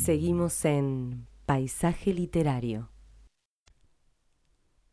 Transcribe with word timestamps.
Seguimos 0.00 0.64
en 0.64 1.26
Paisaje 1.44 2.14
Literario. 2.14 2.88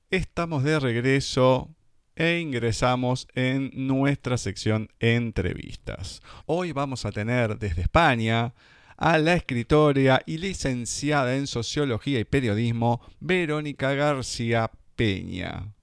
Estamos 0.09 0.63
de 0.63 0.81
regreso 0.81 1.73
e 2.13 2.39
ingresamos 2.39 3.25
en 3.33 3.71
nuestra 3.73 4.37
sección 4.37 4.89
entrevistas. 4.99 6.21
Hoy 6.45 6.73
vamos 6.73 7.05
a 7.05 7.13
tener 7.13 7.57
desde 7.57 7.83
España 7.83 8.53
a 8.97 9.17
la 9.17 9.35
escritora 9.35 10.23
y 10.25 10.39
licenciada 10.39 11.37
en 11.37 11.47
Sociología 11.47 12.19
y 12.19 12.25
Periodismo 12.25 12.99
Verónica 13.21 13.93
García 13.93 14.69
Peña. 14.97 15.73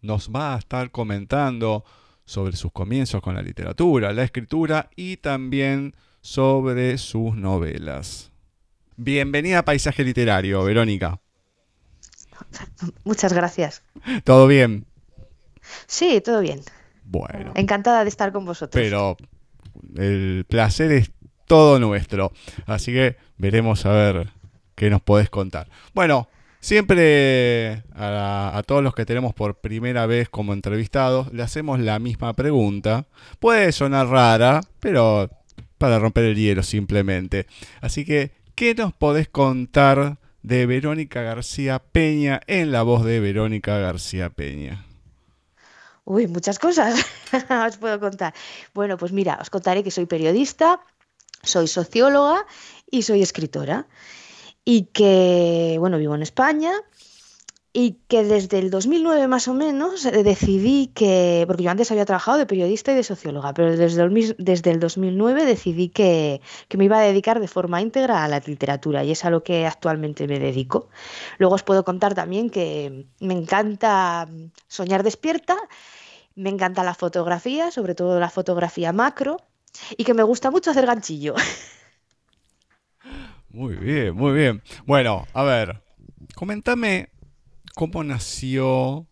Nos 0.00 0.30
va 0.30 0.54
a 0.54 0.58
estar 0.58 0.92
comentando 0.92 1.84
sobre 2.24 2.54
sus 2.54 2.70
comienzos 2.70 3.20
con 3.20 3.34
la 3.34 3.42
literatura, 3.42 4.12
la 4.12 4.22
escritura 4.22 4.90
y 4.94 5.16
también 5.16 5.96
sobre 6.20 6.98
sus 6.98 7.34
novelas. 7.34 8.29
Bienvenida 9.02 9.60
a 9.60 9.64
Paisaje 9.64 10.04
Literario, 10.04 10.62
Verónica. 10.62 11.22
Muchas 13.04 13.32
gracias. 13.32 13.82
¿Todo 14.24 14.46
bien? 14.46 14.84
Sí, 15.86 16.20
todo 16.22 16.42
bien. 16.42 16.60
Bueno. 17.04 17.52
Encantada 17.54 18.04
de 18.04 18.10
estar 18.10 18.30
con 18.30 18.44
vosotros. 18.44 18.78
Pero 18.78 19.16
el 19.96 20.44
placer 20.46 20.92
es 20.92 21.12
todo 21.46 21.78
nuestro. 21.78 22.32
Así 22.66 22.92
que 22.92 23.16
veremos 23.38 23.86
a 23.86 23.92
ver 23.92 24.28
qué 24.74 24.90
nos 24.90 25.00
podés 25.00 25.30
contar. 25.30 25.70
Bueno, 25.94 26.28
siempre 26.60 27.82
a, 27.94 28.52
a, 28.54 28.62
todos 28.64 28.84
los 28.84 28.94
que 28.94 29.06
tenemos 29.06 29.32
por 29.32 29.62
primera 29.62 30.04
vez 30.04 30.28
como 30.28 30.52
entrevistados, 30.52 31.32
le 31.32 31.42
hacemos 31.42 31.80
la 31.80 31.98
misma 32.00 32.34
pregunta. 32.34 33.06
Puede 33.38 33.72
sonar 33.72 34.08
rara, 34.08 34.60
pero 34.78 35.30
para 35.78 35.98
romper 35.98 36.26
el 36.26 36.36
hielo 36.36 36.62
simplemente. 36.62 37.46
Así 37.80 38.04
que, 38.04 38.32
¿qué 38.60 38.74
nos 38.74 38.92
podés 38.92 39.26
contar 39.26 40.18
de 40.42 40.66
Verónica 40.66 41.22
García 41.22 41.78
Peña 41.78 42.42
en 42.46 42.72
la 42.72 42.82
voz 42.82 43.06
de 43.06 43.18
Verónica 43.18 43.78
García 43.78 44.28
Peña? 44.28 44.84
Uy, 46.04 46.26
muchas 46.26 46.58
cosas 46.58 47.06
os 47.68 47.76
puedo 47.78 47.98
contar. 47.98 48.34
Bueno, 48.74 48.98
pues 48.98 49.12
mira, 49.12 49.38
os 49.40 49.48
contaré 49.48 49.82
que 49.82 49.90
soy 49.90 50.04
periodista, 50.04 50.78
soy 51.42 51.68
socióloga 51.68 52.44
y 52.90 53.00
soy 53.00 53.22
escritora. 53.22 53.86
Y 54.62 54.90
que, 54.92 55.76
bueno, 55.78 55.96
vivo 55.96 56.14
en 56.14 56.20
España 56.20 56.72
y 57.72 57.98
que 58.08 58.24
desde 58.24 58.58
el 58.58 58.70
2009 58.70 59.28
más 59.28 59.46
o 59.46 59.54
menos 59.54 60.02
decidí 60.02 60.88
que, 60.88 61.44
porque 61.46 61.62
yo 61.62 61.70
antes 61.70 61.90
había 61.92 62.04
trabajado 62.04 62.36
de 62.38 62.46
periodista 62.46 62.90
y 62.90 62.96
de 62.96 63.04
socióloga, 63.04 63.54
pero 63.54 63.76
desde 63.76 64.02
el, 64.02 64.34
desde 64.38 64.70
el 64.72 64.80
2009 64.80 65.44
decidí 65.44 65.88
que, 65.88 66.40
que, 66.66 66.76
me 66.76 66.86
iba 66.86 66.98
a 66.98 67.02
dedicar 67.02 67.38
de 67.38 67.46
forma 67.46 67.80
íntegra 67.80 68.24
a 68.24 68.28
la 68.28 68.40
literatura 68.40 69.04
y 69.04 69.12
es 69.12 69.24
a 69.24 69.30
lo 69.30 69.44
que 69.44 69.66
actualmente 69.66 70.26
me 70.26 70.40
dedico. 70.40 70.88
Luego 71.38 71.54
os 71.54 71.62
puedo 71.62 71.84
contar 71.84 72.14
también 72.14 72.50
que 72.50 73.06
me 73.20 73.34
encanta 73.34 74.28
soñar 74.66 75.04
despierta, 75.04 75.56
me 76.34 76.50
encanta 76.50 76.82
la 76.82 76.94
fotografía, 76.94 77.70
sobre 77.70 77.94
todo 77.94 78.18
la 78.18 78.30
fotografía 78.30 78.92
macro, 78.92 79.36
y 79.96 80.02
que 80.02 80.14
me 80.14 80.24
gusta 80.24 80.50
mucho 80.50 80.72
hacer 80.72 80.86
ganchillo. 80.86 81.34
Muy 83.52 83.74
bien, 83.74 84.14
muy 84.14 84.32
bien. 84.32 84.62
Bueno, 84.86 85.26
a 85.32 85.42
ver, 85.42 85.82
coméntame 86.36 87.08
cómo 87.80 88.04
nació. 88.04 89.06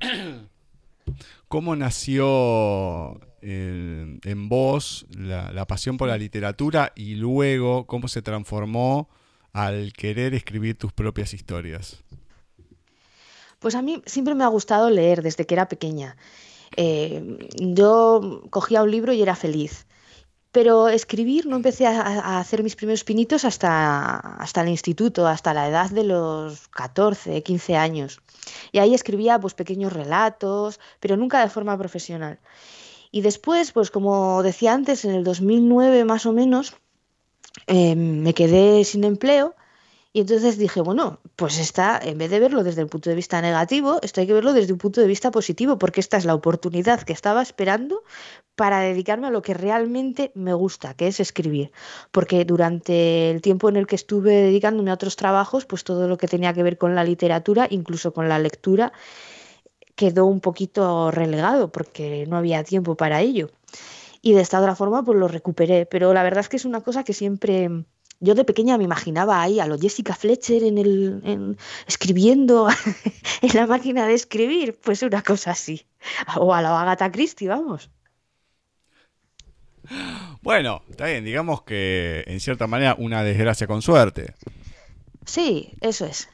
¿Cómo 1.48 1.76
nació 1.76 3.20
eh, 3.40 4.18
en 4.22 4.48
vos 4.50 5.06
la, 5.16 5.66
pasión 5.66 5.96
por 5.96 6.08
la 6.08 6.18
literatura 6.18 6.92
y 6.94 7.14
luego 7.14 7.86
cómo 7.86 8.08
se 8.08 8.20
transformó 8.20 9.08
al 9.54 9.94
querer 9.94 10.34
escribir 10.34 10.76
tus 10.76 10.92
propias 10.92 11.32
historias? 11.32 12.02
Pues 13.60 13.76
a 13.76 13.82
mí 13.82 14.02
siempre 14.04 14.34
me 14.34 14.44
ha 14.44 14.48
gustado 14.48 14.90
leer 14.90 15.22
desde 15.22 15.46
que 15.46 15.54
era 15.54 15.68
pequeña. 15.68 16.18
Eh, 16.76 17.48
yo 17.56 18.42
cogía 18.50 18.82
un 18.82 18.90
libro 18.90 19.14
y 19.14 19.22
era 19.22 19.36
feliz. 19.36 19.86
Pero 20.52 20.88
escribir 20.88 21.46
no 21.46 21.56
empecé 21.56 21.86
a, 21.86 22.38
hacer 22.38 22.62
mis 22.62 22.76
primeros 22.76 23.04
pinitos 23.04 23.44
hasta, 23.44 24.16
hasta 24.16 24.60
el 24.60 24.68
instituto, 24.68 25.26
hasta 25.26 25.54
la 25.54 25.68
edad 25.68 25.90
de 25.90 26.04
los 26.04 26.68
14, 26.68 27.42
15 27.42 27.76
años. 27.76 28.20
Y 28.70 28.78
ahí 28.78 28.94
escribía 28.94 29.40
pues 29.40 29.54
pequeños 29.54 29.92
relatos, 29.92 30.78
pero 31.00 31.16
nunca 31.16 31.40
de 31.40 31.48
forma 31.48 31.76
profesional. 31.78 32.38
Y 33.10 33.22
después, 33.22 33.72
pues 33.72 33.90
como 33.90 34.42
decía 34.42 34.74
antes, 34.74 35.04
en 35.04 35.12
el 35.12 35.24
2009 35.24 36.04
más 36.04 36.26
o 36.26 36.32
menos, 36.32 36.74
eh, 37.66 37.94
me 37.96 38.34
quedé 38.34 38.84
sin 38.84 39.04
empleo 39.04 39.54
y 40.14 40.20
entonces 40.20 40.58
dije, 40.58 40.82
bueno, 40.82 41.20
pues 41.36 41.58
esta, 41.58 41.98
en 42.02 42.18
vez 42.18 42.30
de 42.30 42.38
verlo 42.38 42.62
desde 42.62 42.82
el 42.82 42.88
punto 42.88 43.08
de 43.08 43.16
vista 43.16 43.40
negativo, 43.40 43.98
esto 44.02 44.20
hay 44.20 44.26
que 44.26 44.34
verlo 44.34 44.52
desde 44.52 44.74
un 44.74 44.78
punto 44.78 45.00
de 45.00 45.06
vista 45.06 45.30
positivo, 45.30 45.78
porque 45.78 46.00
esta 46.00 46.18
es 46.18 46.26
la 46.26 46.34
oportunidad 46.34 47.00
que 47.00 47.14
estaba 47.14 47.40
esperando 47.40 48.02
para 48.54 48.80
dedicarme 48.80 49.28
a 49.28 49.30
lo 49.30 49.40
que 49.40 49.54
realmente 49.54 50.30
me 50.34 50.52
gusta, 50.52 50.92
que 50.92 51.06
es 51.08 51.18
escribir. 51.18 51.72
Porque 52.10 52.44
durante 52.44 53.30
el 53.30 53.40
tiempo 53.40 53.70
en 53.70 53.76
el 53.76 53.86
que 53.86 53.96
estuve 53.96 54.34
dedicándome 54.34 54.90
a 54.90 54.94
otros 54.94 55.16
trabajos, 55.16 55.64
pues 55.64 55.82
todo 55.82 56.06
lo 56.08 56.18
que 56.18 56.28
tenía 56.28 56.52
que 56.52 56.62
ver 56.62 56.76
con 56.76 56.94
la 56.94 57.04
literatura, 57.04 57.66
incluso 57.70 58.12
con 58.12 58.28
la 58.28 58.38
lectura, 58.38 58.92
quedó 59.96 60.26
un 60.26 60.40
poquito 60.40 61.10
relegado, 61.10 61.72
porque 61.72 62.26
no 62.28 62.36
había 62.36 62.64
tiempo 62.64 62.96
para 62.96 63.22
ello. 63.22 63.50
Y 64.20 64.34
de 64.34 64.42
esta 64.42 64.60
otra 64.60 64.76
forma, 64.76 65.02
pues 65.04 65.18
lo 65.18 65.26
recuperé. 65.26 65.86
Pero 65.86 66.12
la 66.12 66.22
verdad 66.22 66.40
es 66.40 66.48
que 66.50 66.56
es 66.56 66.66
una 66.66 66.82
cosa 66.82 67.02
que 67.02 67.14
siempre 67.14 67.70
yo 68.22 68.36
de 68.36 68.44
pequeña 68.44 68.78
me 68.78 68.84
imaginaba 68.84 69.42
ahí 69.42 69.58
a 69.58 69.66
lo 69.66 69.76
Jessica 69.76 70.14
Fletcher 70.14 70.62
en 70.62 70.78
el, 70.78 71.20
en, 71.24 71.58
escribiendo 71.88 72.68
en 73.42 73.54
la 73.54 73.66
máquina 73.66 74.06
de 74.06 74.14
escribir, 74.14 74.78
pues 74.80 75.02
una 75.02 75.22
cosa 75.22 75.50
así. 75.50 75.84
O 76.36 76.54
a 76.54 76.62
la 76.62 76.80
Agatha 76.80 77.10
Christie, 77.10 77.48
vamos. 77.48 77.90
Bueno, 80.40 80.82
está 80.88 81.06
bien, 81.06 81.24
digamos 81.24 81.62
que 81.62 82.22
en 82.28 82.38
cierta 82.38 82.68
manera 82.68 82.94
una 82.96 83.24
desgracia 83.24 83.66
con 83.66 83.82
suerte. 83.82 84.34
Sí, 85.26 85.72
eso 85.80 86.06
es. 86.06 86.28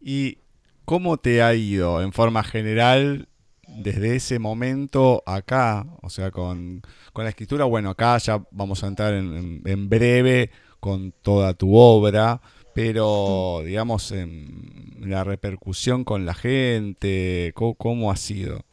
¿Y 0.00 0.38
cómo 0.84 1.16
te 1.16 1.42
ha 1.42 1.54
ido 1.54 2.02
en 2.02 2.12
forma 2.12 2.42
general 2.42 3.28
desde 3.76 4.16
ese 4.16 4.38
momento 4.38 5.22
acá, 5.26 5.86
o 6.02 6.10
sea, 6.10 6.30
con, 6.30 6.82
con, 7.12 7.24
la 7.24 7.30
escritura, 7.30 7.64
bueno, 7.64 7.90
acá 7.90 8.18
ya 8.18 8.42
vamos 8.50 8.84
a 8.84 8.88
entrar 8.88 9.14
en, 9.14 9.62
en, 9.64 9.88
breve 9.88 10.50
con 10.80 11.12
toda 11.12 11.54
tu 11.54 11.74
obra, 11.76 12.40
pero 12.74 13.62
digamos, 13.64 14.12
en 14.12 14.96
la 15.00 15.24
repercusión 15.24 16.04
con 16.04 16.26
la 16.26 16.34
gente, 16.34 17.52
¿cómo, 17.54 17.74
cómo 17.74 18.10
ha 18.10 18.16
sido? 18.16 18.64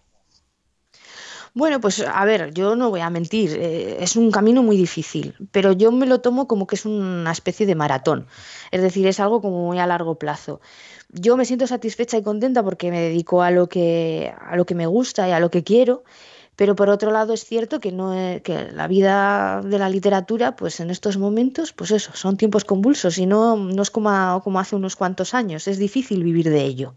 Bueno, 1.53 1.81
pues 1.81 1.99
a 1.99 2.23
ver, 2.23 2.53
yo 2.53 2.77
no 2.77 2.89
voy 2.89 3.01
a 3.01 3.09
mentir, 3.09 3.51
eh, 3.59 3.97
es 4.01 4.15
un 4.15 4.31
camino 4.31 4.63
muy 4.63 4.77
difícil, 4.77 5.35
pero 5.51 5.73
yo 5.73 5.91
me 5.91 6.05
lo 6.05 6.21
tomo 6.21 6.47
como 6.47 6.65
que 6.65 6.75
es 6.75 6.85
una 6.85 7.29
especie 7.31 7.65
de 7.65 7.75
maratón, 7.75 8.25
es 8.71 8.81
decir, 8.81 9.05
es 9.05 9.19
algo 9.19 9.41
como 9.41 9.65
muy 9.65 9.77
a 9.77 9.85
largo 9.85 10.15
plazo. 10.15 10.61
Yo 11.09 11.35
me 11.35 11.43
siento 11.43 11.67
satisfecha 11.67 12.17
y 12.17 12.23
contenta 12.23 12.63
porque 12.63 12.89
me 12.89 13.01
dedico 13.01 13.41
a 13.43 13.51
lo 13.51 13.67
que, 13.67 14.33
a 14.39 14.55
lo 14.55 14.65
que 14.65 14.75
me 14.75 14.87
gusta 14.87 15.27
y 15.27 15.31
a 15.33 15.41
lo 15.41 15.51
que 15.51 15.61
quiero, 15.65 16.05
pero 16.55 16.73
por 16.73 16.89
otro 16.89 17.11
lado 17.11 17.33
es 17.33 17.43
cierto 17.43 17.81
que, 17.81 17.91
no 17.91 18.13
es, 18.13 18.41
que 18.43 18.71
la 18.71 18.87
vida 18.87 19.61
de 19.61 19.77
la 19.77 19.89
literatura, 19.89 20.55
pues 20.55 20.79
en 20.79 20.89
estos 20.89 21.17
momentos, 21.17 21.73
pues 21.73 21.91
eso, 21.91 22.11
son 22.13 22.37
tiempos 22.37 22.63
convulsos 22.63 23.17
y 23.17 23.25
no, 23.25 23.57
no 23.57 23.81
es 23.81 23.91
como, 23.91 24.41
como 24.41 24.59
hace 24.59 24.77
unos 24.77 24.95
cuantos 24.95 25.33
años, 25.33 25.67
es 25.67 25.79
difícil 25.79 26.23
vivir 26.23 26.49
de 26.49 26.61
ello. 26.63 26.95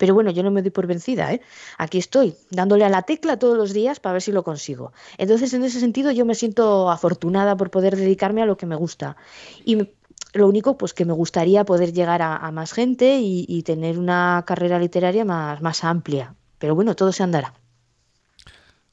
Pero 0.00 0.14
bueno, 0.14 0.30
yo 0.30 0.42
no 0.42 0.50
me 0.50 0.62
doy 0.62 0.70
por 0.70 0.86
vencida, 0.86 1.30
¿eh? 1.30 1.42
Aquí 1.76 1.98
estoy, 1.98 2.34
dándole 2.48 2.86
a 2.86 2.88
la 2.88 3.02
tecla 3.02 3.38
todos 3.38 3.58
los 3.58 3.74
días 3.74 4.00
para 4.00 4.14
ver 4.14 4.22
si 4.22 4.32
lo 4.32 4.42
consigo. 4.42 4.94
Entonces, 5.18 5.52
en 5.52 5.62
ese 5.62 5.78
sentido, 5.78 6.10
yo 6.10 6.24
me 6.24 6.34
siento 6.34 6.90
afortunada 6.90 7.54
por 7.54 7.70
poder 7.70 7.96
dedicarme 7.96 8.40
a 8.40 8.46
lo 8.46 8.56
que 8.56 8.64
me 8.64 8.76
gusta. 8.76 9.18
Y 9.62 9.90
lo 10.32 10.48
único, 10.48 10.78
pues 10.78 10.94
que 10.94 11.04
me 11.04 11.12
gustaría 11.12 11.66
poder 11.66 11.92
llegar 11.92 12.22
a, 12.22 12.38
a 12.38 12.50
más 12.50 12.72
gente 12.72 13.18
y, 13.18 13.44
y, 13.46 13.62
tener 13.62 13.98
una 13.98 14.42
carrera 14.46 14.78
literaria 14.78 15.26
más, 15.26 15.60
más 15.60 15.84
amplia. 15.84 16.34
Pero 16.58 16.74
bueno, 16.74 16.96
todo 16.96 17.12
se 17.12 17.22
andará. 17.22 17.52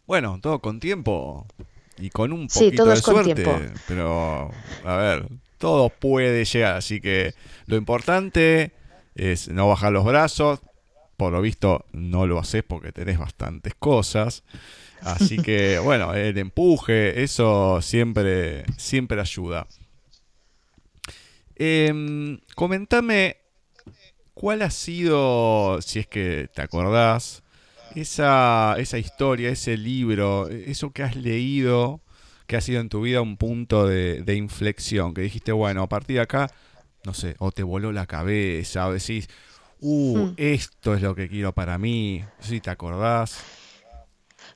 Bueno, 0.07 0.39
todo 0.41 0.59
con 0.59 0.81
tiempo 0.81 1.47
y 1.97 2.09
con 2.09 2.33
un 2.33 2.49
poquito 2.49 2.69
sí, 2.69 2.75
todo 2.75 2.89
de 2.89 2.93
es 2.95 3.01
con 3.01 3.13
suerte. 3.13 3.33
tiempo. 3.33 3.57
Pero, 3.87 4.51
a 4.83 4.97
ver, 4.97 5.25
todo 5.57 5.87
puede 5.87 6.43
llegar. 6.43 6.75
Así 6.75 6.99
que 6.99 7.33
lo 7.65 7.77
importante 7.77 8.73
es 9.15 9.47
no 9.47 9.69
bajar 9.69 9.93
los 9.93 10.03
brazos, 10.03 10.59
por 11.17 11.33
lo 11.33 11.41
visto 11.41 11.85
no 11.91 12.27
lo 12.27 12.39
haces 12.39 12.63
porque 12.63 12.91
tenés 12.91 13.17
bastantes 13.17 13.73
cosas. 13.75 14.43
Así 15.01 15.37
que, 15.37 15.79
bueno, 15.83 16.13
el 16.13 16.37
empuje, 16.37 17.23
eso 17.23 17.81
siempre, 17.81 18.65
siempre 18.77 19.19
ayuda. 19.19 19.67
Eh, 21.55 22.39
comentame 22.55 23.37
cuál 24.33 24.61
ha 24.61 24.69
sido, 24.69 25.81
si 25.81 25.99
es 25.99 26.07
que 26.07 26.49
te 26.53 26.61
acordás, 26.61 27.43
esa, 27.95 28.75
esa 28.77 28.99
historia, 28.99 29.49
ese 29.49 29.75
libro, 29.75 30.47
eso 30.49 30.91
que 30.91 31.01
has 31.01 31.15
leído 31.15 32.01
que 32.47 32.55
ha 32.55 32.61
sido 32.61 32.79
en 32.79 32.89
tu 32.89 33.01
vida 33.01 33.21
un 33.21 33.37
punto 33.37 33.85
de, 33.85 34.23
de 34.23 34.35
inflexión? 34.35 35.13
Que 35.13 35.21
dijiste, 35.21 35.51
bueno, 35.51 35.83
a 35.83 35.89
partir 35.89 36.15
de 36.15 36.21
acá, 36.21 36.49
no 37.03 37.13
sé, 37.13 37.35
o 37.39 37.51
te 37.51 37.61
voló 37.61 37.91
la 37.91 38.07
cabeza, 38.07 38.87
o 38.87 38.93
decís, 38.93 39.29
uh, 39.81 40.17
Hmm. 40.17 40.33
esto 40.37 40.93
es 40.93 41.01
lo 41.01 41.15
que 41.15 41.29
quiero 41.29 41.53
para 41.53 41.77
mí, 41.77 42.23
si 42.39 42.61
te 42.61 42.69
acordás. 42.69 43.39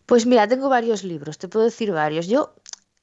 Pues 0.06 0.26
mira, 0.26 0.48
tengo 0.48 0.70
varios 0.70 1.04
libros, 1.04 1.38
te 1.38 1.48
puedo 1.48 1.66
decir 1.66 1.92
varios. 1.92 2.28
Yo, 2.28 2.56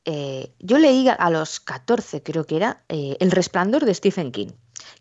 eh, 0.05 0.53
yo 0.59 0.79
leí 0.79 1.09
a 1.09 1.31
los 1.31 1.61
14, 1.61 2.23
creo 2.23 2.45
que 2.45 2.57
era, 2.57 2.85
eh, 2.89 3.17
El 3.21 3.31
Resplandor 3.31 3.85
de 3.85 3.95
Stephen 3.95 4.33
King, 4.33 4.51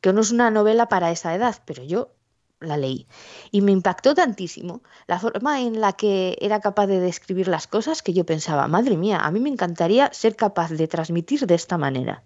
que 0.01 0.13
no 0.13 0.21
es 0.21 0.31
una 0.31 0.51
novela 0.51 0.87
para 0.89 1.11
esa 1.11 1.33
edad, 1.35 1.61
pero 1.65 1.83
yo 1.83 2.11
la 2.59 2.75
leí. 2.77 3.07
Y 3.51 3.61
me 3.61 3.71
impactó 3.71 4.15
tantísimo 4.15 4.81
la 5.05 5.19
forma 5.19 5.61
en 5.61 5.79
la 5.79 5.93
que 5.93 6.37
era 6.41 6.59
capaz 6.59 6.87
de 6.87 6.99
describir 6.99 7.47
las 7.47 7.67
cosas 7.67 8.01
que 8.01 8.13
yo 8.13 8.25
pensaba, 8.25 8.67
madre 8.67 8.97
mía, 8.97 9.19
a 9.19 9.29
mí 9.31 9.39
me 9.39 9.49
encantaría 9.49 10.09
ser 10.11 10.35
capaz 10.35 10.71
de 10.71 10.87
transmitir 10.87 11.45
de 11.45 11.55
esta 11.55 11.77
manera. 11.77 12.23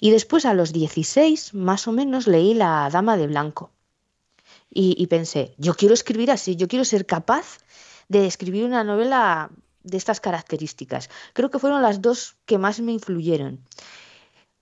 Y 0.00 0.10
después 0.10 0.44
a 0.44 0.54
los 0.54 0.72
16, 0.72 1.54
más 1.54 1.88
o 1.88 1.92
menos, 1.92 2.26
leí 2.26 2.54
La 2.54 2.88
Dama 2.92 3.16
de 3.16 3.26
Blanco. 3.26 3.73
Y, 4.76 5.06
pensé, 5.06 5.54
yo 5.56 5.74
quiero 5.74 5.94
escribir 5.94 6.32
así, 6.32 6.56
yo 6.56 6.66
quiero 6.66 6.84
ser 6.84 7.06
capaz 7.06 7.58
de 8.08 8.26
escribir 8.26 8.64
una 8.64 8.82
novela 8.82 9.50
de 9.84 9.96
estas 9.96 10.20
características. 10.20 11.10
Creo 11.32 11.48
que 11.48 11.60
fueron 11.60 11.80
las 11.80 12.02
dos 12.02 12.36
que 12.44 12.58
más 12.58 12.80
me 12.80 12.90
influyeron. 12.90 13.60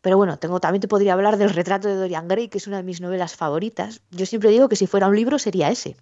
Pero 0.03 0.19
bueno, 0.19 0.39
tengo, 0.39 0.61
también 0.61 0.83
te 0.83 0.89
podría 0.89 1.15
hablar 1.15 1.39
del 1.39 1.49
retrato 1.49 1.89
de 1.89 1.95
Dorian 1.95 2.29
Gray, 2.29 2.49
que 2.49 2.59
es 2.59 2.67
una 2.67 2.77
de 2.77 2.83
mis 2.83 3.01
novelas 3.01 3.37
favoritas. 3.37 4.03
Yo 4.11 4.27
siempre 4.27 4.51
digo 4.51 4.69
que 4.69 4.77
si 4.77 4.87
fuera 4.87 5.09
un 5.09 5.17
libro 5.17 5.39
sería 5.39 5.71
ese, 5.71 5.97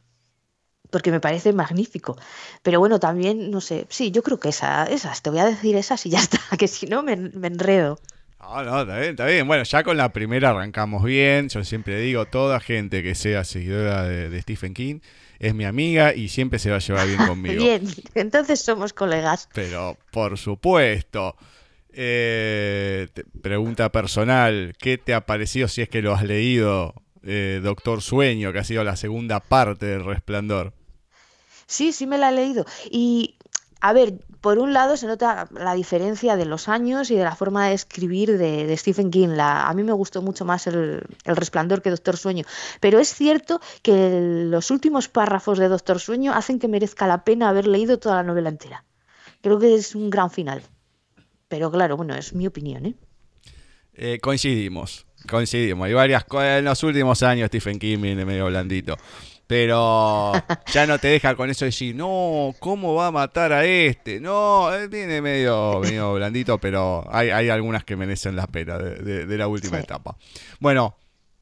porque 0.91 1.13
me 1.13 1.21
parece 1.21 1.53
magnífico. 1.53 2.17
Pero 2.63 2.81
bueno, 2.81 2.99
también, 2.99 3.53
no 3.53 3.61
sé, 3.61 3.87
sí, 3.91 4.11
yo 4.11 4.25
creo 4.25 4.41
que 4.41 4.49
esa, 4.49 4.87
esas, 4.87 5.23
te 5.23 5.31
voy 5.31 5.39
a 5.39 5.45
decir 5.45 5.77
esas 5.77 6.05
y 6.07 6.11
ya 6.11 6.19
está, 6.19 6.41
que 6.59 6.67
si 6.67 6.87
no 6.87 7.05
me 7.05 7.13
enredo. 7.13 8.01
No, 8.41 8.65
no, 8.65 8.81
está 8.81 8.99
bien, 8.99 9.11
está 9.11 9.27
bien. 9.27 9.47
Bueno, 9.47 9.63
ya 9.65 9.83
con 9.83 9.97
la 9.97 10.13
primera 10.13 10.51
arrancamos 10.51 11.05
bien. 11.05 11.49
Yo 11.49 11.63
siempre 11.65 12.01
digo, 12.01 12.27
toda 12.27 12.59
gente 12.61 13.03
que 13.03 13.15
sea 13.15 13.45
seguidora 13.45 14.05
de, 14.05 14.31
de 14.31 14.43
Stephen 14.43 14.75
King 14.75 15.01
es 15.39 15.55
mi 15.55 15.65
amiga 15.65 16.15
y 16.15 16.29
siempre 16.29 16.59
se 16.59 16.71
va 16.71 16.77
a 16.77 16.81
llevar 16.81 17.07
bien 17.07 17.19
conmigo. 17.27 17.63
Bien, 17.63 17.83
entonces 18.15 18.61
somos 18.61 18.93
colegas. 18.93 19.49
Pero, 19.55 19.97
por 20.13 20.39
supuesto. 20.39 21.37
Eh, 21.93 23.09
pregunta 23.43 23.91
personal, 23.91 24.75
¿qué 24.79 24.97
te 24.97 25.13
ha 25.13 25.27
parecido 25.27 25.67
si 25.67 25.83
es 25.83 25.89
que 25.89 26.03
lo 26.03 26.15
has 26.15 26.23
leído, 26.23 26.95
eh, 27.25 27.61
Doctor 27.63 28.01
Sueño, 28.01 28.53
que 28.53 28.61
ha 28.61 28.65
sido 28.65 28.85
la 28.85 28.97
segunda 28.97 29.41
parte 29.41 29.87
del 29.87 30.05
Resplandor? 30.05 30.73
Sí, 31.67 31.93
sí 31.93 32.07
me 32.07 32.19
la 32.19 32.31
he 32.31 32.33
leído. 32.33 32.65
Y, 32.91 33.37
a 33.81 33.93
ver, 33.93 34.15
por 34.41 34.59
un 34.59 34.73
lado 34.73 34.97
se 34.97 35.07
nota 35.07 35.49
la 35.53 35.75
diferencia 35.75 36.37
de 36.37 36.47
los 36.47 36.69
años 36.69 37.11
y 37.11 37.17
de 37.17 37.25
la 37.25 37.35
forma 37.35 37.69
de 37.69 37.75
escribir 37.75 38.39
de, 38.39 38.75
Stephen 38.77 39.11
King. 39.11 39.37
A 39.39 39.73
mí 39.75 39.83
me 39.83 39.93
gustó 39.93 40.23
mucho 40.23 40.45
más 40.45 40.67
el, 40.67 41.03
Resplandor 41.25 41.83
que 41.83 41.91
Doctor 41.91 42.17
Sueño. 42.17 42.45
Pero 42.81 42.99
es 42.99 43.15
cierto 43.15 43.61
que 43.83 44.47
los 44.49 44.71
últimos 44.71 45.09
párrafos 45.09 45.59
de 45.59 45.69
Doctor 45.69 46.01
Sueño 46.01 46.33
hacen 46.33 46.59
que 46.59 46.69
merezca 46.69 47.07
la 47.07 47.25
pena 47.25 47.49
haber 47.49 47.67
leído 47.67 47.99
toda 47.99 48.17
la 48.17 48.23
novela 48.23 48.49
entera. 48.49 48.85
Creo 49.43 49.59
que 49.59 49.75
es 49.75 49.95
un 49.95 50.11
gran 50.11 50.31
final. 50.31 50.63
Pero 51.49 51.71
claro, 51.71 51.97
bueno, 51.97 52.15
es 52.15 52.33
mi 52.33 52.47
opinión, 52.47 52.87
¿eh? 52.87 52.95
Eh, 53.93 54.19
coincidimos, 54.21 55.07
coincidimos. 55.29 55.87
Hay 55.87 55.93
varias 55.93 56.25
cosas 56.25 56.61
en 56.61 56.65
los 56.65 56.83
últimos 56.83 57.23
años 57.23 57.49
Stephen 57.49 57.79
King 57.79 58.01
viene 58.01 58.25
medio 58.25 58.47
blandito. 58.47 58.97
Pero 59.51 60.33
ya 60.73 60.87
no 60.87 61.01
te 61.01 61.09
deja 61.09 61.35
con 61.35 61.51
eso 61.51 61.65
de 61.65 61.71
decir, 61.73 61.97
no, 61.97 62.55
¿cómo 62.61 62.95
va 62.95 63.09
a 63.09 63.11
matar 63.11 63.53
a 63.53 63.65
este? 63.65 64.21
No, 64.21 64.73
él 64.73 64.89
viene 64.89 65.21
medio, 65.21 65.81
medio 65.81 66.15
blandito, 66.15 66.59
pero 66.59 67.05
hay, 67.13 67.31
hay 67.31 67.49
algunas 67.49 67.83
que 67.85 67.97
merecen 67.97 68.37
la 68.37 68.47
pena 68.47 68.79
de, 68.79 68.95
de- 68.95 69.27
de 69.27 69.39
la 69.39 69.49
última 69.49 69.79
Sí. 69.79 69.83
etapa. 69.83 70.17
Bueno, 70.61 70.97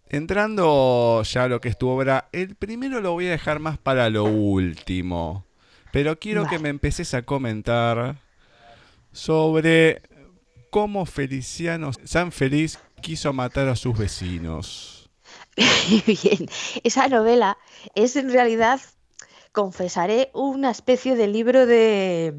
entrando 0.09 1.23
ya 1.23 1.45
a 1.45 1.49
lo 1.49 1.61
que 1.61 1.69
es 1.69 1.77
tu 1.77 1.87
obra, 1.89 2.31
el 2.33 2.55
primero 2.57 3.03
lo 3.03 3.13
voy 3.13 3.27
a 3.27 3.33
dejar 3.33 3.59
más 3.59 3.77
para 3.77 4.09
lo 4.09 4.25
último. 4.25 5.45
Pero 5.93 6.19
quiero 6.19 6.47
que 6.47 6.59
me 6.59 6.71
empeces 6.71 7.13
a 7.13 7.21
comentar 7.27 8.17
sobre 9.13 10.01
cómo 10.71 11.05
Feliciano 11.05 11.91
San 12.05 12.33
Feliz 12.33 12.79
quiso 13.03 13.35
matar 13.35 13.69
a 13.69 13.77
sus 13.77 13.99
vecinos. 13.99 14.98
Bien, 16.07 16.47
esa 16.85 17.09
novela 17.09 17.59
es 17.95 18.17
en 18.17 18.31
realidad, 18.33 18.81
confesaré, 19.53 20.31
una 20.35 20.71
especie 20.71 21.17
de 21.17 21.27
libro 21.29 21.67
de, 21.67 22.35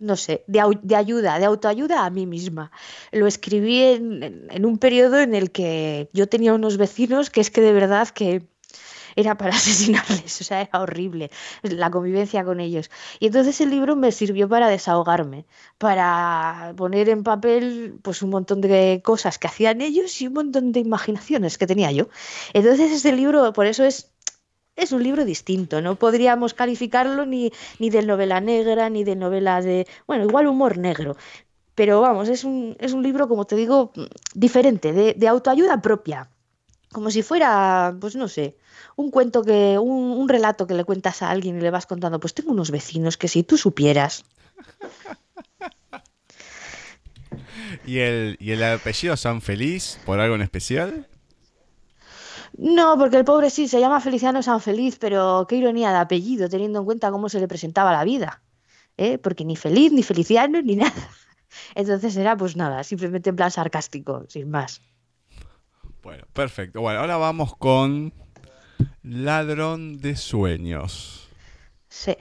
no 0.00 0.16
sé, 0.16 0.44
de, 0.48 0.62
de 0.82 0.96
ayuda, 0.96 1.38
de 1.38 1.46
autoayuda 1.46 2.06
a 2.06 2.10
mí 2.10 2.26
misma. 2.26 2.72
Lo 3.12 3.26
escribí 3.28 3.82
en, 3.82 4.22
en- 4.24 4.48
en 4.50 4.66
un 4.66 4.78
periodo 4.78 5.20
en 5.20 5.34
el 5.34 5.52
que 5.52 6.10
yo 6.14 6.28
tenía 6.28 6.54
unos 6.54 6.76
vecinos 6.78 7.30
que 7.30 7.40
es 7.42 7.50
que 7.52 7.60
de 7.62 7.72
verdad 7.74 8.08
que 8.10 8.48
era 9.16 9.36
para 9.36 9.50
asesinarles, 9.56 10.40
o 10.40 10.44
sea, 10.44 10.60
era 10.62 10.80
horrible 10.80 11.30
la 11.62 11.90
convivencia 11.90 12.44
con 12.44 12.60
ellos. 12.60 12.90
Y 13.18 13.26
entonces 13.26 13.60
el 13.60 13.70
libro 13.70 13.96
me 13.96 14.12
sirvió 14.12 14.48
para 14.48 14.68
desahogarme, 14.68 15.46
para 15.78 16.74
poner 16.76 17.08
en 17.08 17.22
papel 17.22 17.98
pues 18.02 18.22
un 18.22 18.30
montón 18.30 18.60
de 18.60 19.00
cosas 19.04 19.38
que 19.38 19.48
hacían 19.48 19.80
ellos 19.80 20.20
y 20.20 20.26
un 20.26 20.34
montón 20.34 20.72
de 20.72 20.80
imaginaciones 20.80 21.58
que 21.58 21.66
tenía 21.66 21.92
yo. 21.92 22.08
Entonces 22.52 22.92
este 22.92 23.12
libro, 23.12 23.52
por 23.52 23.66
eso 23.66 23.84
es 23.84 24.10
es 24.76 24.92
un 24.92 25.02
libro 25.02 25.24
distinto, 25.24 25.82
no 25.82 25.96
podríamos 25.96 26.54
calificarlo 26.54 27.26
ni, 27.26 27.52
ni 27.78 27.90
de 27.90 28.02
novela 28.02 28.40
negra, 28.40 28.88
ni 28.88 29.04
de 29.04 29.14
novela 29.14 29.60
de, 29.60 29.86
bueno, 30.06 30.24
igual 30.24 30.46
humor 30.46 30.78
negro, 30.78 31.16
pero 31.74 32.00
vamos, 32.00 32.28
es 32.28 32.44
un, 32.44 32.76
es 32.78 32.92
un 32.92 33.02
libro, 33.02 33.28
como 33.28 33.46
te 33.46 33.56
digo, 33.56 33.92
diferente, 34.34 34.92
de, 34.92 35.14
de 35.14 35.28
autoayuda 35.28 35.80
propia, 35.82 36.30
como 36.92 37.10
si 37.10 37.22
fuera, 37.22 37.94
pues 38.00 38.16
no 38.16 38.28
sé, 38.28 38.56
un 38.96 39.10
cuento 39.10 39.42
que, 39.42 39.78
un, 39.78 40.18
un 40.18 40.28
relato 40.28 40.66
que 40.66 40.74
le 40.74 40.84
cuentas 40.84 41.22
a 41.22 41.30
alguien 41.30 41.56
y 41.56 41.60
le 41.60 41.70
vas 41.70 41.86
contando, 41.86 42.20
pues 42.20 42.34
tengo 42.34 42.52
unos 42.52 42.70
vecinos 42.70 43.16
que 43.16 43.28
si 43.28 43.42
tú 43.42 43.56
supieras. 43.56 44.24
¿Y 47.86 47.98
el, 47.98 48.36
¿Y 48.40 48.52
el 48.52 48.62
apellido 48.62 49.16
San 49.16 49.40
Feliz 49.40 49.98
por 50.04 50.20
algo 50.20 50.34
en 50.34 50.42
especial? 50.42 51.06
No, 52.56 52.98
porque 52.98 53.16
el 53.16 53.24
pobre 53.24 53.48
sí, 53.50 53.68
se 53.68 53.80
llama 53.80 54.00
Feliciano 54.00 54.42
San 54.42 54.60
Feliz, 54.60 54.98
pero 55.00 55.46
qué 55.48 55.56
ironía 55.56 55.90
de 55.92 55.98
apellido, 55.98 56.48
teniendo 56.48 56.80
en 56.80 56.84
cuenta 56.84 57.10
cómo 57.10 57.28
se 57.28 57.40
le 57.40 57.48
presentaba 57.48 57.92
la 57.92 58.04
vida, 58.04 58.42
¿eh? 58.96 59.18
Porque 59.18 59.44
ni 59.44 59.56
feliz, 59.56 59.92
ni 59.92 60.02
feliciano, 60.02 60.60
ni 60.60 60.76
nada. 60.76 60.92
Entonces 61.74 62.16
era 62.16 62.36
pues 62.36 62.56
nada, 62.56 62.84
simplemente 62.84 63.30
en 63.30 63.36
plan 63.36 63.50
sarcástico, 63.50 64.24
sin 64.28 64.50
más. 64.50 64.82
Bueno, 66.02 66.24
perfecto. 66.32 66.80
Bueno, 66.80 67.00
ahora 67.00 67.16
vamos 67.16 67.54
con 67.56 68.12
Ladrón 69.02 69.98
de 69.98 70.16
Sueños. 70.16 71.28
Sí. 71.88 72.16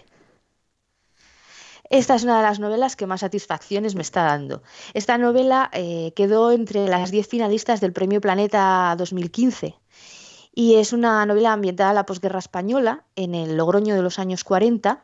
Esta 1.89 2.15
es 2.15 2.23
una 2.23 2.37
de 2.37 2.43
las 2.43 2.59
novelas 2.59 2.95
que 2.95 3.07
más 3.07 3.21
satisfacciones 3.21 3.95
me 3.95 4.01
está 4.01 4.23
dando. 4.23 4.61
Esta 4.93 5.17
novela 5.17 5.69
eh, 5.73 6.13
quedó 6.15 6.51
entre 6.51 6.87
las 6.87 7.09
10 7.09 7.27
finalistas 7.27 7.81
del 7.81 7.93
Premio 7.93 8.21
Planeta 8.21 8.93
2015 8.97 9.75
y 10.53 10.75
es 10.75 10.93
una 10.93 11.25
novela 11.25 11.53
ambientada 11.53 11.91
en 11.91 11.95
la 11.95 12.05
posguerra 12.05 12.39
española, 12.39 13.05
en 13.15 13.33
el 13.33 13.57
Logroño 13.57 13.95
de 13.95 14.01
los 14.01 14.19
años 14.19 14.43
40, 14.43 15.03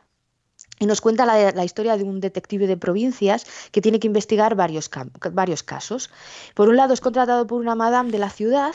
y 0.78 0.86
nos 0.86 1.00
cuenta 1.00 1.26
la, 1.26 1.64
historia 1.64 1.96
de 1.96 2.04
un 2.04 2.20
detective 2.20 2.66
de 2.66 2.76
provincias 2.76 3.46
que 3.70 3.80
tiene 3.80 3.98
que 3.98 4.06
investigar 4.06 4.54
varios, 4.54 4.90
varios 5.32 5.62
casos. 5.62 6.10
Por 6.54 6.68
un 6.68 6.76
lado, 6.76 6.92
es 6.92 7.00
contratado 7.00 7.46
por 7.46 7.60
una 7.60 7.74
madame 7.74 8.10
de 8.10 8.18
la 8.18 8.30
ciudad 8.30 8.74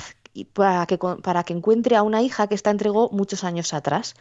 para, 0.54 0.86
que, 0.86 0.98
para 0.98 1.44
que 1.44 1.54
encuentre 1.54 1.96
a 1.96 2.04
una 2.04 2.22
hija 2.22 2.48
que 2.48 2.56
esta 2.56 2.72
entregó 2.72 3.10
muchos 3.12 3.44
años 3.44 3.74
atrás. 3.74 4.16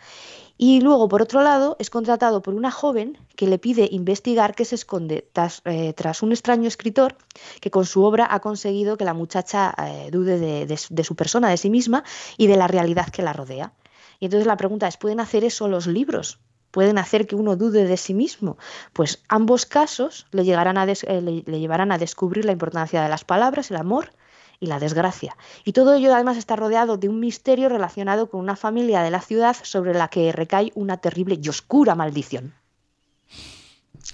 Y 0.58 0.82
luego, 0.82 1.08
por 1.08 1.22
otro 1.22 1.42
lado, 1.42 1.76
es 1.78 1.88
contratado 1.88 2.42
por 2.42 2.52
una 2.52 2.70
joven 2.70 3.16
que 3.34 3.46
le 3.46 3.58
pide 3.58 3.88
investigar 3.90 4.54
qué 4.54 4.66
se 4.66 4.74
esconde 4.74 5.26
tras, 5.32 5.62
eh, 5.64 5.94
tras 5.94 6.22
un 6.22 6.32
extraño 6.32 6.68
escritor 6.68 7.16
que 7.62 7.70
con 7.70 7.86
su 7.86 8.04
obra 8.04 8.28
ha 8.30 8.40
conseguido 8.40 8.98
que 8.98 9.06
la 9.06 9.14
muchacha 9.14 9.74
eh, 9.78 10.10
dude 10.12 10.38
de, 10.38 10.66
de 10.66 10.78
de 10.90 11.04
su 11.04 11.16
persona, 11.16 11.48
de 11.48 11.56
sí 11.56 11.70
misma 11.70 12.04
y 12.36 12.46
de 12.46 12.56
la 12.56 12.66
realidad 12.66 13.08
que 13.08 13.22
la 13.22 13.32
rodea. 13.32 13.72
Y 14.18 14.26
entonces 14.26 14.46
la 14.46 14.58
pregunta 14.58 14.86
es, 14.86 14.98
¿pueden 14.98 15.20
hacer 15.20 15.44
eso 15.44 15.66
los 15.66 15.86
libros? 15.86 16.38
¿Pueden 16.70 16.98
hacer 16.98 17.26
que 17.26 17.34
uno 17.36 17.56
dude 17.56 17.84
de 17.84 17.96
sí 17.96 18.14
mismo? 18.14 18.56
Pues 18.92 19.22
ambos 19.28 19.66
casos 19.66 20.26
le, 20.30 20.44
llegarán 20.44 20.78
a 20.78 20.86
des- 20.86 21.04
eh, 21.04 21.20
le- 21.20 21.42
le 21.46 21.58
llevarán 21.60 21.90
a 21.92 21.98
descubrir 21.98 22.44
la 22.44 22.52
importancia 22.52 23.02
de 23.02 23.08
las 23.08 23.24
palabras, 23.24 23.70
el 23.70 23.76
amor 23.76 24.12
y 24.60 24.66
la 24.66 24.78
desgracia. 24.78 25.36
Y 25.64 25.72
todo 25.72 25.94
ello 25.94 26.14
además 26.14 26.36
está 26.36 26.54
rodeado 26.54 26.96
de 26.96 27.08
un 27.08 27.18
misterio 27.18 27.68
relacionado 27.68 28.28
con 28.30 28.40
una 28.40 28.56
familia 28.56 29.02
de 29.02 29.10
la 29.10 29.20
ciudad 29.22 29.56
sobre 29.62 29.94
la 29.94 30.08
que 30.08 30.32
recae 30.32 30.70
una 30.74 30.98
terrible 30.98 31.38
y 31.42 31.48
oscura 31.48 31.94
maldición. 31.94 32.54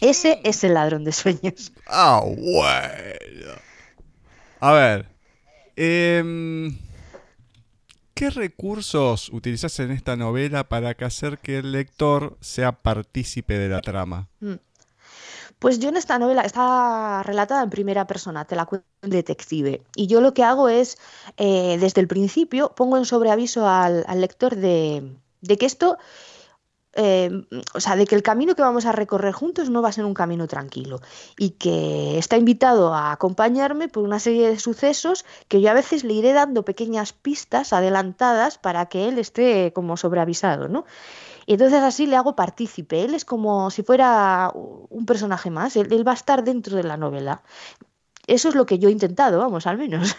Ese 0.01 0.41
es 0.45 0.63
el 0.65 0.75
ladrón 0.75 1.05
de 1.05 1.13
sueños. 1.13 1.73
Ah, 1.87 2.23
bueno. 2.25 3.55
A 4.61 4.73
ver. 4.73 5.07
em, 5.77 6.77
¿Qué 8.17 8.31
recursos 8.31 9.29
utilizas 9.29 9.79
en 9.79 9.91
esta 9.91 10.17
novela 10.17 10.71
para 10.71 10.97
hacer 11.05 11.37
que 11.39 11.59
el 11.59 11.73
lector 11.73 12.39
sea 12.41 12.73
partícipe 12.73 13.59
de 13.59 13.69
la 13.69 13.83
trama? 13.83 14.31
Pues 15.59 15.81
yo 15.81 15.91
en 15.91 15.99
esta 15.99 16.19
novela 16.19 16.41
está 16.41 17.23
relatada 17.25 17.63
en 17.63 17.69
primera 17.69 18.07
persona, 18.07 18.47
te 18.47 18.57
la 18.57 18.65
cuento 18.65 18.87
un 19.03 19.11
detective. 19.11 19.83
Y 19.95 20.07
yo 20.07 20.23
lo 20.23 20.33
que 20.33 20.45
hago 20.45 20.71
es, 20.71 20.97
eh, 21.37 21.77
desde 21.79 22.01
el 22.01 22.09
principio, 22.09 22.75
pongo 22.75 22.97
en 22.97 23.05
sobreaviso 23.05 23.69
al, 23.69 24.07
lector 24.15 24.57
de, 24.57 25.13
que 25.47 25.67
esto, 25.67 25.99
eh, 26.99 27.31
o 27.75 27.81
sea, 27.81 27.95
de 27.95 28.07
que 28.07 28.15
el 28.15 28.23
camino 28.23 28.55
que 28.55 28.63
vamos 28.63 28.87
a 28.87 28.93
recorrer 28.93 29.35
juntos 29.35 29.69
no 29.69 29.83
va 29.83 29.91
a 29.91 29.93
ser 29.93 30.07
un 30.07 30.15
camino 30.15 30.49
tranquilo. 30.49 31.01
Y 31.39 31.51
que 31.51 32.17
está 32.17 32.39
invitado 32.39 32.95
a 32.95 33.13
acompañarme 33.13 33.89
por 33.89 34.03
una 34.03 34.19
serie 34.19 34.49
de 34.49 34.59
sucesos 34.59 35.27
que 35.49 35.61
yo 35.61 35.71
a 35.71 35.75
veces 35.75 36.05
le 36.05 36.15
iré 36.15 36.33
dando 36.33 36.65
pequeñas 36.65 37.13
pistas 37.13 37.75
adelantadas 37.75 38.57
para 38.57 38.87
que 38.87 39.09
él 39.09 39.19
esté 39.19 39.73
como 39.75 39.99
sobreavisado, 39.99 40.69
¿no? 40.69 40.87
Y 41.45 41.53
entonces 41.53 41.83
así 41.83 42.07
le 42.07 42.17
hago 42.17 42.35
partícipe. 42.35 43.05
Él 43.05 43.15
es 43.15 43.27
como 43.27 43.71
si 43.71 43.83
fuera 43.83 44.51
un 44.55 45.05
personaje 45.05 45.51
más. 45.51 45.77
Él, 45.77 46.07
va 46.07 46.13
a 46.13 46.17
estar 46.17 46.45
dentro 46.45 46.77
de 46.77 46.83
la 46.83 46.97
novela. 46.97 47.43
Eso 48.27 48.49
es 48.49 48.55
lo 48.55 48.65
que 48.65 48.79
yo 48.79 48.89
he 48.89 48.93
intentado, 48.93 49.39
vamos, 49.39 49.67
al 49.67 49.77
menos. 49.77 50.17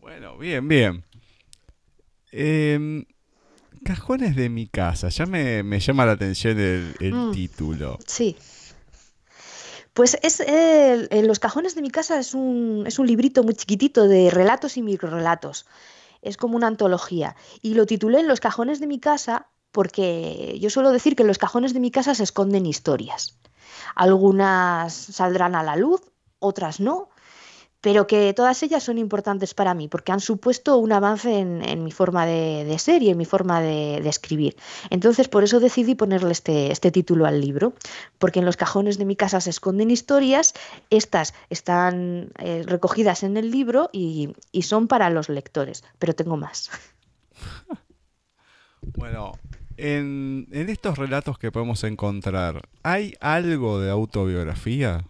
Bueno, 0.00 0.36
bien, 0.36 0.68
bien. 0.68 1.04
Em, 2.30 3.06
cajones 3.84 4.34
de 4.34 4.48
mi 4.48 4.66
casa. 4.66 5.08
Ya 5.08 5.26
me, 5.26 5.62
llama 5.78 6.06
la 6.06 6.12
atención 6.12 6.58
el, 6.58 7.14
mm, 7.14 7.32
título. 7.32 7.98
Sí. 8.06 8.36
Pues 9.92 10.18
es 10.22 10.40
en 10.40 11.28
los 11.28 11.38
cajones 11.38 11.76
de 11.76 11.82
mi 11.82 11.90
casa 11.90 12.18
es 12.18 12.34
un, 12.34 12.84
es 12.86 12.98
un 12.98 13.06
librito 13.06 13.44
muy 13.44 13.54
chiquitito 13.54 14.08
de 14.08 14.28
relatos 14.30 14.76
y 14.76 14.82
microrelatos 14.82 15.66
es 16.24 16.36
como 16.36 16.56
una 16.56 16.66
antología. 16.66 17.36
Y 17.62 17.74
lo 17.74 17.86
titulé 17.86 18.20
En 18.20 18.28
los 18.28 18.40
cajones 18.40 18.80
de 18.80 18.86
mi 18.88 18.98
casa 18.98 19.46
porque 19.70 20.56
yo 20.60 20.70
suelo 20.70 20.92
decir 20.92 21.16
que 21.16 21.22
en 21.22 21.28
los 21.28 21.38
cajones 21.38 21.74
de 21.74 21.80
mi 21.80 21.90
casa 21.90 22.14
se 22.14 22.22
esconden 22.22 22.64
historias. 22.64 23.38
Algunas 23.94 24.92
saldrán 24.94 25.54
a 25.56 25.64
la 25.64 25.76
luz, 25.76 26.00
otras 26.38 26.78
no, 26.80 27.08
pero 27.84 28.06
que 28.06 28.32
todas 28.32 28.62
ellas 28.62 28.82
son 28.82 28.96
importantes 28.96 29.52
para 29.52 29.74
mí 29.74 29.88
porque 29.88 30.10
han 30.10 30.20
supuesto 30.20 30.78
un 30.78 30.90
avance 30.90 31.40
en, 31.40 31.84
mi 31.84 31.92
forma 31.92 32.24
de, 32.24 32.74
ser 32.78 33.02
y 33.02 33.10
en 33.10 33.18
mi 33.18 33.26
forma 33.26 33.60
de, 33.60 33.98
escribir. 34.08 34.56
Entonces, 34.88 35.28
por 35.28 35.44
eso 35.44 35.60
decidí 35.60 35.94
ponerle 35.94 36.32
este, 36.32 36.72
este, 36.72 36.90
título 36.90 37.26
al 37.26 37.42
libro, 37.42 37.74
porque 38.16 38.38
en 38.38 38.46
los 38.46 38.56
cajones 38.56 38.96
de 38.96 39.04
mi 39.04 39.16
casa 39.16 39.38
se 39.42 39.50
esconden 39.50 39.90
historias, 39.90 40.54
estas 40.88 41.34
están 41.50 42.32
eh, 42.38 42.62
recogidas 42.66 43.22
en 43.22 43.36
el 43.36 43.50
libro 43.50 43.90
y, 43.92 44.34
son 44.62 44.88
para 44.88 45.10
los 45.10 45.28
lectores, 45.28 45.84
pero 45.98 46.14
tengo 46.14 46.38
más. 46.38 46.70
Bueno, 48.98 49.32
en, 49.78 50.46
en 50.52 50.68
estos 50.68 50.98
relatos 50.98 51.38
que 51.38 51.50
podemos 51.50 51.84
encontrar, 51.84 52.68
¿hay 52.82 53.14
algo 53.18 53.80
de 53.80 53.90
autobiografía? 53.90 55.06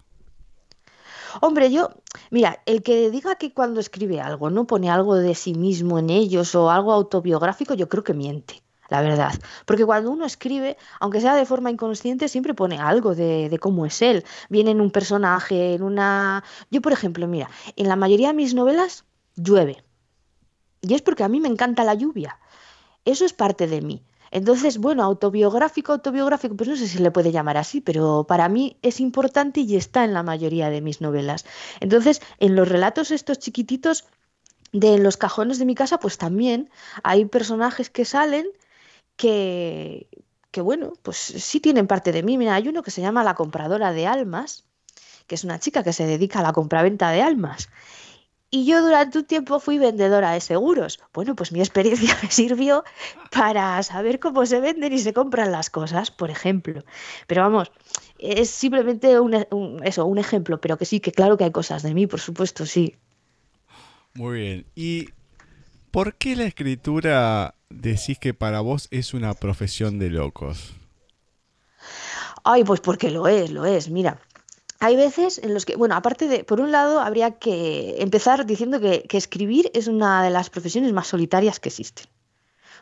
Hombre, 1.40 1.70
yo, 1.70 1.90
mira, 2.30 2.62
el 2.66 2.82
que 2.82 3.10
diga 3.10 3.36
que 3.36 3.52
cuando 3.52 3.80
escribe 3.80 4.20
algo 4.20 4.50
no 4.50 4.66
pone 4.66 4.90
algo 4.90 5.16
de 5.16 5.34
sí 5.34 5.54
mismo 5.54 5.98
en 5.98 6.10
ellos 6.10 6.54
o 6.54 6.70
algo 6.70 6.92
autobiográfico, 6.92 7.74
yo 7.74 7.88
creo 7.88 8.04
que 8.04 8.14
miente. 8.14 8.62
La 8.90 9.00
verdad, 9.00 9.32
porque 9.64 9.86
cuando 9.86 10.10
uno 10.10 10.26
escribe, 10.26 10.76
aunque 11.00 11.20
sea 11.20 11.34
de 11.34 11.46
forma 11.46 11.70
inconsciente, 11.70 12.28
siempre 12.28 12.52
pone 12.52 12.78
algo 12.78 13.14
de, 13.14 13.48
de 13.48 13.58
cómo 13.58 13.86
es 13.86 14.02
él. 14.02 14.24
Viene 14.50 14.72
en 14.72 14.80
un 14.80 14.90
personaje, 14.90 15.74
en 15.74 15.82
una... 15.82 16.44
Yo, 16.70 16.82
por 16.82 16.92
ejemplo, 16.92 17.26
mira, 17.26 17.48
en 17.76 17.88
la 17.88 17.96
mayoría 17.96 18.28
de 18.28 18.34
mis 18.34 18.54
novelas 18.54 19.04
llueve. 19.36 19.82
Y 20.82 20.94
es 20.94 21.02
porque 21.02 21.24
a 21.24 21.28
mí 21.28 21.40
me 21.40 21.48
encanta 21.48 21.82
la 21.82 21.94
lluvia. 21.94 22.38
Eso 23.06 23.24
es 23.24 23.32
parte 23.32 23.66
de 23.66 23.80
mí. 23.80 24.02
Entonces, 24.34 24.78
bueno, 24.78 25.04
autobiográfico, 25.04 25.92
autobiográfico, 25.92 26.56
pues 26.56 26.68
no 26.68 26.74
sé 26.74 26.88
si 26.88 26.98
le 26.98 27.12
puede 27.12 27.30
llamar 27.30 27.56
así, 27.56 27.80
pero 27.80 28.24
para 28.26 28.48
mí 28.48 28.76
es 28.82 28.98
importante 28.98 29.60
y 29.60 29.76
está 29.76 30.02
en 30.02 30.12
la 30.12 30.24
mayoría 30.24 30.70
de 30.70 30.80
mis 30.80 31.00
novelas. 31.00 31.46
Entonces, 31.78 32.20
en 32.40 32.56
los 32.56 32.68
relatos 32.68 33.12
estos 33.12 33.38
chiquititos 33.38 34.06
de 34.72 34.98
los 34.98 35.16
cajones 35.16 35.60
de 35.60 35.66
mi 35.66 35.76
casa, 35.76 36.00
pues 36.00 36.18
también 36.18 36.68
hay 37.04 37.26
personajes 37.26 37.90
que 37.90 38.04
salen 38.04 38.48
que, 39.16 40.08
que 40.50 40.60
bueno, 40.60 40.94
pues 41.02 41.16
sí 41.16 41.60
tienen 41.60 41.86
parte 41.86 42.10
de 42.10 42.24
mí. 42.24 42.36
Mira, 42.36 42.56
hay 42.56 42.66
uno 42.66 42.82
que 42.82 42.90
se 42.90 43.02
llama 43.02 43.22
la 43.22 43.34
compradora 43.34 43.92
de 43.92 44.08
almas, 44.08 44.64
que 45.28 45.36
es 45.36 45.44
una 45.44 45.60
chica 45.60 45.84
que 45.84 45.92
se 45.92 46.06
dedica 46.06 46.40
a 46.40 46.42
la 46.42 46.52
compraventa 46.52 47.10
de 47.10 47.22
almas. 47.22 47.68
Y 48.54 48.66
yo 48.66 48.82
durante 48.82 49.18
un 49.18 49.24
tiempo 49.24 49.58
fui 49.58 49.78
vendedora 49.78 50.30
de 50.30 50.40
seguros. 50.40 51.00
Bueno, 51.12 51.34
pues 51.34 51.50
mi 51.50 51.58
experiencia 51.58 52.16
me 52.22 52.30
sirvió 52.30 52.84
para 53.32 53.82
saber 53.82 54.20
cómo 54.20 54.46
se 54.46 54.60
venden 54.60 54.92
y 54.92 55.00
se 55.00 55.12
compran 55.12 55.50
las 55.50 55.70
cosas, 55.70 56.12
por 56.12 56.30
ejemplo. 56.30 56.84
Pero 57.26 57.42
vamos, 57.42 57.72
es 58.16 58.50
simplemente 58.50 59.18
un, 59.18 59.34
eso, 59.82 60.06
un 60.06 60.18
ejemplo, 60.18 60.60
pero 60.60 60.78
que 60.78 60.84
sí, 60.84 61.00
que 61.00 61.10
claro 61.10 61.36
que 61.36 61.42
hay 61.42 61.50
cosas 61.50 61.82
de 61.82 61.94
mí, 61.94 62.06
por 62.06 62.20
supuesto, 62.20 62.64
sí. 62.64 62.94
Muy 64.14 64.38
bien. 64.38 64.66
¿Y 64.76 65.08
por 65.90 66.14
qué 66.14 66.36
la 66.36 66.44
escritura 66.44 67.56
decís 67.70 68.20
que 68.20 68.34
para 68.34 68.60
vos 68.60 68.86
es 68.92 69.14
una 69.14 69.34
profesión 69.34 69.98
de 69.98 70.10
locos? 70.10 70.74
Ay, 72.44 72.62
pues 72.62 72.78
porque 72.78 73.10
lo 73.10 73.26
es, 73.26 73.50
lo 73.50 73.64
es. 73.64 73.90
Mira, 73.90 74.20
hay 74.80 74.96
veces 74.96 75.38
en 75.38 75.54
los 75.54 75.64
que, 75.64 75.76
bueno, 75.76 75.94
aparte 75.94 76.28
de, 76.28 76.44
por 76.44 76.60
un 76.60 76.72
lado, 76.72 77.00
habría 77.00 77.32
que 77.38 77.96
empezar 77.98 78.46
diciendo 78.46 78.80
que, 78.80 79.06
escribir 79.12 79.70
es 79.74 79.86
una 79.86 80.22
de 80.22 80.30
las 80.30 80.50
profesiones 80.50 80.92
más 80.92 81.06
solitarias 81.06 81.60
que 81.60 81.68
existen. 81.68 82.06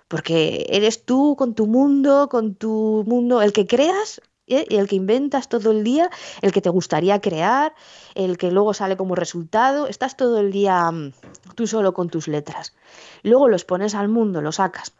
Porque 0.09 0.67
eres 0.71 1.05
tú 1.05 1.37
con 1.37 1.55
tu 1.55 1.67
mundo, 1.67 2.29
con 2.29 2.55
tu 2.55 3.05
mundo, 3.07 3.41
el 3.41 3.53
que 3.53 3.67
creas 3.67 4.21
¿eh? 4.47 4.67
el 4.71 4.89
que 4.89 4.97
inventas 4.97 5.49
todo 5.49 5.71
el 5.71 5.85
día, 5.85 6.11
el 6.43 6.53
que 6.53 6.61
te 6.61 6.71
gustaría 6.71 7.21
crear, 7.21 7.75
el 8.15 8.37
que 8.37 8.51
luego 8.51 8.75
sale 8.75 8.97
como 8.97 9.15
resultado. 9.15 9.87
Estás 9.87 10.17
todo 10.17 10.39
el 10.39 10.53
día 10.53 10.91
mm, 10.91 11.13
tú 11.55 11.67
solo 11.67 11.95
con 11.95 12.09
tus 12.09 12.29
letras. 12.29 12.75
Luego 13.23 13.49
los 13.49 13.65
pones 13.65 13.95
al 13.95 14.09
mundo, 14.09 14.43
los 14.43 14.57
sacas. 14.57 14.93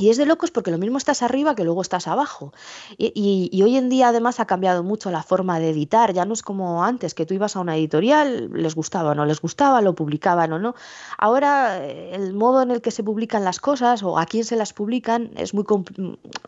Y 0.00 0.08
es 0.08 0.16
de 0.16 0.24
locos 0.24 0.50
porque 0.50 0.70
lo 0.70 0.78
mismo 0.78 0.96
estás 0.96 1.22
arriba 1.22 1.54
que 1.54 1.62
luego 1.62 1.82
estás 1.82 2.08
abajo. 2.08 2.54
Y, 2.96 3.60
hoy 3.62 3.76
en 3.76 3.90
día 3.90 4.08
además 4.08 4.40
ha 4.40 4.46
cambiado 4.46 4.82
mucho 4.82 5.10
la 5.10 5.22
forma 5.22 5.60
de 5.60 5.68
editar. 5.68 6.14
Ya 6.14 6.24
no 6.24 6.32
es 6.32 6.42
como 6.42 6.82
antes, 6.82 7.12
que 7.12 7.26
tú 7.26 7.34
ibas 7.34 7.54
a 7.54 7.60
una 7.60 7.76
editorial, 7.76 8.50
les 8.50 8.74
gustaba 8.74 9.10
o 9.10 9.14
no 9.14 9.26
les 9.26 9.42
gustaba, 9.42 9.82
lo 9.82 9.94
publicaban 9.94 10.54
o 10.54 10.58
no. 10.58 10.74
Ahora 11.18 11.84
eh, 11.84 12.12
el 12.14 12.32
modo 12.32 12.62
en 12.62 12.70
el 12.70 12.80
que 12.80 12.90
se 12.90 13.04
publican 13.04 13.44
las 13.44 13.60
cosas 13.60 14.02
o 14.02 14.18
a 14.18 14.24
quién 14.24 14.44
se 14.44 14.56
las 14.56 14.72
publican 14.72 15.32
es 15.36 15.52
muy, 15.52 15.66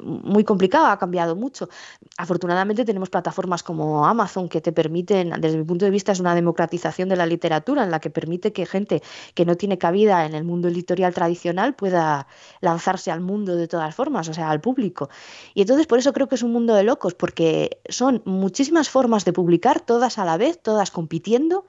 muy 0.00 0.44
complicado, 0.44 0.86
ha 0.86 0.98
cambiado 0.98 1.36
mucho. 1.36 1.68
Afortunadamente 2.16 2.86
tenemos 2.86 3.10
plataformas 3.10 3.62
como 3.62 4.06
Amazon 4.06 4.48
que 4.48 4.62
te 4.62 4.72
permiten, 4.72 5.34
desde 5.42 5.58
mi 5.58 5.64
punto 5.64 5.84
de 5.84 5.90
vista, 5.90 6.12
es 6.12 6.20
una 6.20 6.34
democratización 6.34 7.10
de 7.10 7.16
la 7.16 7.26
literatura 7.26 7.84
en 7.84 7.90
la 7.90 8.00
que 8.00 8.08
permite 8.08 8.54
que 8.54 8.64
gente 8.64 9.02
que 9.34 9.44
no 9.44 9.56
tiene 9.56 9.76
cabida 9.76 10.24
en 10.24 10.34
el 10.34 10.44
mundo 10.44 10.68
editorial 10.68 11.12
tradicional 11.12 11.74
pueda 11.74 12.26
lanzarse 12.62 13.10
al 13.10 13.20
mundo 13.20 13.41
de 13.44 13.68
todas 13.68 13.94
formas, 13.94 14.28
o 14.28 14.34
sea, 14.34 14.50
al 14.50 14.60
público. 14.60 15.10
Y 15.54 15.62
entonces 15.62 15.86
por 15.86 15.98
eso 15.98 16.12
creo 16.12 16.28
que 16.28 16.36
es 16.36 16.42
un 16.42 16.52
mundo 16.52 16.74
de 16.74 16.84
locos, 16.84 17.14
porque 17.14 17.80
son 17.88 18.22
muchísimas 18.24 18.88
formas 18.88 19.24
de 19.24 19.32
publicar, 19.32 19.80
todas 19.80 20.18
a 20.18 20.24
la 20.24 20.36
vez, 20.36 20.60
todas 20.62 20.90
compitiendo. 20.90 21.66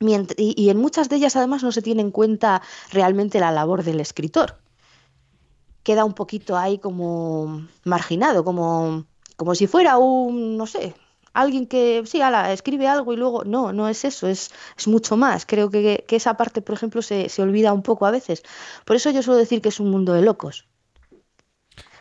Y, 0.00 0.70
en 0.70 0.78
muchas 0.78 1.10
de 1.10 1.16
ellas 1.16 1.36
además 1.36 1.62
no 1.62 1.72
se 1.72 1.82
tiene 1.82 2.00
en 2.00 2.10
cuenta 2.10 2.62
realmente 2.90 3.38
la 3.38 3.52
labor 3.52 3.84
del 3.84 4.00
escritor. 4.00 4.58
Queda 5.82 6.06
un 6.06 6.14
poquito 6.14 6.56
ahí 6.56 6.78
como 6.78 7.66
marginado, 7.84 8.42
como, 8.42 9.04
como 9.36 9.54
si 9.54 9.66
fuera 9.66 9.98
un, 9.98 10.56
no 10.56 10.66
sé, 10.66 10.94
alguien 11.32 11.66
que 11.66 12.02
sí, 12.06 12.20
ala, 12.22 12.52
escribe 12.52 12.88
algo 12.88 13.12
y 13.12 13.16
luego 13.16 13.44
no, 13.44 13.72
no 13.72 13.88
es 13.88 14.04
eso, 14.04 14.26
es, 14.26 14.50
es 14.76 14.88
mucho 14.88 15.16
más. 15.16 15.46
Creo 15.46 15.70
que, 15.70 16.04
que, 16.06 16.16
esa 16.16 16.36
parte, 16.36 16.62
por 16.62 16.74
ejemplo, 16.74 17.02
se, 17.02 17.28
se 17.28 17.42
olvida 17.42 17.72
un 17.72 17.82
poco 17.82 18.06
a 18.06 18.10
veces. 18.10 18.42
Por 18.84 18.96
eso 18.96 19.10
yo 19.10 19.22
suelo 19.22 19.38
decir 19.38 19.60
que 19.60 19.68
es 19.68 19.80
un 19.80 19.90
mundo 19.90 20.12
de 20.12 20.22
locos. 20.22 20.66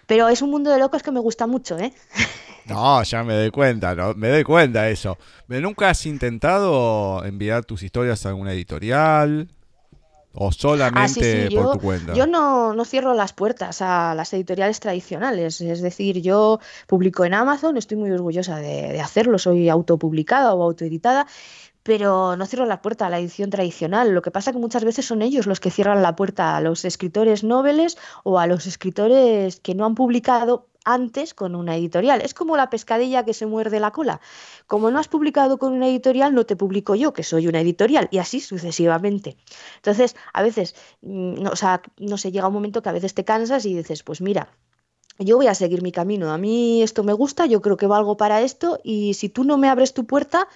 Pero 0.09 0.27
es 0.27 0.41
un 0.41 0.49
mundo 0.49 0.71
de 0.71 0.79
locos 0.79 1.03
que 1.03 1.11
me 1.11 1.19
gusta 1.19 1.47
mucho, 1.47 1.77
¿eh? 1.77 1.93
No, 2.65 3.01
ya 3.01 3.23
me 3.23 3.33
doy 3.33 3.49
cuenta, 3.49 3.95
no, 3.95 4.13
me 4.13 4.29
doy 4.29 4.43
cuenta 4.43 4.87
eso. 4.89 5.17
¿Nunca 5.47 5.89
has 5.89 6.05
intentado 6.05 7.25
enviar 7.25 7.65
tus 7.65 7.81
historias 7.81 8.23
a 8.25 8.29
alguna 8.29 8.53
editorial? 8.53 9.47
¿O 10.33 10.51
solamente 10.51 11.47
ah, 11.47 11.55
por 11.55 11.73
tu 11.73 11.79
cuenta? 11.79 12.13
Yo 12.13 12.27
no, 12.27 12.75
no 12.75 12.85
cierro 12.85 13.15
las 13.15 13.33
puertas 13.33 13.81
a 13.81 14.13
las 14.13 14.31
editoriales 14.33 14.79
tradicionales. 14.79 15.61
Es 15.61 15.81
decir, 15.81 16.21
yo 16.21 16.59
publico 16.85 17.25
en 17.25 17.33
Amazon, 17.33 17.75
estoy 17.77 17.97
muy 17.97 18.11
orgullosa 18.11 18.57
de, 18.57 18.89
de 18.89 19.01
hacerlo, 19.01 19.39
soy 19.39 19.67
autopublicada 19.69 20.53
o 20.53 20.61
autoeditada 20.61 21.25
pero 21.83 22.35
no 22.35 22.45
cierro 22.45 22.65
la 22.65 22.81
puerta 22.81 23.07
a 23.07 23.09
la 23.09 23.19
edición 23.19 23.49
tradicional. 23.49 24.11
Lo 24.11 24.21
que 24.21 24.31
pasa 24.31 24.51
es 24.51 24.55
que 24.55 24.61
muchas 24.61 24.83
veces 24.83 25.05
son 25.05 25.21
ellos 25.21 25.47
los 25.47 25.59
que 25.59 25.71
cierran 25.71 26.01
la 26.01 26.15
puerta 26.15 26.55
a 26.55 26.61
los 26.61 26.85
escritores 26.85 27.43
noveles 27.43 27.97
o 28.23 28.39
a 28.39 28.47
los 28.47 28.67
escritores 28.67 29.59
que 29.59 29.75
no 29.75 29.85
han 29.85 29.95
publicado 29.95 30.67
antes 30.85 31.33
con 31.33 31.55
una 31.55 31.75
editorial. 31.75 32.21
Es 32.21 32.33
como 32.33 32.57
la 32.57 32.69
pescadilla 32.69 33.23
que 33.25 33.33
se 33.33 33.45
muerde 33.45 33.79
la 33.79 33.91
cola. 33.91 34.21
Como 34.67 34.91
no 34.91 34.99
has 34.99 35.07
publicado 35.07 35.57
con 35.57 35.73
una 35.73 35.87
editorial, 35.87 36.33
no 36.33 36.45
te 36.45 36.55
publico 36.55 36.95
yo, 36.95 37.13
que 37.13 37.23
soy 37.23 37.47
una 37.47 37.61
editorial, 37.61 38.07
y 38.11 38.17
así 38.17 38.39
sucesivamente. 38.39 39.37
Entonces, 39.77 40.15
a 40.33 40.41
veces, 40.41 40.75
mm, 41.01 41.43
no, 41.43 41.49
o 41.51 41.55
sea, 41.55 41.81
no 41.97 42.17
sé, 42.17 42.31
llega 42.31 42.47
un 42.47 42.53
momento 42.53 42.81
que 42.81 42.89
a 42.89 42.93
veces 42.93 43.13
te 43.13 43.25
cansas 43.25 43.65
y 43.65 43.75
dices, 43.75 44.03
pues 44.03 44.21
mira, 44.21 44.49
yo 45.19 45.35
voy 45.35 45.47
a 45.47 45.55
seguir 45.55 45.81
mi 45.81 45.91
camino. 45.91 46.31
A 46.31 46.37
mí 46.37 46.81
esto 46.81 47.03
me 47.03 47.13
gusta, 47.13 47.45
yo 47.45 47.61
creo 47.61 47.77
que 47.77 47.87
valgo 47.87 48.17
para 48.17 48.41
esto 48.41 48.79
y 48.83 49.13
si 49.15 49.29
tú 49.29 49.43
no 49.43 49.57
me 49.57 49.69
abres 49.69 49.93
tu 49.93 50.05
puerta, 50.05 50.47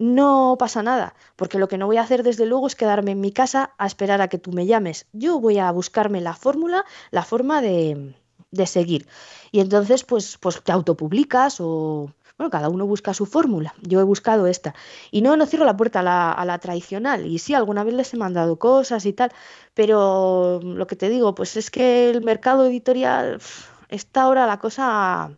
no 0.00 0.56
pasa 0.58 0.82
nada, 0.82 1.14
porque 1.36 1.58
lo 1.58 1.68
que 1.68 1.78
no 1.78 1.86
voy 1.86 1.98
a 1.98 2.02
hacer 2.02 2.22
desde 2.22 2.46
luego 2.46 2.66
es 2.66 2.74
quedarme 2.74 3.12
en 3.12 3.20
mi 3.20 3.32
casa 3.32 3.74
a 3.78 3.86
esperar 3.86 4.22
a 4.22 4.28
que 4.28 4.38
tú 4.38 4.50
me 4.50 4.66
llames. 4.66 5.06
Yo 5.12 5.38
voy 5.38 5.58
a 5.58 5.70
buscarme 5.70 6.20
la 6.22 6.34
fórmula, 6.34 6.84
la 7.10 7.22
forma 7.22 7.60
de, 7.60 8.16
de 8.50 8.66
seguir. 8.66 9.06
Y 9.52 9.60
entonces, 9.60 10.04
pues, 10.04 10.38
pues 10.38 10.62
te 10.62 10.72
autopublicas 10.72 11.60
o, 11.60 12.10
bueno, 12.38 12.50
cada 12.50 12.70
uno 12.70 12.86
busca 12.86 13.12
su 13.12 13.26
fórmula. 13.26 13.74
Yo 13.82 14.00
he 14.00 14.02
buscado 14.02 14.46
esta. 14.46 14.74
Y 15.10 15.20
no, 15.20 15.36
no 15.36 15.44
cierro 15.44 15.66
la 15.66 15.76
puerta 15.76 16.00
a 16.00 16.44
la, 16.46 16.58
tradicional. 16.58 17.26
Y 17.26 17.38
sí, 17.38 17.52
alguna 17.52 17.84
vez 17.84 17.92
les 17.92 18.14
he 18.14 18.16
mandado 18.16 18.58
cosas 18.58 19.04
y 19.04 19.12
tal. 19.12 19.30
Pero 19.74 20.60
lo 20.62 20.86
que 20.86 20.96
te 20.96 21.10
digo, 21.10 21.34
pues 21.34 21.58
es 21.58 21.70
que 21.70 22.08
el 22.08 22.22
mercado 22.22 22.64
editorial 22.64 23.42
está 23.90 24.22
ahora 24.22 24.46
la 24.46 24.58
cosa 24.58 25.36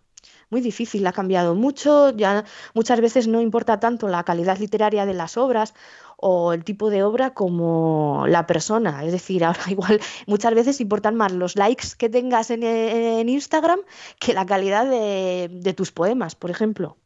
muy 0.53 0.61
difícil, 0.61 1.05
ha 1.07 1.13
cambiado 1.13 1.55
mucho, 1.55 2.11
ya 2.11 2.45
muchas 2.75 3.01
veces 3.01 3.27
no 3.27 3.41
importa 3.41 3.81
tanto 3.81 4.07
la 4.07 4.23
calidad 4.23 4.59
literaria 4.59 5.07
de 5.07 5.15
las 5.15 5.39
obras 5.39 5.75
o 6.19 6.53
el 6.53 6.63
tipo 6.63 6.91
de 6.91 7.03
obra 7.03 7.33
como 7.33 8.27
la 8.29 8.47
persona. 8.47 9.03
Es 9.05 9.13
decir, 9.13 9.45
ahora 9.47 9.63
igual 9.69 10.01
muchas 10.27 10.55
veces 10.55 10.81
importan 10.81 11.17
más 11.17 11.33
los 11.33 11.57
likes 11.57 11.89
que 11.97 12.11
tengas 12.11 12.51
en, 12.51 13.29
Instagram 13.29 13.81
que 14.21 14.35
la 14.35 14.45
calidad 14.45 14.89
de, 14.89 15.75
tus 15.75 15.91
poemas, 15.91 16.35
por 16.35 16.51
ejemplo. 16.51 16.99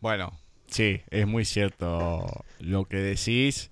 Bueno, 0.00 0.32
sí, 0.68 1.02
es 1.10 1.26
muy 1.26 1.44
cierto 1.44 2.44
lo 2.60 2.86
que 2.86 2.96
decís. 2.96 3.70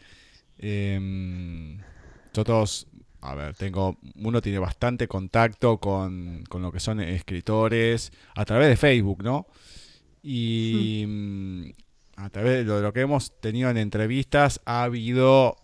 Todos, 2.33 2.87
a 3.21 3.35
ver, 3.35 3.55
tengo, 3.55 3.97
uno 4.17 4.41
tiene 4.41 4.59
bastante 4.59 5.07
contacto 5.09 5.79
con, 5.79 6.45
con, 6.49 6.62
lo 6.62 6.73
que 6.73 6.81
son 6.81 7.00
escritores 7.00 8.12
a 8.35 8.45
través 8.45 8.69
de 8.69 8.77
Facebook, 8.77 9.23
¿no? 9.23 9.47
Y 10.23 11.05
hmm 11.07 11.71
a 12.25 12.31
través 12.31 12.67
de 12.67 12.81
lo 12.81 12.93
que 12.93 13.00
hemos 13.00 13.33
tenido 13.41 13.71
en 13.71 13.79
entrevistas, 13.79 14.61
ha 14.67 14.83
habido 14.83 15.57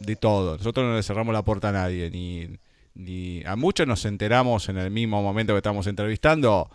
de 0.00 0.16
todo. 0.16 0.56
Nosotros 0.56 0.86
no 0.86 0.96
le 0.96 1.02
cerramos 1.02 1.34
la 1.34 1.44
puerta 1.44 1.68
a 1.68 1.72
nadie, 1.72 2.10
ni, 2.10 3.42
a 3.44 3.56
muchos 3.56 3.86
nos 3.86 4.04
enteramos 4.04 4.68
en 4.68 4.78
el 4.78 4.90
mismo 4.90 5.22
momento 5.22 5.52
que 5.52 5.58
estamos 5.58 5.86
entrevistando 5.86 6.70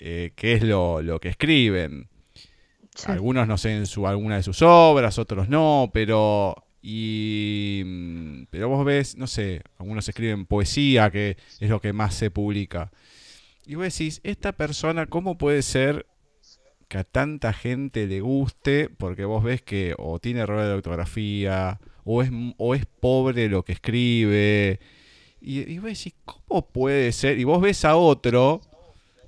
eh, 0.00 0.32
qué 0.34 0.54
es 0.54 0.62
lo, 0.62 1.18
que 1.20 1.28
escriben. 1.28 2.08
Algunos 3.06 3.46
no 3.46 3.58
sé 3.58 3.76
en 3.76 3.86
su, 3.86 4.06
alguna 4.06 4.36
de 4.36 4.42
sus 4.42 4.62
obras, 4.62 5.18
otros 5.18 5.48
no, 5.48 5.90
pero 5.92 6.63
y 6.86 8.44
pero 8.50 8.68
vos 8.68 8.84
ves, 8.84 9.16
no 9.16 9.26
sé, 9.26 9.62
algunos 9.78 10.06
escriben 10.06 10.44
poesía, 10.44 11.10
que 11.10 11.38
es 11.58 11.70
lo 11.70 11.80
que 11.80 11.94
más 11.94 12.14
se 12.14 12.30
publica. 12.30 12.92
Y 13.66 13.76
vos 13.76 13.84
decís, 13.84 14.20
esta 14.22 14.52
persona, 14.52 15.06
¿cómo 15.06 15.38
puede 15.38 15.62
ser 15.62 16.04
que 16.88 16.98
a 16.98 17.04
tanta 17.04 17.54
gente 17.54 18.06
le 18.06 18.20
guste, 18.20 18.90
porque 18.90 19.24
vos 19.24 19.42
ves 19.42 19.62
que 19.62 19.94
o 19.98 20.18
tiene 20.18 20.40
errores 20.40 20.66
de 20.66 20.74
ortografía, 20.74 21.80
o 22.04 22.22
es, 22.22 22.30
o 22.58 22.74
es 22.74 22.84
pobre 22.86 23.48
lo 23.48 23.64
que 23.64 23.72
escribe. 23.72 24.78
Y, 25.40 25.78
vos 25.78 25.88
decís, 25.88 26.14
¿cómo 26.24 26.66
puede 26.66 27.12
ser? 27.12 27.38
Y 27.38 27.44
vos 27.44 27.60
ves 27.60 27.84
a 27.84 27.96
otro, 27.96 28.60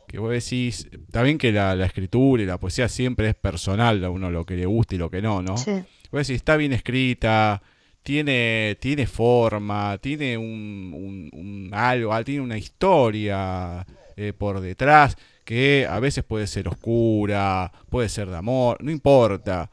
que 0.06 0.18
vos 0.18 0.30
decís, 0.30 0.88
bien 1.22 1.38
que 1.38 1.52
la, 1.52 1.84
escritura 1.84 2.42
y 2.42 2.46
la 2.46 2.58
poesía 2.58 2.88
siempre 2.88 3.30
es 3.30 3.34
personal, 3.34 4.04
a 4.04 4.10
uno 4.10 4.30
lo 4.30 4.46
que 4.46 4.56
le 4.56 4.66
gusta 4.66 4.94
y 4.94 4.98
lo 4.98 5.10
que 5.10 5.20
no, 5.20 5.42
¿no? 5.42 5.56
Sí. 5.56 5.72
Vos 6.10 6.26
decís, 6.26 6.36
está 6.36 6.56
bien 6.56 6.72
escrita, 6.72 7.62
tiene, 8.02 8.76
tiene 8.80 9.06
forma, 9.06 9.98
tiene 9.98 10.38
un, 10.38 11.70
algo, 11.72 12.24
tiene 12.24 12.40
una 12.40 12.58
historia 12.58 13.84
eh, 14.16 14.32
por 14.32 14.60
detrás 14.60 15.16
que 15.44 15.86
a 15.88 16.00
veces 16.00 16.24
puede 16.24 16.46
ser 16.48 16.68
oscura, 16.68 17.72
puede 17.88 18.08
ser 18.08 18.28
de 18.28 18.36
amor, 18.36 18.82
no 18.82 18.90
importa. 18.90 19.70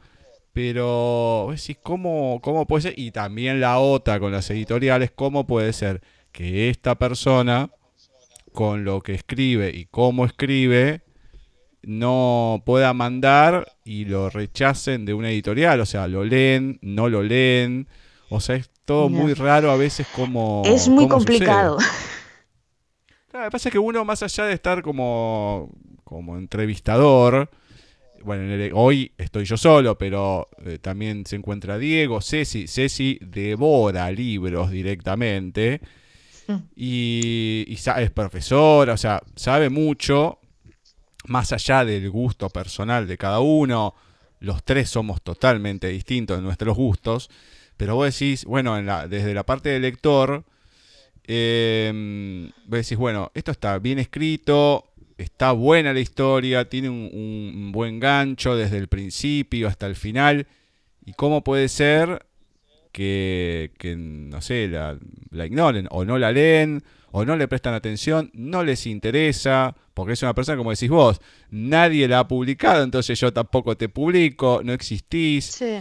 Pero, 0.52 1.52
¿cómo, 1.82 2.38
¿cómo 2.42 2.66
puede 2.66 2.82
ser? 2.82 2.94
Y 2.96 3.10
también 3.10 3.60
la 3.60 3.80
otra 3.80 4.20
con 4.20 4.30
las 4.30 4.48
editoriales, 4.50 5.10
¿cómo 5.10 5.46
puede 5.46 5.72
ser 5.72 6.00
que 6.30 6.70
esta 6.70 6.96
persona, 6.96 7.70
con 8.52 8.84
lo 8.84 9.00
que 9.00 9.14
escribe 9.14 9.70
y 9.74 9.86
cómo 9.86 10.24
escribe, 10.26 11.02
no 11.86 12.62
pueda 12.64 12.92
mandar 12.92 13.76
y 13.84 14.04
lo 14.04 14.30
rechacen 14.30 15.04
de 15.04 15.14
una 15.14 15.30
editorial? 15.30 15.80
O 15.80 15.86
sea, 15.86 16.08
lo 16.08 16.24
leen, 16.24 16.78
no 16.82 17.08
lo 17.08 17.22
leen. 17.22 17.88
O 18.30 18.40
sea, 18.40 18.56
es 18.56 18.70
todo 18.84 19.08
muy 19.08 19.34
raro 19.34 19.70
a 19.70 19.76
veces 19.76 20.06
como... 20.14 20.62
Es 20.64 20.88
muy 20.88 21.08
complicado. 21.08 21.78
Claro, 23.30 23.46
lo 23.46 23.50
que 23.50 23.52
pasa 23.52 23.68
es 23.68 23.72
que 23.72 23.78
uno, 23.78 24.04
más 24.04 24.22
allá 24.22 24.44
de 24.44 24.54
estar 24.54 24.82
como, 24.82 25.70
como 26.04 26.36
entrevistador, 26.36 27.50
bueno, 28.24 28.54
hoy 28.74 29.12
estoy 29.18 29.44
yo 29.44 29.56
solo, 29.56 29.98
pero 29.98 30.48
eh, 30.64 30.78
también 30.78 31.26
se 31.26 31.36
encuentra 31.36 31.78
Diego, 31.78 32.20
Ceci. 32.20 32.66
Ceci 32.66 33.18
devora 33.20 34.10
libros 34.10 34.70
directamente 34.70 35.80
mm. 36.46 36.54
y, 36.74 37.64
y 37.68 37.74
es 37.74 38.10
profesora, 38.10 38.94
o 38.94 38.96
sea, 38.96 39.22
sabe 39.36 39.68
mucho, 39.68 40.38
más 41.24 41.52
allá 41.52 41.84
del 41.84 42.10
gusto 42.10 42.50
personal 42.50 43.06
de 43.06 43.18
cada 43.18 43.40
uno. 43.40 43.94
Los 44.40 44.62
tres 44.64 44.90
somos 44.90 45.22
totalmente 45.22 45.88
distintos 45.88 46.38
en 46.38 46.44
nuestros 46.44 46.76
gustos, 46.76 47.30
pero 47.76 47.96
vos 47.96 48.12
decís, 48.12 48.44
bueno, 48.44 48.78
en 48.78 48.86
la, 48.86 49.08
desde 49.08 49.34
la 49.34 49.44
parte 49.44 49.70
del 49.70 49.82
lector, 49.82 50.44
eh, 51.26 52.50
decís, 52.66 52.96
bueno, 52.98 53.30
esto 53.34 53.50
está 53.50 53.78
bien 53.78 53.98
escrito, 53.98 54.92
está 55.18 55.52
buena 55.52 55.92
la 55.92 56.00
historia, 56.00 56.68
tiene 56.68 56.90
un, 56.90 57.70
buen 57.72 58.00
gancho 58.00 58.56
desde 58.56 58.78
el 58.78 58.88
principio 58.88 59.68
hasta 59.68 59.86
el 59.86 59.96
final. 59.96 60.46
¿Y 61.04 61.12
cómo 61.12 61.44
puede 61.44 61.68
ser 61.68 62.26
que, 62.92 63.70
no 63.98 64.40
sé, 64.40 64.68
la, 64.68 64.96
ignoren 65.46 65.86
o 65.90 66.04
no 66.04 66.18
la 66.18 66.32
leen 66.32 66.82
o 67.16 67.24
no 67.24 67.36
le 67.36 67.46
prestan 67.46 67.74
atención, 67.74 68.28
no 68.34 68.64
les 68.64 68.88
interesa, 68.88 69.76
porque 69.94 70.14
es 70.14 70.22
una 70.22 70.34
persona, 70.34 70.58
como 70.58 70.72
decís 70.72 70.90
vos, 70.90 71.20
nadie 71.48 72.08
la 72.08 72.18
ha 72.18 72.26
publicado, 72.26 72.82
entonces 72.82 73.20
yo 73.20 73.32
tampoco 73.32 73.76
te 73.76 73.88
publico, 73.88 74.62
no 74.64 74.72
existís. 74.72 75.44
Sí. 75.44 75.80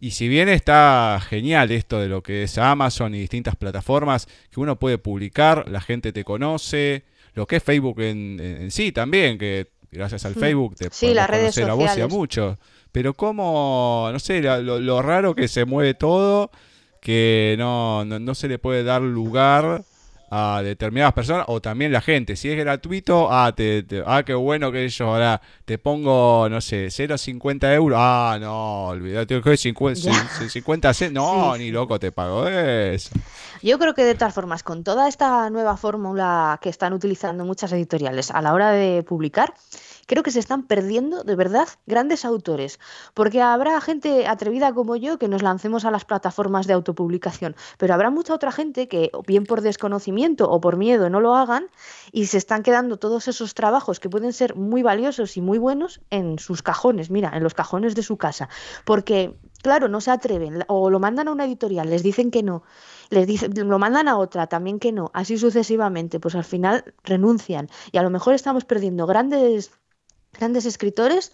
Y 0.00 0.12
si 0.12 0.28
bien 0.28 0.48
está 0.48 1.20
genial 1.28 1.70
esto 1.72 2.00
de 2.00 2.08
lo 2.08 2.22
que 2.22 2.44
es 2.44 2.56
Amazon 2.56 3.14
y 3.14 3.18
distintas 3.18 3.54
plataformas 3.54 4.26
que 4.50 4.60
uno 4.60 4.78
puede 4.78 4.96
publicar, 4.96 5.68
la 5.68 5.82
gente 5.82 6.10
te 6.10 6.24
conoce, 6.24 7.04
lo 7.34 7.46
que 7.46 7.56
es 7.56 7.62
Facebook 7.62 8.00
en, 8.00 8.70
sí 8.70 8.92
también, 8.92 9.36
que 9.36 9.72
gracias 9.90 10.24
al 10.24 10.32
mm. 10.32 10.40
Facebook 10.40 10.76
te 10.76 10.88
sí, 10.90 11.12
las 11.12 11.28
redes 11.28 11.54
conocer 11.54 11.68
a 11.68 11.74
vos 11.74 11.98
y 11.98 12.00
a 12.00 12.08
muchos. 12.08 12.56
Pero 12.92 13.12
como, 13.12 14.08
no 14.10 14.18
sé, 14.18 14.40
lo, 14.40 15.02
raro 15.02 15.34
que 15.34 15.48
se 15.48 15.66
mueve 15.66 15.92
todo, 15.92 16.50
que 17.02 17.56
no, 17.58 18.06
no 18.06 18.34
se 18.34 18.48
le 18.48 18.58
puede 18.58 18.84
dar 18.84 19.02
lugar 19.02 19.84
a 20.34 20.62
determinadas 20.62 21.12
personas 21.12 21.44
o 21.48 21.60
también 21.60 21.92
la 21.92 22.00
gente. 22.00 22.36
Si 22.36 22.48
es 22.48 22.56
gratuito, 22.56 23.28
ah, 23.30 23.52
te, 23.54 23.84
ah 24.06 24.22
qué 24.24 24.32
bueno 24.32 24.72
que 24.72 24.88
yo 24.88 25.08
ahora 25.08 25.42
te 25.66 25.76
pongo, 25.76 26.48
no 26.48 26.62
sé, 26.62 26.86
0,50 26.86 27.74
euros. 27.74 27.98
Ah, 28.00 28.38
no, 28.40 28.86
olvídate 28.86 29.42
que 29.42 29.56
50, 29.58 30.10
50 30.48 30.92
No, 31.12 31.54
ni 31.58 31.70
loco 31.70 32.00
te 32.00 32.12
pago 32.12 32.48
eso. 32.48 33.10
Yo 33.60 33.78
creo 33.78 33.92
que 33.92 34.04
de 34.04 34.14
todas 34.14 34.32
formas, 34.32 34.62
con 34.62 34.84
toda 34.84 35.06
esta 35.06 35.50
nueva 35.50 35.76
fórmula 35.76 36.58
que 36.62 36.70
están 36.70 36.94
utilizando 36.94 37.44
muchas 37.44 37.70
editoriales 37.72 38.30
a 38.30 38.40
la 38.40 38.54
hora 38.54 38.70
de 38.70 39.02
publicar, 39.02 39.52
creo 40.06 40.22
que 40.22 40.30
se 40.30 40.38
están 40.38 40.66
perdiendo 40.66 41.24
de 41.24 41.36
verdad 41.36 41.68
grandes 41.86 42.24
autores, 42.24 42.78
porque 43.14 43.40
habrá 43.40 43.80
gente 43.80 44.26
atrevida 44.26 44.72
como 44.72 44.96
yo 44.96 45.18
que 45.18 45.28
nos 45.28 45.42
lancemos 45.42 45.84
a 45.84 45.90
las 45.90 46.04
plataformas 46.04 46.66
de 46.66 46.74
autopublicación, 46.74 47.56
pero 47.78 47.94
habrá 47.94 48.10
mucha 48.10 48.34
otra 48.34 48.52
gente 48.52 48.88
que, 48.88 49.10
bien 49.26 49.44
por 49.44 49.60
desconocimiento 49.60 50.50
o 50.50 50.60
por 50.60 50.76
miedo, 50.76 51.10
no 51.10 51.20
lo 51.20 51.34
hagan 51.34 51.66
y 52.12 52.26
se 52.26 52.38
están 52.38 52.62
quedando 52.62 52.98
todos 52.98 53.28
esos 53.28 53.54
trabajos 53.54 54.00
que 54.00 54.10
pueden 54.10 54.32
ser 54.32 54.56
muy 54.56 54.82
valiosos 54.82 55.36
y 55.36 55.40
muy 55.40 55.58
buenos 55.58 56.00
en 56.10 56.38
sus 56.38 56.62
cajones, 56.62 57.10
mira, 57.10 57.32
en 57.34 57.42
los 57.42 57.54
cajones 57.54 57.94
de 57.94 58.02
su 58.02 58.16
casa, 58.16 58.48
porque 58.84 59.36
claro, 59.62 59.88
no 59.88 60.00
se 60.00 60.10
atreven 60.10 60.64
o 60.68 60.90
lo 60.90 60.98
mandan 60.98 61.28
a 61.28 61.32
una 61.32 61.44
editorial, 61.44 61.88
les 61.88 62.02
dicen 62.02 62.30
que 62.30 62.42
no, 62.42 62.64
les 63.10 63.26
dicen, 63.26 63.52
lo 63.68 63.78
mandan 63.78 64.08
a 64.08 64.18
otra, 64.18 64.48
también 64.48 64.78
que 64.78 64.92
no, 64.92 65.10
así 65.14 65.38
sucesivamente, 65.38 66.20
pues 66.20 66.34
al 66.34 66.44
final 66.44 66.94
renuncian 67.04 67.68
y 67.92 67.98
a 67.98 68.02
lo 68.02 68.10
mejor 68.10 68.34
estamos 68.34 68.64
perdiendo 68.64 69.06
grandes 69.06 69.70
grandes 70.32 70.66
escritores. 70.66 71.32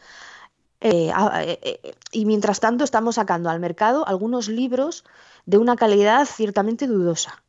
Eh, 0.80 1.11
eh, 1.11 1.58
eh, 1.62 1.94
y 2.12 2.24
mientras 2.24 2.61
tanto 2.61 2.84
estamos 2.84 3.16
sacando 3.16 3.50
al 3.50 3.58
mercado 3.58 4.06
algunos 4.06 4.48
libros 4.48 5.04
de 5.44 5.58
una 5.58 5.74
calidad 5.74 6.24
ciertamente 6.24 6.87
dudosa, 6.87 7.42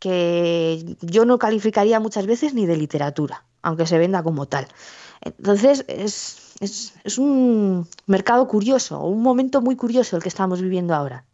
que 0.00 0.96
yo 1.00 1.24
no 1.24 1.38
calificaría 1.38 2.00
muchas 2.00 2.26
veces 2.26 2.54
ni 2.54 2.66
de 2.66 2.76
literatura, 2.76 3.44
aunque 3.62 3.86
se 3.86 3.98
venda 3.98 4.24
como 4.24 4.46
tal. 4.46 4.66
Entonces 5.20 5.84
es, 5.86 6.54
es, 6.58 6.94
es 7.04 7.18
un 7.18 7.86
mercado 8.06 8.48
curioso, 8.48 9.00
un 9.04 9.22
momento 9.22 9.60
muy 9.60 9.76
curioso 9.76 10.16
el 10.16 10.22
que 10.22 10.28
estamos 10.28 10.60
viviendo 10.60 10.94
ahora. 10.94 11.24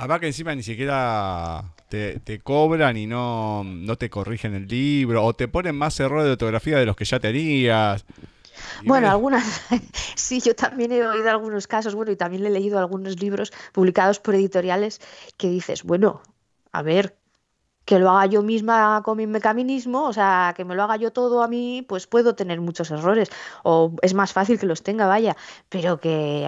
Además 0.00 0.20
que 0.20 0.26
encima 0.28 0.54
ni 0.54 0.62
siquiera 0.62 1.74
te, 1.90 2.40
cobran 2.42 2.96
y 2.96 3.06
no, 3.06 3.62
no 3.64 3.96
te 3.96 4.08
corrigen 4.08 4.54
el 4.54 4.66
libro, 4.66 5.22
o 5.22 5.34
te 5.34 5.46
ponen 5.46 5.76
más 5.76 6.00
errores 6.00 6.24
de 6.24 6.32
ortografía 6.32 6.78
de 6.78 6.86
los 6.86 6.96
que 6.96 7.04
ya 7.04 7.20
tenías. 7.20 8.06
Bueno, 8.86 9.10
algunas, 9.10 9.60
sí, 10.16 10.40
yo 10.40 10.56
también 10.56 10.90
he 10.92 11.06
oído 11.06 11.28
algunos 11.28 11.66
casos, 11.66 11.94
bueno, 11.94 12.12
y 12.12 12.16
también 12.16 12.46
he 12.46 12.48
leído 12.48 12.78
algunos 12.78 13.20
libros 13.20 13.52
publicados 13.74 14.20
por 14.20 14.34
editoriales 14.34 15.02
que 15.36 15.50
dices, 15.50 15.82
bueno, 15.82 16.22
a 16.72 16.80
ver, 16.80 17.18
que 17.90 17.98
lo 17.98 18.08
haga 18.08 18.26
yo 18.26 18.42
misma 18.42 19.02
con 19.04 19.16
mi 19.16 19.26
mecanismo, 19.26 20.04
o 20.04 20.12
sea, 20.12 20.54
que 20.56 20.64
me 20.64 20.76
lo 20.76 20.84
haga 20.84 20.94
yo 20.94 21.10
todo 21.10 21.42
a 21.42 21.48
mí, 21.48 21.84
pues 21.88 22.06
puedo 22.06 22.36
tener 22.36 22.60
muchos 22.60 22.92
errores, 22.92 23.32
o 23.64 23.92
es 24.00 24.14
más 24.14 24.32
fácil 24.32 24.60
que 24.60 24.66
los 24.66 24.84
tenga, 24.84 25.08
vaya, 25.08 25.36
pero 25.68 25.98
que 25.98 26.46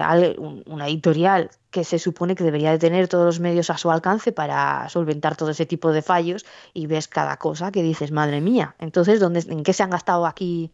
una 0.67 0.87
editorial 0.87 1.51
que 1.69 1.83
se 1.83 1.99
supone 1.99 2.35
que 2.35 2.45
debería 2.45 2.71
de 2.71 2.79
tener 2.79 3.09
todos 3.09 3.25
los 3.25 3.39
medios 3.41 3.69
a 3.69 3.77
su 3.77 3.91
alcance 3.91 4.31
para 4.31 4.87
solventar 4.87 5.35
todo 5.35 5.49
ese 5.49 5.65
tipo 5.65 5.91
de 5.91 6.01
fallos 6.01 6.45
y 6.73 6.87
ves 6.87 7.09
cada 7.09 7.35
cosa 7.35 7.73
que 7.73 7.83
dices, 7.83 8.13
madre 8.13 8.39
mía, 8.39 8.75
entonces, 8.79 9.19
¿dónde, 9.19 9.43
¿en 9.45 9.63
qué 9.63 9.73
se 9.73 9.83
han 9.83 9.89
gastado 9.89 10.25
aquí 10.25 10.71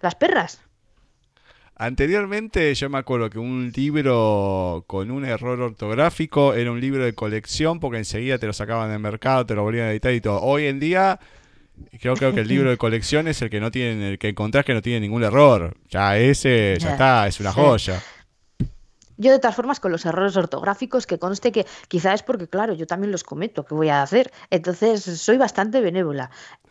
las 0.00 0.14
perras? 0.14 0.60
Anteriormente 1.82 2.72
yo 2.76 2.88
me 2.88 2.98
acuerdo 2.98 3.28
que 3.28 3.40
un 3.40 3.72
libro 3.74 4.84
con 4.86 5.10
un 5.10 5.24
error 5.24 5.60
ortográfico 5.60 6.54
era 6.54 6.70
un 6.70 6.80
libro 6.80 7.04
de 7.04 7.12
colección 7.12 7.80
porque 7.80 7.98
enseguida 7.98 8.38
te 8.38 8.46
lo 8.46 8.52
sacaban 8.52 8.88
del 8.88 9.00
mercado, 9.00 9.46
te 9.46 9.56
lo 9.56 9.64
volvían 9.64 9.88
a 9.88 9.90
editar 9.90 10.12
y 10.12 10.20
todo. 10.20 10.40
Hoy 10.42 10.66
en 10.66 10.78
día 10.78 11.18
creo, 12.00 12.14
creo 12.14 12.32
que 12.32 12.42
el 12.42 12.46
libro 12.46 12.70
de 12.70 12.76
colección 12.78 13.26
es 13.26 13.42
el 13.42 13.50
que 13.50 13.58
no 13.58 13.72
tiene, 13.72 14.10
el 14.10 14.18
que 14.20 14.28
encontrás 14.28 14.64
que 14.64 14.74
no 14.74 14.80
tiene 14.80 15.00
ningún 15.00 15.24
error. 15.24 15.76
Ya 15.90 16.16
ese, 16.18 16.76
ya 16.78 16.92
está, 16.92 17.26
es 17.26 17.40
una 17.40 17.50
joya. 17.50 18.00
Yo 19.16 19.32
de 19.32 19.38
todas 19.38 19.54
formas 19.56 19.80
con 19.80 19.92
los 19.92 20.04
errores 20.04 20.36
ortográficos 20.36 21.06
que 21.06 21.18
conste 21.18 21.52
que 21.52 21.66
quizás 21.88 22.14
es 22.14 22.22
porque 22.22 22.48
claro, 22.48 22.74
yo 22.74 22.86
también 22.86 23.12
los 23.12 23.24
cometo, 23.24 23.64
¿qué 23.64 23.74
voy 23.74 23.88
a 23.88 24.02
hacer? 24.02 24.32
Entonces 24.50 25.02
soy 25.02 25.36
bastante 25.36 25.80
benévola. 25.80 26.30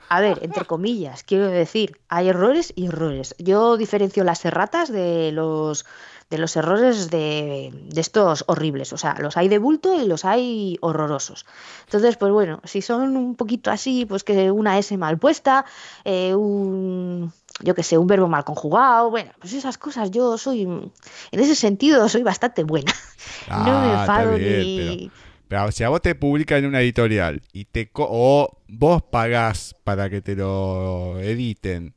A 0.09 0.19
ver, 0.19 0.39
entre 0.41 0.65
comillas, 0.65 1.23
quiero 1.23 1.47
decir, 1.47 2.01
hay 2.09 2.27
errores 2.29 2.73
y 2.75 2.87
errores. 2.87 3.33
Yo 3.37 3.77
diferencio 3.77 4.23
las 4.23 4.43
erratas 4.43 4.91
de 4.91 5.31
los 5.31 5.85
de 6.31 6.37
los 6.37 6.55
errores 6.55 7.09
de, 7.09 7.73
estos 7.93 8.45
horribles. 8.47 8.93
O 8.93 8.97
sea, 8.97 9.15
los 9.19 9.35
hay 9.35 9.49
de 9.49 9.59
bulto 9.59 10.01
y 10.01 10.07
los 10.07 10.23
hay 10.23 10.77
horrorosos. 10.79 11.45
Entonces, 11.83 12.15
pues 12.15 12.31
bueno, 12.31 12.61
si 12.63 12.81
son 12.81 13.17
un 13.17 13.35
poquito 13.35 13.69
así, 13.69 14.05
pues 14.05 14.23
que 14.23 14.49
una 14.49 14.79
S 14.79 14.97
mal 14.97 15.19
puesta, 15.19 15.65
eh, 16.05 16.33
un 16.33 17.33
yo 17.63 17.75
que 17.75 17.83
sé, 17.83 17.97
un 17.97 18.07
verbo 18.07 18.27
mal 18.27 18.43
conjugado, 18.43 19.09
bueno, 19.09 19.31
pues 19.39 19.53
esas 19.53 19.77
cosas 19.77 20.11
yo 20.11 20.37
soy, 20.37 20.63
en 20.63 20.91
ese 21.31 21.55
sentido 21.55 22.07
soy 22.09 22.23
bastante 22.23 22.63
buena. 22.63 22.93
no 23.49 23.63
me 23.63 23.71
ah, 23.71 23.97
enfado 24.01 24.37
ni... 24.37 25.11
Pero 25.47 25.69
si 25.73 25.83
a 25.83 25.89
vos 25.89 26.01
te 26.01 26.15
publican 26.15 26.59
en 26.59 26.67
una 26.67 26.79
editorial 26.79 27.41
y 27.51 27.65
te 27.65 27.89
o 27.93 28.57
vos 28.69 29.01
pagás 29.01 29.75
para 29.83 30.09
que 30.09 30.21
te 30.21 30.37
lo 30.37 31.19
editen 31.19 31.93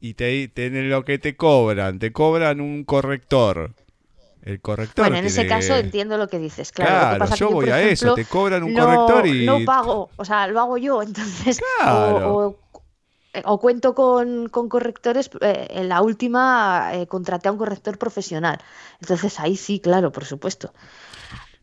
y 0.00 0.14
te, 0.14 0.48
te 0.48 0.70
lo 0.70 1.04
que 1.04 1.20
te 1.20 1.36
cobran, 1.36 2.00
te 2.00 2.10
cobran 2.10 2.60
un 2.60 2.82
corrector. 2.82 3.74
El 4.42 4.60
corrector. 4.60 5.04
Bueno, 5.04 5.18
en 5.18 5.26
ese 5.26 5.46
caso 5.46 5.76
entiendo 5.76 6.16
lo 6.16 6.26
que 6.26 6.38
dices, 6.38 6.72
claro. 6.72 7.18
claro 7.18 7.36
yo 7.36 7.50
voy 7.50 7.68
a 7.68 7.82
eso, 7.82 8.14
te 8.14 8.24
cobran 8.24 8.64
un 8.64 8.74
corrector 8.74 9.26
y. 9.26 9.44
No 9.44 9.64
pago, 9.64 10.10
o 10.16 10.24
sea, 10.24 10.48
lo 10.48 10.58
hago 10.58 10.78
yo, 10.78 11.02
entonces. 11.04 11.60
O, 11.86 12.56
cuento 13.60 13.94
con, 13.94 14.48
correctores, 14.48 15.30
eh, 15.40 15.66
en 15.70 15.88
la 15.88 16.02
última 16.02 16.90
eh, 16.94 17.06
contraté 17.06 17.48
a 17.48 17.52
un 17.52 17.58
corrector 17.58 17.98
profesional. 17.98 18.58
Entonces 19.00 19.38
ahí 19.40 19.56
sí, 19.56 19.80
claro, 19.80 20.12
por 20.12 20.24
supuesto. 20.24 20.72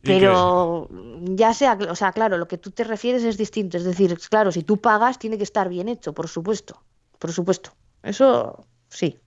Pero 0.02 0.88
ya 1.24 1.54
sea, 1.54 1.78
o 1.90 1.96
sea, 1.96 2.12
claro, 2.14 2.38
lo 2.38 2.48
que 2.48 2.58
tú 2.58 2.72
te 2.72 2.84
refieres 2.84 3.24
es 3.24 3.38
distinto. 3.38 3.78
Es 3.78 3.84
decir, 3.84 4.18
claro, 4.30 4.52
si 4.52 4.64
tú 4.64 4.78
pagas, 4.78 5.20
tiene 5.20 5.38
que 5.38 5.44
estar 5.44 5.68
bien 5.70 5.90
hecho, 5.90 6.14
por 6.14 6.28
supuesto. 6.28 6.82
Por 7.20 7.32
supuesto. 7.32 7.72
Eso 8.04 8.66
sí. 8.90 9.20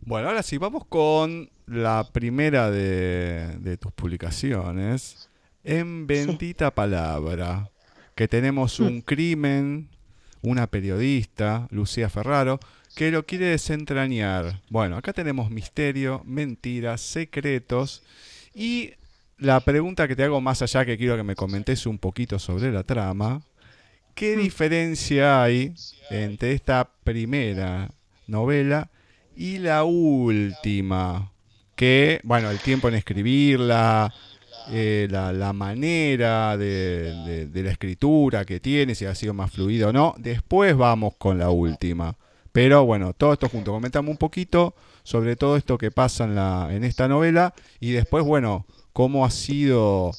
Bueno, 0.00 0.28
ahora 0.28 0.42
sí, 0.42 0.58
vamos 0.58 0.84
con 0.86 1.50
la 1.66 2.08
primera 2.12 2.70
de, 2.70 3.76
tus 3.80 3.92
publicaciones. 3.92 5.30
En 5.62 6.06
Bendita 6.06 6.74
Palabra, 6.74 7.70
que 8.14 8.28
tenemos 8.28 8.80
un 8.80 8.98
mm. 8.98 9.00
crimen, 9.00 9.88
una 10.44 10.66
periodista, 10.66 11.66
Lucía 11.70 12.08
Ferraro, 12.08 12.60
que 12.94 13.10
lo 13.10 13.26
quiere 13.26 13.46
desentrañar. 13.46 14.60
Bueno, 14.70 14.96
acá 14.96 15.12
tenemos 15.12 15.50
misterio, 15.50 16.22
mentiras, 16.24 17.00
secretos 17.00 18.02
y 18.54 18.92
la 19.38 19.60
pregunta 19.60 20.06
que 20.06 20.14
te 20.14 20.24
hago 20.24 20.40
más 20.40 20.62
allá, 20.62 20.84
que 20.84 20.96
quiero 20.96 21.16
que 21.16 21.22
me 21.22 21.34
comentes 21.34 21.86
un 21.86 21.98
poquito 21.98 22.38
sobre 22.38 22.70
la 22.70 22.84
trama, 22.84 23.42
¿qué 24.14 24.36
mm. 24.36 24.40
diferencia 24.40 25.42
hay 25.42 25.74
entre 26.10 26.52
esta 26.52 26.88
primera 27.02 27.90
novela 28.26 28.90
y 29.36 29.58
la 29.58 29.84
última? 29.84 31.32
Que, 31.74 32.20
bueno, 32.22 32.50
el 32.50 32.60
tiempo 32.60 32.88
en 32.88 32.94
escribirla, 32.94 34.14
eh, 34.70 35.08
la, 35.10 35.52
manera 35.52 36.56
de, 36.56 37.48
la 37.52 37.70
escritura 37.70 38.44
que 38.44 38.60
tiene, 38.60 38.94
si 38.94 39.04
ha 39.04 39.14
sido 39.14 39.34
más 39.34 39.50
fluida 39.50 39.88
o 39.88 39.92
no. 39.92 40.14
Después 40.18 40.76
vamos 40.76 41.14
con 41.18 41.38
la 41.38 41.50
última. 41.50 42.16
Pero 42.52 42.84
bueno, 42.84 43.12
todo 43.12 43.32
esto 43.32 43.48
junto. 43.48 43.72
Comentamos 43.72 44.10
un 44.10 44.16
poquito 44.16 44.74
sobre 45.02 45.36
todo 45.36 45.56
esto 45.56 45.76
que 45.76 45.90
pasa 45.90 46.24
en, 46.24 46.34
la, 46.34 46.68
en 46.70 46.82
esta 46.84 47.08
novela 47.08 47.54
y 47.78 47.92
después, 47.92 48.24
bueno, 48.24 48.66
cómo 48.92 49.24
ha 49.24 49.30
sido 49.30 50.12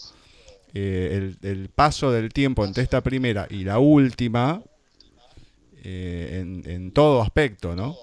eh, 0.73 1.33
el, 1.41 1.69
paso 1.69 2.11
del 2.11 2.31
tiempo 2.33 2.65
entre 2.65 2.83
esta 2.83 3.01
primera 3.01 3.47
y 3.49 3.63
la 3.63 3.79
última 3.79 4.61
eh, 5.83 6.43
en, 6.65 6.91
todo 6.91 7.21
aspecto, 7.21 7.75
¿no? 7.75 7.95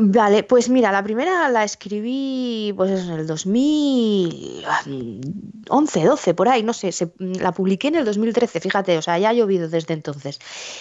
Vale, 0.00 0.44
pues 0.44 0.68
mira, 0.68 0.92
la 0.92 1.02
primera 1.02 1.48
la 1.48 1.64
escribí 1.64 2.72
pues 2.76 3.00
en 3.00 3.10
el 3.10 3.26
2011, 3.26 6.04
12, 6.04 6.34
por 6.34 6.48
ahí, 6.48 6.62
no 6.62 6.72
sé, 6.72 6.92
la 7.18 7.50
publiqué 7.50 7.88
en 7.88 7.96
el 7.96 8.04
2013, 8.04 8.60
fíjate, 8.60 8.96
o 8.96 9.02
sea, 9.02 9.18
ya 9.18 9.30
ha 9.30 9.32
llovido 9.32 9.68
desde 9.68 9.94
entonces. 9.94 10.38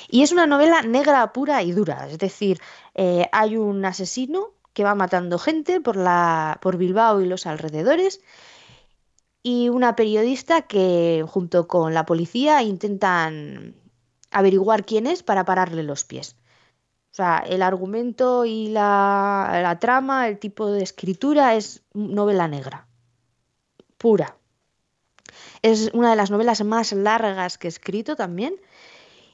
Y 0.08 0.22
es 0.22 0.32
una 0.32 0.46
novela 0.46 0.84
negra, 0.84 1.34
pura 1.34 1.64
y 1.64 1.72
dura, 1.72 2.08
es 2.08 2.20
decir, 2.20 2.62
eh, 2.94 3.28
hay 3.32 3.58
un 3.58 3.84
asesino 3.86 4.54
que 4.74 4.84
va 4.84 4.94
matando 4.94 5.40
gente 5.40 5.82
por, 5.82 5.96
la, 5.96 6.60
por 6.62 6.78
Bilbao 6.78 7.20
y 7.20 7.26
los 7.26 7.48
alrededores 7.48 8.22
y 9.42 9.70
una 9.70 9.96
periodista 9.96 10.62
que 10.62 11.26
junto 11.28 11.68
con 11.68 11.96
la 11.96 12.06
policía 12.06 12.62
intentan 12.62 13.74
averiguar 14.30 14.86
quién 14.86 15.08
es 15.08 15.24
para 15.24 15.44
pararle 15.44 15.82
los 15.82 16.04
pies. 16.04 16.36
O 17.18 17.24
sea, 17.24 17.44
el 17.50 17.64
argumento 17.64 18.46
y 18.46 18.68
la, 18.68 19.76
trama, 19.82 20.28
el 20.28 20.38
tipo 20.38 20.70
de 20.70 20.84
escritura 20.84 21.56
es 21.56 21.82
novela 21.96 22.48
negra, 22.48 22.86
pura. 23.98 24.38
Es 25.64 25.90
una 25.96 26.12
de 26.12 26.16
las 26.16 26.30
novelas 26.30 26.64
más 26.64 26.94
largas 26.94 27.58
que 27.58 27.68
he 27.68 27.70
escrito 27.70 28.16
también. 28.16 28.54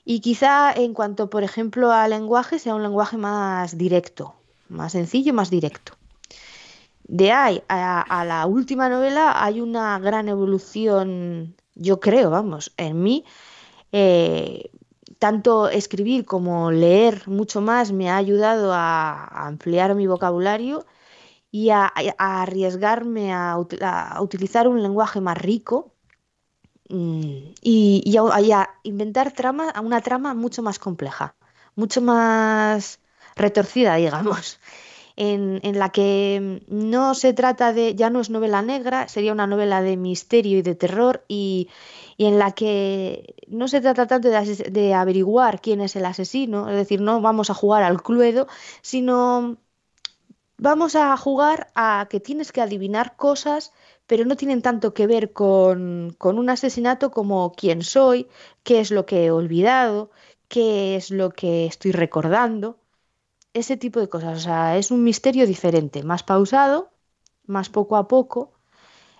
Y 0.06 0.22
quizá 0.22 0.72
en 0.72 0.94
cuanto, 0.94 1.30
por 1.30 1.44
ejemplo, 1.44 1.92
al 1.92 2.12
lenguaje, 2.12 2.58
sea 2.58 2.74
un 2.74 2.84
lenguaje 2.84 3.18
más 3.18 3.78
directo, 3.78 4.34
más 4.70 4.94
sencillo, 4.94 5.34
más 5.34 5.50
directo. 5.50 5.98
De 7.04 7.34
ahí 7.34 7.62
a, 7.68 8.24
la 8.26 8.46
última 8.46 8.88
novela 8.88 9.44
hay 9.44 9.60
una 9.60 10.00
gran 10.00 10.30
evolución, 10.30 11.54
yo 11.76 12.00
creo, 12.00 12.30
vamos, 12.30 12.72
en 12.78 13.04
mí. 13.04 13.26
Eh, 13.92 14.72
tanto 15.24 15.70
escribir 15.70 16.26
como 16.26 16.70
leer 16.70 17.30
mucho 17.30 17.62
más 17.62 17.94
me 17.94 18.10
ha 18.10 18.18
ayudado 18.18 18.74
a, 18.74 19.48
ampliar 19.48 19.96
mi 19.96 20.06
vocabulario 20.06 20.86
y 21.50 21.70
a, 21.70 21.86
arriesgarme 22.18 23.34
a, 23.34 23.58
utilizar 24.20 24.68
un 24.68 24.84
lenguaje 24.84 25.22
más 25.22 25.38
rico 25.38 25.94
mm, 26.90 27.54
y, 27.62 28.18
a, 28.18 28.70
inventar 28.84 29.32
trama, 29.32 29.74
una 29.82 30.02
trama 30.02 30.34
mucho 30.34 30.62
más 30.62 30.78
compleja, 30.78 31.36
mucho 31.78 32.02
más 32.02 33.00
retorcida, 33.38 33.96
digamos, 34.04 34.60
en, 35.16 35.62
la 35.80 35.88
que 35.88 36.66
no 36.68 37.16
se 37.16 37.32
trata 37.32 37.72
de, 37.72 37.96
ya 37.96 38.10
no 38.10 38.20
es 38.20 38.30
novela 38.30 38.62
negra, 38.62 39.08
sería 39.08 39.32
una 39.32 39.48
novela 39.48 39.82
de 39.82 39.96
misterio 39.96 40.58
y 40.58 40.64
de 40.64 40.76
terror 40.76 41.24
y, 41.30 41.70
en 42.18 42.40
la 42.40 42.52
que 42.52 43.36
no 43.48 43.68
se 43.68 43.82
trata 43.82 44.08
tanto 44.08 44.30
de, 44.30 44.56
de, 44.72 44.94
averiguar 44.94 45.62
quién 45.62 45.82
es 45.82 45.96
el 45.96 46.06
asesino, 46.06 46.70
es 46.70 46.76
decir, 46.76 47.02
no 47.02 47.22
vamos 47.22 47.50
a 47.50 47.54
jugar 47.54 47.84
al 47.84 48.02
cluedo, 48.02 48.48
sino 48.82 49.58
vamos 50.58 50.96
a 50.96 51.16
jugar 51.18 51.68
a 51.76 52.08
que 52.10 52.20
tienes 52.20 52.52
que 52.52 52.62
adivinar 52.62 53.16
cosas 53.16 53.74
pero 54.08 54.26
no 54.26 54.36
tienen 54.36 54.62
tanto 54.62 54.94
que 54.94 55.08
ver 55.08 55.34
con, 55.34 56.16
con, 56.18 56.38
un 56.38 56.50
asesinato 56.50 57.12
como 57.12 57.54
quién 57.54 57.84
soy, 57.84 58.28
qué 58.64 58.80
es 58.80 58.92
lo 58.92 59.06
que 59.06 59.26
he 59.26 59.32
olvidado, 59.32 60.12
qué 60.48 60.96
es 60.96 61.10
lo 61.12 61.32
que 61.32 61.66
estoy 61.66 61.92
recordando 61.92 62.78
ese 63.54 63.78
tipo 63.78 64.00
de 64.00 64.10
cosas. 64.10 64.38
O 64.38 64.42
sea, 64.42 64.78
es 64.78 64.92
un 64.92 65.04
misterio 65.04 65.48
diferente, 65.48 66.04
más 66.04 66.24
pausado, 66.24 66.92
más 67.46 67.70
poco 67.70 67.98
a 67.98 68.08
poco. 68.08 68.53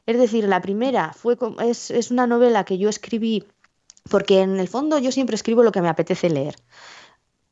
Es 0.06 0.18
decir, 0.18 0.46
la 0.48 0.62
primera 0.62 1.14
fue, 1.14 1.38
es, 1.64 1.92
es 1.92 2.12
una 2.12 2.28
novela 2.28 2.66
que 2.66 2.78
yo 2.78 2.90
escribí 2.90 3.46
porque 4.10 4.42
en 4.42 4.60
el 4.60 4.68
fondo 4.68 5.00
yo 5.00 5.12
siempre 5.12 5.36
escribo 5.36 5.64
lo 5.64 5.72
que 5.72 5.82
me 5.82 5.90
apetece 5.90 6.30
leer. 6.30 6.56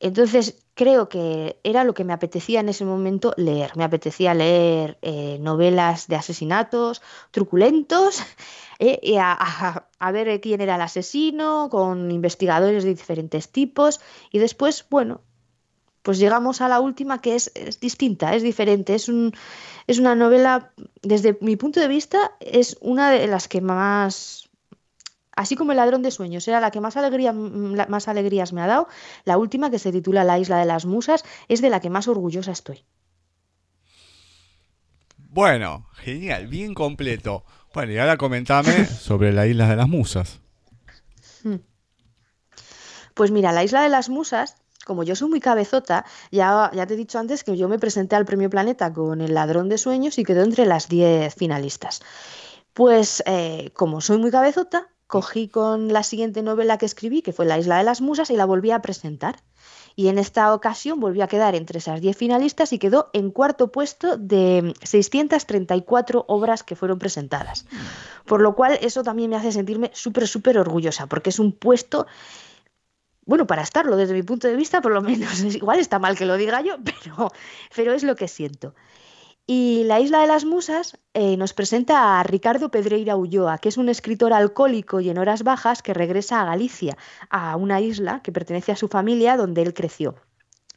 Entonces 0.01 0.65
creo 0.73 1.09
que 1.09 1.59
era 1.63 1.83
lo 1.83 1.93
que 1.93 2.03
me 2.03 2.13
apetecía 2.13 2.59
en 2.59 2.69
ese 2.69 2.85
momento 2.85 3.33
leer. 3.37 3.77
Me 3.77 3.83
apetecía 3.83 4.33
leer 4.33 4.97
eh, 5.03 5.37
novelas 5.39 6.07
de 6.07 6.15
asesinatos 6.15 7.03
truculentos, 7.29 8.19
eh, 8.79 8.99
y 9.03 9.17
a, 9.17 9.87
ver 10.11 10.41
quién 10.41 10.59
era 10.59 10.75
el 10.75 10.81
asesino, 10.81 11.69
con 11.69 12.09
investigadores 12.09 12.83
de 12.83 12.89
diferentes 12.89 13.49
tipos. 13.49 14.01
Y 14.31 14.39
después, 14.39 14.85
bueno, 14.89 15.21
pues 16.01 16.19
llegamos 16.19 16.61
a 16.61 16.67
la 16.67 16.79
última 16.79 17.21
que 17.21 17.35
es, 17.35 17.51
es 17.55 17.79
distinta, 17.79 18.35
es 18.35 18.43
diferente. 18.43 18.95
Es, 18.95 19.09
un, 19.09 19.33
es 19.87 19.99
una 19.99 20.15
novela, 20.15 20.71
desde 21.01 21.37
mi 21.41 21.55
punto 21.55 21.79
de 21.79 21.87
vista, 21.87 22.31
es 22.39 22.77
una 22.81 23.11
de 23.11 23.27
las 23.27 23.47
que 23.47 23.61
más 23.61 24.49
así 25.35 25.55
como 25.55 25.71
El 25.71 25.77
ladrón 25.77 26.01
de 26.01 26.11
sueños 26.11 26.47
era 26.47 26.59
la 26.59 26.71
que 26.71 26.81
más, 26.81 26.97
alegría, 26.97 27.33
más 27.33 28.07
alegrías 28.07 28.53
me 28.53 28.61
ha 28.61 28.67
dado, 28.67 28.87
la 29.25 29.37
última 29.37 29.71
que 29.71 29.79
se 29.79 29.91
titula 29.91 30.23
La 30.23 30.39
isla 30.39 30.59
de 30.59 30.65
las 30.65 30.85
musas 30.85 31.23
es 31.47 31.61
de 31.61 31.69
la 31.69 31.79
que 31.79 31.89
más 31.89 32.07
orgullosa 32.07 32.51
estoy. 32.51 32.85
Bueno, 35.17 35.87
genial, 35.93 36.47
bien 36.47 36.73
completo. 36.73 37.45
Bueno, 37.73 37.93
y 37.93 37.97
ahora 37.97 38.17
comentame 38.17 38.85
sobre 38.85 39.31
la 39.31 39.47
isla 39.47 39.69
de 39.69 39.75
las 39.77 39.87
musas. 39.87 40.41
Hmm. 41.43 41.55
Pues 43.13 43.31
mira, 43.31 43.51
la 43.51 43.63
isla 43.63 43.81
de 43.81 43.89
las 43.89 44.09
musas, 44.09 44.60
como 44.85 45.03
yo 45.03 45.15
soy 45.15 45.29
muy 45.29 45.39
cabezota, 45.39 46.05
ya, 46.31 46.71
ya 46.73 46.85
te 46.85 46.93
he 46.93 46.97
dicho 46.97 47.19
antes 47.19 47.43
que 47.43 47.57
yo 47.57 47.67
me 47.67 47.79
presenté 47.79 48.15
al 48.15 48.25
Premio 48.25 48.49
Planeta 48.49 48.91
con 48.93 49.21
El 49.21 49.33
ladrón 49.33 49.69
de 49.69 49.77
sueños 49.77 50.17
y 50.17 50.23
quedó 50.23 50.43
entre 50.43 50.65
las 50.65 50.87
10 50.87 51.33
finalistas. 51.35 52.01
Pues 52.73 53.21
eh, 53.25 53.71
como 53.73 54.01
soy 54.01 54.17
muy 54.17 54.31
cabezota, 54.31 54.89
cogí 55.11 55.49
con 55.49 55.91
la 55.91 56.03
siguiente 56.03 56.41
novela 56.41 56.77
que 56.77 56.85
escribí, 56.85 57.21
que 57.21 57.33
fue 57.33 57.45
La 57.45 57.59
isla 57.59 57.77
de 57.77 57.83
las 57.83 58.01
musas, 58.01 58.29
y 58.31 58.37
la 58.37 58.45
volví 58.45 58.71
a 58.71 58.81
presentar. 58.81 59.35
Y 59.93 60.07
en 60.07 60.17
esta 60.17 60.53
ocasión 60.53 61.01
volví 61.01 61.21
a 61.21 61.27
quedar 61.27 61.53
entre 61.53 61.79
esas 61.79 61.99
10 61.99 62.15
finalistas 62.15 62.71
y 62.71 62.79
quedó 62.79 63.09
en 63.11 63.29
cuarto 63.29 63.73
puesto 63.73 64.15
de 64.15 64.73
634 64.83 66.23
obras 66.29 66.63
que 66.63 66.77
fueron 66.77 66.97
presentadas. 66.97 67.65
Por 68.25 68.39
lo 68.39 68.55
cual 68.55 68.79
eso 68.81 69.03
también 69.03 69.29
me 69.29 69.35
hace 69.35 69.51
sentirme 69.51 69.91
súper, 69.93 70.29
súper 70.29 70.57
orgullosa, 70.57 71.07
porque 71.07 71.29
es 71.29 71.39
un 71.39 71.51
puesto 71.51 72.07
bueno, 73.25 73.47
para 73.47 73.61
estarlo 73.61 73.95
desde 73.97 74.13
mi 74.13 74.23
punto 74.23 74.47
de 74.47 74.55
vista, 74.55 74.81
por 74.81 74.91
lo 74.91 75.01
menos, 75.01 75.41
igual 75.55 75.79
está 75.79 75.99
mal 75.99 76.17
que 76.17 76.25
lo 76.25 76.37
diga 76.37 76.61
yo, 76.61 76.77
pero, 76.83 77.31
pero 77.75 77.93
es 77.93 78.03
lo 78.03 78.15
que 78.15 78.27
siento. 78.27 78.73
Y 79.47 79.83
La 79.85 79.99
Isla 79.99 80.21
de 80.21 80.27
las 80.27 80.45
Musas 80.45 80.97
eh, 81.13 81.35
nos 81.35 81.53
presenta 81.53 82.19
a 82.19 82.23
Ricardo 82.23 82.69
Pedreira 82.69 83.17
Ulloa, 83.17 83.57
que 83.57 83.69
es 83.69 83.77
un 83.77 83.89
escritor 83.89 84.33
alcohólico 84.33 85.01
y 85.01 85.09
en 85.09 85.17
horas 85.17 85.43
bajas 85.43 85.81
que 85.81 85.93
regresa 85.93 86.39
a 86.39 86.45
Galicia, 86.45 86.97
a 87.29 87.55
una 87.57 87.81
isla 87.81 88.21
que 88.21 88.31
pertenece 88.31 88.71
a 88.71 88.75
su 88.75 88.87
familia 88.87 89.35
donde 89.35 89.63
él 89.63 89.73
creció. 89.73 90.15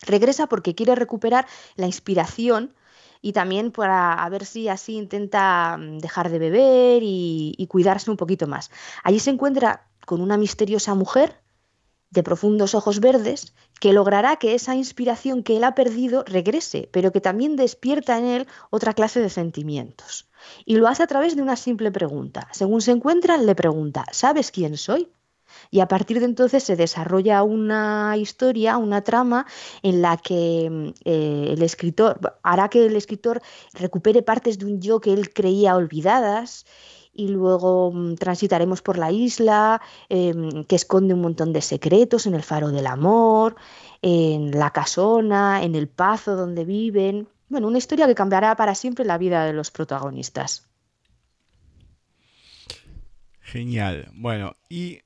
Regresa 0.02 0.48
porque 0.48 0.74
quiere 0.74 0.94
recuperar 0.94 1.46
la 1.76 1.86
inspiración 1.86 2.74
y 3.20 3.32
también 3.32 3.70
para 3.70 4.28
ver 4.28 4.44
si 4.44 4.68
así 4.68 4.96
intenta 4.96 5.76
mm, 5.78 5.98
dejar 5.98 6.30
de 6.30 6.38
beber 6.38 7.02
y 7.04 7.66
cuidarse 7.70 8.10
un 8.10 8.16
poquito 8.16 8.48
más. 8.48 8.70
Allí 9.04 9.20
se 9.20 9.30
encuentra 9.30 9.86
con 10.04 10.20
una 10.20 10.36
misteriosa 10.36 10.94
mujer 10.94 11.43
de 12.14 12.22
profundos 12.22 12.74
ojos 12.74 13.00
verdes, 13.00 13.52
que 13.80 13.92
logrará 13.92 14.36
que 14.36 14.54
esa 14.54 14.74
inspiración 14.74 15.42
que 15.42 15.56
él 15.56 15.64
ha 15.64 15.74
perdido 15.74 16.24
regrese, 16.26 16.88
pero 16.92 17.12
que 17.12 17.20
también 17.20 17.56
despierta 17.56 18.18
en 18.18 18.24
él 18.24 18.46
otra 18.70 18.94
clase 18.94 19.20
de 19.20 19.28
sentimientos. 19.28 20.28
Y 20.64 20.76
lo 20.76 20.88
hace 20.88 21.02
a 21.02 21.06
través 21.06 21.36
de 21.36 21.42
una 21.42 21.56
simple 21.56 21.90
pregunta. 21.90 22.48
Según 22.52 22.80
se 22.80 22.92
encuentran, 22.92 23.46
le 23.46 23.54
pregunta, 23.54 24.04
¿sabes 24.12 24.50
quién 24.50 24.76
soy? 24.76 25.10
Y 25.70 25.80
a 25.80 25.88
partir 25.88 26.20
de 26.20 26.26
entonces 26.26 26.62
se 26.62 26.76
desarrolla 26.76 27.42
una 27.42 28.16
historia, 28.16 28.76
una 28.78 29.02
trama 29.02 29.46
en 29.82 30.02
la 30.02 30.16
que 30.16 30.92
eh, 31.04 31.48
el 31.50 31.62
escritor 31.62 32.18
hará 32.42 32.68
que 32.68 32.86
el 32.86 32.96
escritor 32.96 33.40
recupere 33.72 34.22
partes 34.22 34.58
de 34.58 34.66
un 34.66 34.80
yo 34.80 35.00
que 35.00 35.12
él 35.12 35.32
creía 35.32 35.76
olvidadas 35.76 36.64
y 37.14 37.28
luego 37.28 37.92
mm, 37.92 38.16
transitaremos 38.16 38.82
por 38.82 38.98
la 38.98 39.10
isla 39.12 39.80
em, 40.08 40.64
que 40.64 40.76
esconde 40.76 41.14
un 41.14 41.20
montón 41.20 41.52
de 41.52 41.62
secretos 41.62 42.26
en 42.26 42.34
el 42.34 42.42
faro 42.42 42.70
del 42.70 42.86
amor, 42.86 43.56
en 44.02 44.50
la 44.50 44.70
casona, 44.70 45.62
en 45.62 45.74
el 45.74 45.88
pazo 45.88 46.36
donde 46.36 46.64
viven. 46.64 47.28
Bueno, 47.48 47.68
una 47.68 47.78
historia 47.78 48.06
que 48.06 48.14
cambiará 48.14 48.56
para 48.56 48.74
siempre 48.74 49.04
la 49.04 49.18
vida 49.18 49.44
de 49.44 49.52
los 49.52 49.70
protagonistas. 49.70 50.68
Genial. 53.40 54.10
Bueno, 54.14 54.56
y 54.68 55.00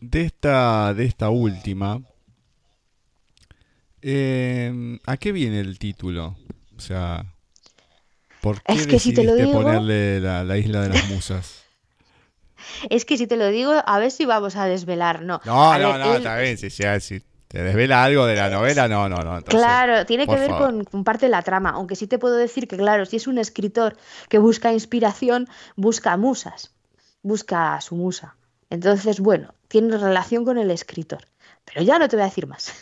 de 0.00 0.22
esta, 0.22 0.94
de 0.94 1.04
esta 1.04 1.30
última, 1.30 2.00
em, 4.02 4.98
¿a 5.06 5.16
qué 5.16 5.32
viene 5.32 5.60
el 5.60 5.78
título? 5.78 6.36
O 6.76 6.80
sea, 6.80 7.35
¿Por 8.46 8.62
qué 8.62 8.74
es 8.74 8.86
que 8.86 9.00
si 9.00 9.12
te 9.12 9.24
lo 9.24 9.34
digo, 9.34 9.50
ponerle 9.50 10.20
la, 10.20 10.56
isla 10.56 10.82
de 10.82 10.90
las 10.90 11.08
musas? 11.10 11.64
es 12.90 13.04
que 13.04 13.18
si 13.18 13.26
te 13.26 13.36
lo 13.36 13.48
digo, 13.48 13.72
a 13.84 13.98
ver 13.98 14.12
si 14.12 14.24
vamos 14.24 14.54
a 14.54 14.66
desvelar, 14.66 15.22
no. 15.22 15.40
No, 15.44 15.76
no, 15.76 15.98
no, 15.98 16.14
está 16.14 16.38
bien, 16.38 16.56
si, 16.56 16.70
si, 16.70 16.84
te 17.48 17.60
desvela 17.60 18.04
algo 18.04 18.24
de 18.24 18.36
la 18.36 18.48
novela, 18.48 18.86
no, 18.86 19.08
no, 19.08 19.16
no. 19.16 19.42
claro, 19.42 20.06
tiene 20.06 20.28
que 20.28 20.36
ver 20.36 20.52
con, 20.52 20.84
parte 21.02 21.26
de 21.26 21.30
la 21.30 21.42
trama, 21.42 21.70
aunque 21.70 21.96
sí 21.96 22.06
te 22.06 22.20
puedo 22.20 22.36
decir 22.36 22.68
que, 22.68 22.76
claro, 22.76 23.04
si 23.04 23.16
es 23.16 23.26
un 23.26 23.38
escritor 23.38 23.96
que 24.28 24.38
busca 24.38 24.72
inspiración, 24.72 25.48
busca 25.74 26.16
musas, 26.16 26.72
busca 27.22 27.74
a 27.74 27.80
su 27.80 27.96
musa. 27.96 28.36
Entonces, 28.70 29.18
bueno, 29.18 29.54
tiene 29.66 29.98
relación 29.98 30.44
con 30.44 30.56
el 30.56 30.70
escritor. 30.70 31.26
Pero 31.64 31.82
ya 31.82 31.98
no 31.98 32.08
te 32.08 32.14
voy 32.14 32.22
a 32.22 32.26
decir 32.26 32.46
más. 32.46 32.72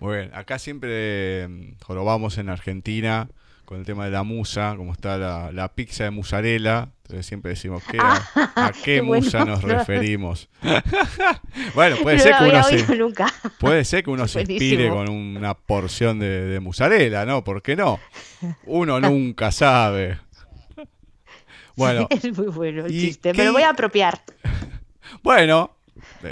Muy 0.00 0.16
bien, 0.16 0.30
acá 0.32 0.58
siempre 0.58 1.46
mm, 1.46 1.76
jorobamos 1.84 2.38
en 2.38 2.48
Argentina 2.48 3.28
con 3.68 3.80
el 3.80 3.84
tema 3.84 4.06
de 4.06 4.10
la 4.10 4.22
musa, 4.22 4.72
como 4.78 4.94
está 4.94 5.18
la, 5.52 5.72
pizza 5.74 6.04
de 6.04 6.10
musarela. 6.10 6.88
Entonces 7.02 7.26
siempre 7.26 7.50
decimos, 7.50 7.82
¿qué, 7.90 7.98
a, 8.00 8.72
qué, 8.82 9.02
musa 9.02 9.44
nos 9.44 9.60
referimos? 9.62 10.48
bueno, 11.74 11.96
puede 12.02 12.18
ser, 12.18 12.34
que 12.38 12.44
uno 12.44 12.62
se, 12.62 13.34
puede 13.60 13.84
ser 13.84 14.04
que 14.04 14.10
uno 14.10 14.26
se 14.26 14.40
inspire 14.40 14.88
con 14.88 15.10
una 15.10 15.52
porción 15.52 16.18
de, 16.18 16.46
de 16.46 16.60
musarela, 16.60 17.26
¿no? 17.26 17.44
¿Por 17.44 17.60
qué 17.60 17.76
no? 17.76 18.00
Uno 18.64 19.00
nunca 19.00 19.52
sabe. 19.52 20.18
Bueno, 21.76 22.06
es 22.08 22.38
muy 22.38 22.46
bueno 22.46 22.86
el 22.86 22.90
chiste, 22.90 23.34
me 23.34 23.44
lo 23.44 23.52
voy 23.52 23.64
a 23.64 23.70
apropiar. 23.70 24.22
bueno, 25.22 25.76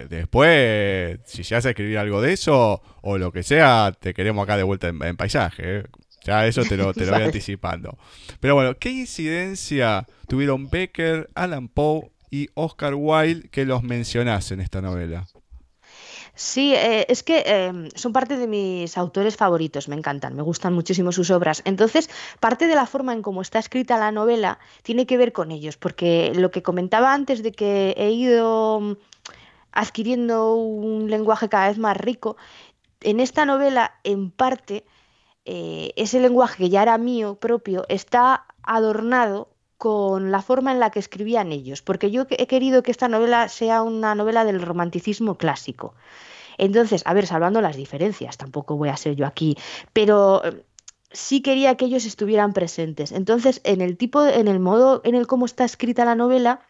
después, 0.09 1.21
si 1.27 1.45
se 1.45 1.55
hace 1.55 1.69
escribir 1.69 1.99
algo 1.99 2.23
de 2.23 2.33
eso 2.33 2.81
o 3.03 3.19
lo 3.19 3.31
que 3.31 3.43
sea, 3.43 3.93
te 3.93 4.15
queremos 4.15 4.43
acá 4.45 4.57
de 4.57 4.63
vuelta 4.63 4.89
en, 4.89 5.17
paisaje. 5.19 5.81
¿eh? 5.81 5.85
Ya 6.27 6.45
eso 6.47 6.65
te 6.65 6.77
lo, 6.77 6.93
te 6.93 7.07
lo 7.07 7.13
voy 7.13 7.23
anticipando. 7.23 7.97
Pero 8.41 8.57
bueno, 8.57 8.75
¿qué 8.79 8.91
incidencia 8.91 10.07
tuvieron 10.27 10.69
Becker, 10.69 11.31
Alan 11.35 11.69
Poe 11.69 12.11
y 12.31 12.49
Oscar 12.55 12.95
Wilde 12.97 13.49
que 13.49 13.65
los 13.65 13.85
mencionas 13.85 14.51
en 14.51 14.61
esta 14.61 14.83
novela? 14.83 15.29
Sí, 16.35 16.75
eh, 16.75 17.07
es 17.09 17.23
que 17.23 17.45
em, 17.47 17.89
son 17.95 18.13
parte 18.13 18.37
de 18.37 18.47
mis 18.47 18.99
autores 18.99 19.37
favoritos, 19.37 19.89
me 19.89 19.95
encantan, 19.95 20.35
me 20.35 20.43
gustan 20.43 20.75
muchísimo 20.75 21.13
sus 21.13 21.31
obras. 21.31 21.63
Entonces, 21.65 22.11
parte 22.41 22.67
de 22.67 22.75
la 22.75 22.87
forma 22.87 23.13
en 23.13 23.23
cómo 23.23 23.41
está 23.41 23.59
escrita 23.59 23.97
la 23.97 24.11
novela 24.13 24.59
tiene 24.83 25.07
que 25.07 25.17
ver 25.17 25.33
con 25.33 25.51
ellos, 25.53 25.79
porque 25.79 26.33
lo 26.35 26.51
que 26.51 26.63
comentaba 26.63 27.15
antes 27.15 27.43
de 27.43 27.53
que 27.53 27.95
he 27.97 28.11
ido 28.11 28.81
mm, 28.81 28.97
adquiriendo 29.73 30.55
un 30.57 31.09
lenguaje 31.09 31.49
cada 31.49 31.69
vez 31.69 31.79
más 31.79 31.97
rico, 31.97 32.37
en 33.01 33.21
esta 33.21 33.47
novela, 33.47 33.95
en 34.05 34.31
parte, 34.31 34.85
eh, 35.47 35.93
ese 35.97 36.21
lenguaje 36.21 36.65
que 36.65 36.69
ya 36.69 36.83
era 36.83 36.99
mío 36.99 37.37
propio 37.37 37.87
está 37.89 38.47
adornado 38.63 39.49
con 39.79 40.33
la 40.33 40.43
forma 40.43 40.73
en 40.73 40.81
la 40.81 40.91
que 40.91 40.99
escribían 40.99 41.53
ellos, 41.53 41.83
porque 41.83 42.11
yo 42.11 42.27
he 42.29 42.47
querido 42.47 42.83
que 42.83 42.91
esta 42.91 43.09
novela 43.09 43.49
sea 43.49 43.83
una 43.83 44.15
novela 44.15 44.45
del 44.45 44.61
romanticismo 44.61 45.37
clásico. 45.37 45.95
Entonces, 46.59 47.03
a 47.05 47.15
ver, 47.15 47.27
salvando 47.27 47.61
las 47.61 47.77
diferencias, 47.77 48.39
tampoco 48.39 48.77
voy 48.77 48.89
a 48.89 48.97
ser 48.97 49.15
yo 49.15 49.27
aquí, 49.27 49.57
pero 49.93 50.45
eh, 50.45 50.65
sí 51.13 51.43
quería 51.43 51.77
que 51.77 51.85
ellos 51.85 52.07
estuvieran 52.07 52.53
presentes. 52.53 53.13
Entonces, 53.13 53.61
en 53.65 53.81
el 53.81 53.97
tipo, 53.97 54.27
en 54.27 54.49
el 54.49 54.59
modo 54.59 55.01
en 55.05 55.15
el 55.15 55.27
cómo 55.27 55.47
está 55.47 55.65
escrita 55.65 56.05
la 56.05 56.15
novela, 56.15 56.61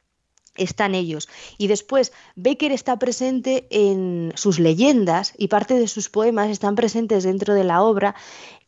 están 0.57 0.95
ellos. 0.95 1.29
Y 1.59 1.69
después, 1.69 2.13
Becker 2.35 2.73
está 2.73 2.99
presente 2.99 3.67
en 3.71 4.33
sus 4.37 4.59
leyendas 4.59 5.35
y 5.37 5.49
parte 5.49 5.75
de 5.75 5.89
sus 5.89 6.09
poemas 6.09 6.51
están 6.51 6.75
presentes 6.75 7.25
dentro 7.25 7.55
de 7.55 7.65
la 7.65 7.83
obra 7.83 8.15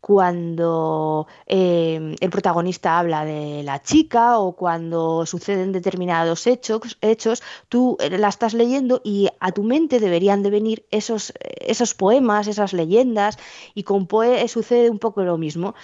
cuando 0.01 1.27
eh, 1.47 2.15
el 2.21 2.31
protagonista 2.31 2.99
habla 2.99 3.25
de 3.25 3.63
la 3.65 3.83
chica 3.83 4.39
o 4.39 4.53
cuando 4.53 5.27
suceden 5.27 5.73
determinados 5.73 6.47
hechos, 6.47 6.97
hechos, 7.01 7.43
tú 7.69 7.97
la 7.99 8.29
estás 8.29 8.55
leyendo 8.55 9.01
y 9.05 9.29
a 9.41 9.53
tu 9.53 9.65
mente 9.65 9.99
deberían 9.99 10.43
de 10.43 10.51
venir 10.51 10.87
esos, 10.91 11.33
esos 11.41 11.95
poemas, 11.95 12.47
esas 12.47 12.73
leyendas, 12.73 13.39
y 13.75 13.83
con 13.83 14.07
Poe 14.07 14.47
sucede 14.49 14.89
un 14.89 14.99
poco 14.99 15.23
lo 15.23 15.37
mismo. 15.37 15.75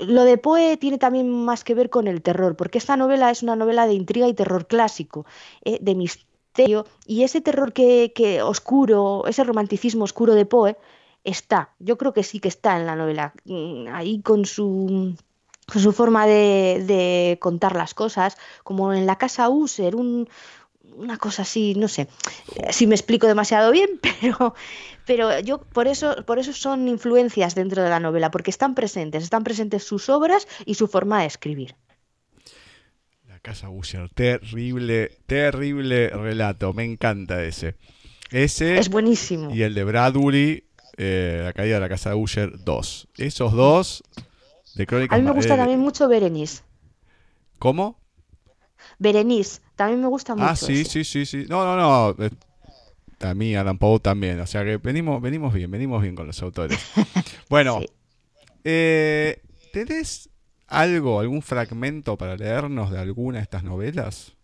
Lo 0.00 0.24
de 0.24 0.36
Poe 0.38 0.76
tiene 0.76 0.98
también 0.98 1.30
más 1.30 1.64
que 1.64 1.74
ver 1.74 1.90
con 1.90 2.06
el 2.06 2.22
terror, 2.22 2.56
porque 2.56 2.78
esta 2.78 2.96
novela 2.96 3.30
es 3.30 3.42
una 3.42 3.56
novela 3.56 3.86
de 3.86 3.94
intriga 3.94 4.28
y 4.28 4.34
terror 4.34 4.66
clásico, 4.66 5.24
eh, 5.64 5.78
de 5.80 5.94
misterio, 5.94 6.84
y 7.06 7.22
ese 7.22 7.40
terror 7.40 7.72
que, 7.72 8.12
que 8.14 8.42
oscuro, 8.42 9.24
ese 9.26 9.44
romanticismo 9.44 10.04
oscuro 10.04 10.34
de 10.34 10.44
Poe, 10.44 10.76
está, 11.24 11.74
yo 11.78 11.98
creo 11.98 12.12
que 12.12 12.22
sí 12.22 12.40
que 12.40 12.48
está 12.48 12.76
en 12.78 12.86
la 12.86 12.96
novela, 12.96 13.32
mm, 13.44 13.88
ahí 13.92 14.20
con 14.22 14.44
su, 14.44 15.16
con 15.66 15.82
su 15.82 15.92
forma 15.92 16.26
de, 16.26 16.82
de, 16.86 17.38
contar 17.40 17.76
las 17.76 17.94
cosas, 17.94 18.36
como 18.64 18.92
en 18.92 19.06
la 19.06 19.16
casa 19.16 19.48
User, 19.48 19.96
un, 19.96 20.28
una 20.96 21.16
cosa 21.18 21.42
así, 21.42 21.74
no 21.74 21.88
sé 21.88 22.08
si 22.70 22.86
me 22.86 22.94
explico 22.94 23.26
demasiado 23.26 23.70
bien, 23.70 24.00
pero, 24.20 24.54
pero 25.06 25.40
yo 25.40 25.58
por 25.58 25.88
eso, 25.88 26.24
por 26.26 26.38
eso 26.38 26.52
son 26.52 26.88
influencias 26.88 27.54
dentro 27.54 27.82
de 27.82 27.90
la 27.90 28.00
novela, 28.00 28.30
porque 28.30 28.50
están 28.50 28.74
presentes, 28.74 29.22
están 29.22 29.44
presentes 29.44 29.84
sus 29.84 30.08
obras 30.08 30.46
y 30.64 30.74
su 30.74 30.88
forma 30.88 31.20
de 31.20 31.26
escribir. 31.26 31.74
La 33.26 33.38
casa 33.40 33.70
Usher, 33.70 34.08
terrible, 34.10 35.12
terrible 35.26 36.08
relato, 36.10 36.72
me 36.72 36.84
encanta 36.84 37.42
ese. 37.44 37.76
Ese 38.30 38.78
es 38.78 38.90
buenísimo. 38.90 39.54
Y 39.54 39.62
el 39.62 39.74
de 39.74 39.84
Bradbury, 39.84 40.64
eh, 40.98 41.40
La 41.44 41.52
caída 41.52 41.76
de 41.76 41.80
la 41.80 41.88
casa 41.88 42.10
de 42.10 42.16
Usher 42.16 42.62
2. 42.64 43.08
Esos 43.16 43.52
dos 43.52 44.02
de 44.74 44.86
Crónicas 44.86 45.16
A 45.16 45.20
mí 45.20 45.26
me 45.26 45.32
gusta 45.32 45.54
eh, 45.54 45.56
también 45.56 45.80
mucho 45.80 46.08
Berenice. 46.08 46.62
¿Cómo? 47.58 47.98
Berenice, 48.98 49.60
también 49.76 50.00
me 50.00 50.08
gusta 50.08 50.34
mucho. 50.34 50.46
Ah, 50.46 50.54
sí, 50.56 50.80
ese. 50.82 50.90
sí, 50.90 51.04
sí, 51.04 51.26
sí. 51.26 51.46
No, 51.48 51.64
no, 51.64 51.76
no. 52.14 52.24
eh, 52.24 52.30
A 53.20 53.34
mí, 53.34 53.56
Alan 53.56 53.78
Poe 53.78 53.98
también. 54.00 54.38
O 54.40 54.46
sea 54.46 54.64
que 54.64 54.76
venimos, 54.76 55.20
venimos 55.22 55.52
bien, 55.52 55.70
venimos 55.70 56.02
bien 56.02 56.14
con 56.14 56.26
los 56.26 56.40
autores. 56.42 56.78
Bueno, 57.48 57.78
Sí. 57.80 57.86
eh, 58.64 59.42
¿tenés 59.72 60.28
algo, 60.66 61.18
algún 61.20 61.40
fragmento 61.42 62.16
para 62.18 62.36
leernos 62.36 62.90
de 62.90 62.98
alguna 62.98 63.38
de 63.38 63.44
estas 63.44 63.64
novelas? 63.64 64.34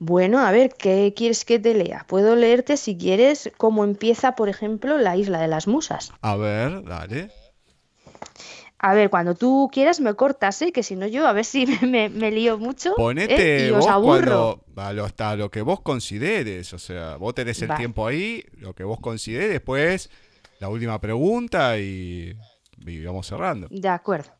Bueno, 0.00 0.38
a 0.38 0.50
ver, 0.52 0.74
¿qué 0.78 1.12
quieres 1.16 1.44
que 1.44 1.58
te 1.58 1.74
lea? 1.74 2.04
Puedo 2.08 2.36
leerte 2.36 2.76
si 2.76 2.96
quieres 2.96 3.50
cómo 3.56 3.84
empieza, 3.84 4.36
por 4.36 4.48
ejemplo, 4.48 4.96
la 4.98 5.16
isla 5.16 5.40
de 5.40 5.48
las 5.48 5.66
musas. 5.66 6.12
A 6.20 6.36
ver, 6.36 6.84
dale. 6.84 7.30
A 8.80 8.94
ver, 8.94 9.10
cuando 9.10 9.34
tú 9.34 9.68
quieras 9.72 9.98
me 9.98 10.14
cortas, 10.14 10.62
¿eh? 10.62 10.70
Que 10.70 10.84
si 10.84 10.94
no 10.94 11.08
yo 11.08 11.26
a 11.26 11.32
ver 11.32 11.44
si 11.44 11.66
me, 11.86 12.08
me 12.08 12.30
lío 12.30 12.58
mucho 12.58 12.90
¿eh? 12.90 12.94
Ponete 12.96 13.66
y 13.66 13.70
os 13.70 13.88
aburro. 13.88 14.62
cuando, 14.72 15.04
hasta 15.04 15.34
lo 15.34 15.50
que 15.50 15.62
vos 15.62 15.80
consideres, 15.80 16.72
o 16.72 16.78
sea, 16.78 17.16
vos 17.16 17.34
tenés 17.34 17.60
el 17.62 17.70
Va. 17.72 17.76
tiempo 17.76 18.06
ahí, 18.06 18.44
lo 18.58 18.74
que 18.74 18.84
vos 18.84 19.00
consideres, 19.00 19.50
después 19.50 20.10
la 20.60 20.68
última 20.68 21.00
pregunta 21.00 21.76
y, 21.78 22.36
y 22.86 23.04
vamos 23.04 23.26
cerrando. 23.26 23.66
De 23.70 23.88
acuerdo. 23.88 24.30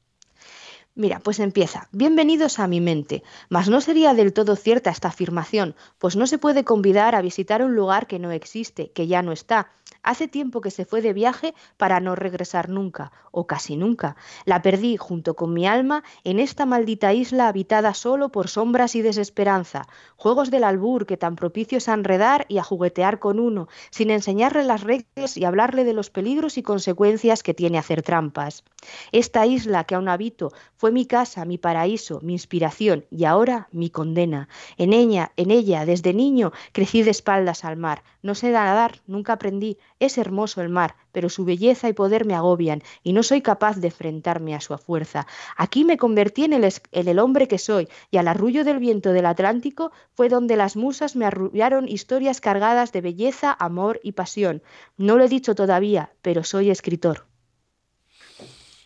Mira, 0.99 1.21
pues 1.21 1.39
empieza. 1.39 1.87
Bienvenidos 1.93 2.59
a 2.59 2.67
mi 2.67 2.81
mente. 2.81 3.23
Mas 3.51 3.69
no 3.69 3.81
sería 3.81 4.15
del 4.15 4.33
todo 4.33 4.57
cierta 4.57 4.91
esta 4.91 5.07
afirmación, 5.07 5.77
pues 5.99 6.17
no 6.17 6.27
se 6.27 6.39
puede 6.39 6.65
convidar 6.65 7.15
a 7.15 7.23
visitar 7.23 7.63
un 7.63 7.77
lugar 7.77 8.09
que 8.09 8.19
no 8.19 8.33
existe, 8.33 8.91
que 8.91 9.07
ya 9.07 9.23
no 9.23 9.31
está. 9.31 9.71
Hace 10.09 10.27
tiempo 10.27 10.63
que 10.63 10.71
se 10.71 10.87
fue 10.87 11.03
de 11.03 11.13
viaje 11.13 11.53
para 11.77 12.01
no 12.01 12.15
regresar 12.15 12.71
nunca, 12.71 13.13
o 13.31 13.47
casi 13.47 13.77
nunca. 13.77 14.17
La 14.47 14.63
perdí 14.63 14.97
junto 14.97 15.35
con 15.35 15.53
mi 15.53 15.67
alma 15.67 16.03
en 16.25 16.39
esta 16.39 16.65
maldita 16.65 17.13
isla 17.13 17.47
habitada 17.47 17.93
solo 17.93 18.31
por 18.31 18.49
sombras 18.49 18.95
y 18.95 19.03
desesperanza, 19.03 19.87
juegos 20.17 20.51
del 20.51 20.65
albur 20.65 21.05
que 21.05 21.19
tan 21.19 21.37
propicios 21.37 21.91
a 21.91 21.93
enredar 21.93 22.47
y 22.49 22.57
a 22.57 22.63
juguetear 22.63 23.19
con 23.19 23.39
uno, 23.39 23.69
sin 23.91 24.09
enseñarle 24.11 24.65
las 24.65 24.83
reglas 24.83 25.37
y 25.37 25.45
hablarle 25.45 25.85
de 25.85 25.93
los 25.93 26.09
peligros 26.09 26.57
y 26.57 26.63
consecuencias 26.63 27.43
que 27.43 27.53
tiene 27.53 27.77
hacer 27.77 28.01
trampas. 28.01 28.65
Esta 29.13 29.45
isla 29.45 29.85
que 29.85 29.95
aún 29.95 30.09
habito 30.09 30.53
fue 30.75 30.91
mi 30.91 31.05
casa, 31.05 31.45
mi 31.45 31.59
paraíso, 31.59 32.21
mi 32.23 32.33
inspiración 32.33 33.05
y 33.11 33.27
ahora 33.27 33.69
mi 33.73 33.91
condena. 33.91 34.49
En 34.79 34.95
ella, 34.95 35.33
en 35.37 35.51
ella, 35.51 35.85
desde 35.85 36.15
niño, 36.15 36.53
crecí 36.73 37.03
de 37.03 37.11
espaldas 37.11 37.67
al 37.67 37.77
mar. 37.77 38.05
No 38.21 38.35
sé 38.35 38.51
nadar, 38.51 39.01
nunca 39.07 39.35
aprendí. 39.35 39.79
Es 40.01 40.19
hermoso 40.19 40.61
el 40.61 40.69
mar, 40.69 40.97
pero 41.13 41.29
su 41.29 41.45
belleza 41.45 41.89
y 41.89 41.93
poder 41.93 42.25
me 42.25 42.35
agobian 42.35 42.83
y 43.03 43.13
no 43.13 43.23
soy 43.23 43.43
capaz 43.43 43.77
de 43.77 43.89
enfrentarme 43.89 44.55
a 44.55 44.61
su 44.61 44.77
fuerza. 44.77 45.27
Aquí 45.57 45.85
me 45.85 45.97
convertí 45.97 46.45
en 46.45 46.53
el, 46.53 47.19
hombre 47.19 47.47
que 47.47 47.59
soy 47.59 47.89
y 48.11 48.17
al 48.17 48.29
arrullo 48.29 48.65
del 48.65 48.79
viento 48.79 49.13
del 49.13 49.27
Atlántico 49.27 49.93
fue 50.15 50.29
donde 50.29 50.57
las 50.57 50.77
musas 50.77 51.15
me 51.15 51.27
arrullaron 51.27 51.89
historias 51.89 52.41
cargadas 52.41 52.93
de 52.93 53.01
belleza, 53.01 53.57
amor 53.59 54.01
y 54.03 54.13
pasión. 54.13 54.63
No 54.97 55.17
lo 55.17 55.25
he 55.25 55.29
dicho 55.29 55.55
todavía, 55.55 56.13
pero 56.23 56.43
soy 56.43 56.71
escritor. 56.71 57.27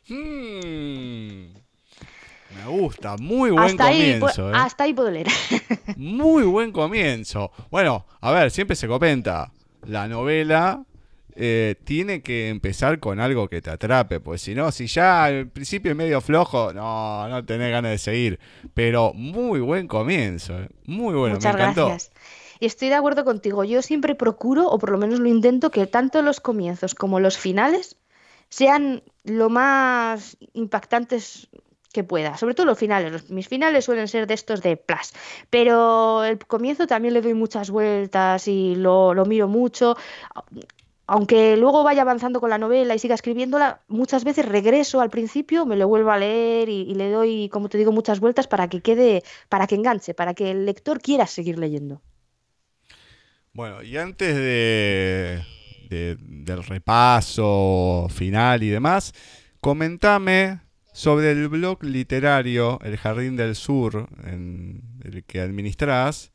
Mm, 0.09 1.62
me 2.55 2.67
gusta, 2.71 3.17
muy 3.19 3.51
buen 3.51 3.65
Hasta 3.65 3.87
ahí, 3.87 4.13
pu- 4.15 4.21
comienzo, 4.21 4.51
¿eh? 4.51 4.53
hasta 4.55 4.85
ahí 4.85 4.95
puedo 4.95 5.11
leer. 5.11 5.27
Muy 5.97 6.43
buen 6.45 6.73
comienzo. 6.73 7.51
Bueno, 7.71 8.07
a 8.21 8.31
ver, 8.33 8.51
siempre 8.51 8.77
se 8.77 8.87
comenta, 8.89 9.53
la 9.87 10.09
novela 10.09 10.85
eh, 11.35 11.77
tiene 11.85 12.23
que 12.23 12.49
empezar 12.51 12.99
con 13.01 13.19
algo 13.21 13.49
que 13.49 13.63
te 13.63 13.71
atrape, 13.71 14.21
pues 14.21 14.43
si 14.43 14.55
no, 14.55 14.71
si 14.73 14.87
ya 14.87 15.25
al 15.25 15.49
principio 15.49 15.91
es 15.93 15.97
medio 15.97 16.21
flojo, 16.21 16.73
no, 16.73 17.27
no 17.29 17.45
tenés 17.45 17.71
ganas 17.71 17.93
de 17.93 17.99
seguir. 17.99 18.39
Pero 18.75 19.13
muy 19.15 19.61
buen 19.61 19.89
comienzo, 19.89 20.59
¿eh? 20.61 20.69
muy 20.87 21.15
bueno, 21.15 21.37
Muchas 21.37 21.55
me 21.55 21.61
encantó. 21.63 21.87
gracias. 21.89 22.13
Y 22.61 22.67
estoy 22.67 22.91
de 22.91 22.95
acuerdo 22.95 23.25
contigo. 23.25 23.65
Yo 23.65 23.83
siempre 23.83 24.15
procuro, 24.15 24.69
o 24.69 24.79
por 24.79 24.91
lo 24.91 24.99
menos 24.99 25.19
lo 25.19 25.29
intento, 25.29 25.71
que 25.71 25.87
tanto 25.89 26.23
los 26.23 26.39
comienzos 26.41 26.95
como 26.95 27.19
los 27.19 27.37
finales 27.37 27.97
sean 28.51 29.03
lo 29.25 29.49
más 29.51 30.37
impactantes 30.53 31.49
que 31.93 32.05
pueda. 32.05 32.37
Sobre 32.37 32.55
todo 32.55 32.67
los 32.67 32.79
finales. 32.79 33.13
Los- 33.13 33.31
mis 33.31 33.49
finales 33.49 33.85
suelen 33.85 34.09
ser 34.09 34.27
de 34.27 34.35
estos 34.35 34.63
de 34.63 34.77
plas. 34.77 35.13
Pero 35.51 36.25
el 36.25 36.39
comienzo 36.39 36.87
también 36.87 37.15
le 37.15 37.23
doy 37.23 37.35
muchas 37.35 37.71
vueltas 37.71 38.49
y 38.49 38.75
lo, 38.77 39.15
miro 39.27 39.49
mucho. 39.49 39.97
Aunque 41.07 41.57
luego 41.57 41.83
vaya 41.85 42.03
avanzando 42.03 42.41
con 42.41 42.51
la 42.51 42.59
novela 42.59 42.95
y 42.95 42.99
siga 42.99 43.15
escribiéndola, 43.15 43.83
muchas 43.89 44.25
veces 44.25 44.47
regreso 44.47 45.01
al 45.01 45.11
principio, 45.11 45.67
me 45.67 45.77
lo 45.77 45.87
vuelvo 45.89 46.11
a 46.11 46.19
leer 46.19 46.69
y, 46.69 46.83
y 46.83 46.95
le 46.95 47.11
doy, 47.11 47.49
como 47.51 47.69
te 47.69 47.77
digo, 47.79 47.93
muchas 47.93 48.21
vueltas 48.21 48.47
para 48.49 48.69
que 48.69 48.81
quede, 48.83 49.23
para 49.49 49.67
que 49.67 49.75
enganche, 49.75 50.15
para 50.15 50.35
que 50.35 50.51
el 50.53 50.65
lector 50.67 51.01
quiera 51.01 51.27
seguir 51.27 51.59
leyendo. 51.59 52.01
Bueno, 53.53 53.83
y 53.83 53.97
antes 53.99 54.35
de, 54.35 55.43
de- 55.91 56.17
del 56.19 56.63
repaso 56.65 58.07
final 58.11 58.63
y 58.63 58.71
demás, 58.71 59.13
comentame 59.61 60.61
sobre 60.93 61.33
el 61.33 61.49
blog 61.49 61.83
literario 61.83 62.79
El 62.83 62.97
Jardín 62.97 63.37
del 63.37 63.57
Sur, 63.57 64.09
en 64.25 64.83
el 65.05 65.25
que 65.25 65.41
administrás, 65.41 66.33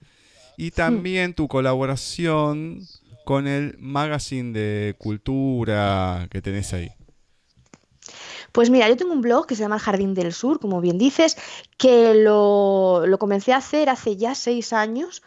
y 0.58 0.72
también 0.72 1.34
tu 1.34 1.48
colaboración 1.48 2.82
con 3.26 3.48
el 3.48 3.76
magazine 3.80 4.58
de 4.58 4.96
cultura 4.98 6.28
que 6.32 6.42
tenés 6.42 6.74
ahí. 6.74 6.92
Pues 8.52 8.70
mira, 8.70 8.90
yo 8.90 8.98
tengo 8.98 9.14
un 9.14 9.22
blog 9.22 9.46
que 9.46 9.56
se 9.56 9.62
llama 9.62 9.76
El 9.76 9.82
Jardín 9.82 10.14
del 10.14 10.34
Sur, 10.34 10.60
como 10.60 10.82
bien 10.82 10.98
dices, 10.98 11.38
que 11.78 12.16
lo, 12.16 13.06
lo 13.06 13.20
comencé 13.20 13.54
a 13.54 13.58
hacer 13.58 13.90
hace 13.90 14.16
ya 14.16 14.34
seis 14.34 14.74
años, 14.74 15.22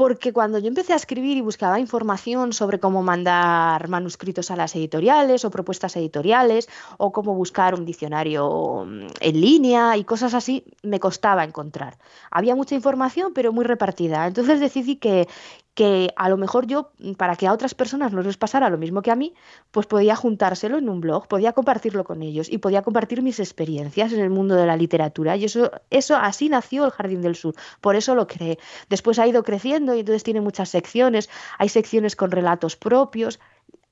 porque 0.00 0.32
cuando 0.32 0.58
yo 0.58 0.68
empecé 0.68 0.94
a 0.94 0.96
escribir 0.96 1.36
y 1.36 1.42
buscaba 1.42 1.78
información 1.78 2.54
sobre 2.54 2.80
cómo 2.80 3.02
mandar 3.02 3.86
manuscritos 3.88 4.50
a 4.50 4.56
las 4.56 4.74
editoriales 4.74 5.44
o 5.44 5.50
propuestas 5.50 5.94
editoriales, 5.94 6.70
o 6.96 7.12
cómo 7.12 7.34
buscar 7.34 7.74
un 7.74 7.84
diccionario 7.84 8.86
mm, 8.86 9.06
en 9.20 9.40
línea 9.42 9.98
y 9.98 10.04
cosas 10.04 10.32
así, 10.32 10.64
me 10.82 11.00
costaba 11.00 11.44
encontrar. 11.44 11.98
Había 12.30 12.56
mucha 12.56 12.74
información, 12.74 13.34
pero 13.34 13.52
muy 13.52 13.66
repartida. 13.66 14.26
Entonces 14.26 14.58
decidí 14.58 14.96
que, 14.96 15.28
que 15.74 16.12
a 16.16 16.28
lo 16.28 16.36
mejor 16.36 16.66
yo, 16.66 16.92
mm, 16.98 17.12
para 17.12 17.36
que 17.36 17.46
a 17.46 17.52
otras 17.52 17.74
personas 17.74 18.12
no 18.12 18.22
les 18.22 18.36
pasara 18.36 18.70
lo 18.70 18.78
mismo 18.78 19.02
que 19.02 19.10
a 19.10 19.16
mí, 19.16 19.34
pues 19.70 19.86
podía 19.86 20.16
juntárselo 20.16 20.78
en 20.78 20.88
un 20.88 21.00
blog, 21.00 21.28
podía 21.28 21.52
compartirlo 21.52 22.04
con 22.04 22.22
ellos 22.22 22.48
y 22.50 22.58
podía 22.58 22.82
compartir 22.82 23.22
mis 23.22 23.40
experiencias 23.40 24.12
en 24.12 24.20
el 24.20 24.30
mundo 24.30 24.56
de 24.56 24.66
la 24.66 24.76
literatura. 24.76 25.36
Y 25.36 25.44
eso, 25.44 25.70
eso 25.90 26.16
así 26.16 26.48
nació 26.48 26.84
el 26.84 26.90
Jardín 26.90 27.22
del 27.22 27.36
Sur, 27.36 27.54
por 27.80 27.96
eso 27.96 28.14
lo 28.14 28.26
creé. 28.26 28.58
Después 28.88 29.18
ha 29.18 29.26
ido 29.26 29.42
creciendo 29.42 29.94
y 29.94 30.00
entonces 30.00 30.22
tiene 30.22 30.40
muchas 30.40 30.68
secciones, 30.68 31.30
hay 31.58 31.68
secciones 31.68 32.16
con 32.16 32.30
relatos 32.30 32.76
propios, 32.76 33.38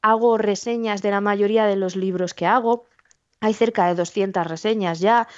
hago 0.02 0.38
reseñas 0.38 1.02
de 1.02 1.10
la 1.10 1.20
mayoría 1.20 1.66
de 1.66 1.76
los 1.76 1.96
libros 1.96 2.34
que 2.34 2.46
hago. 2.46 2.84
Hay 3.40 3.54
cerca 3.54 3.86
de 3.86 3.94
200 3.94 4.46
reseñas 4.46 4.98
ya. 5.00 5.28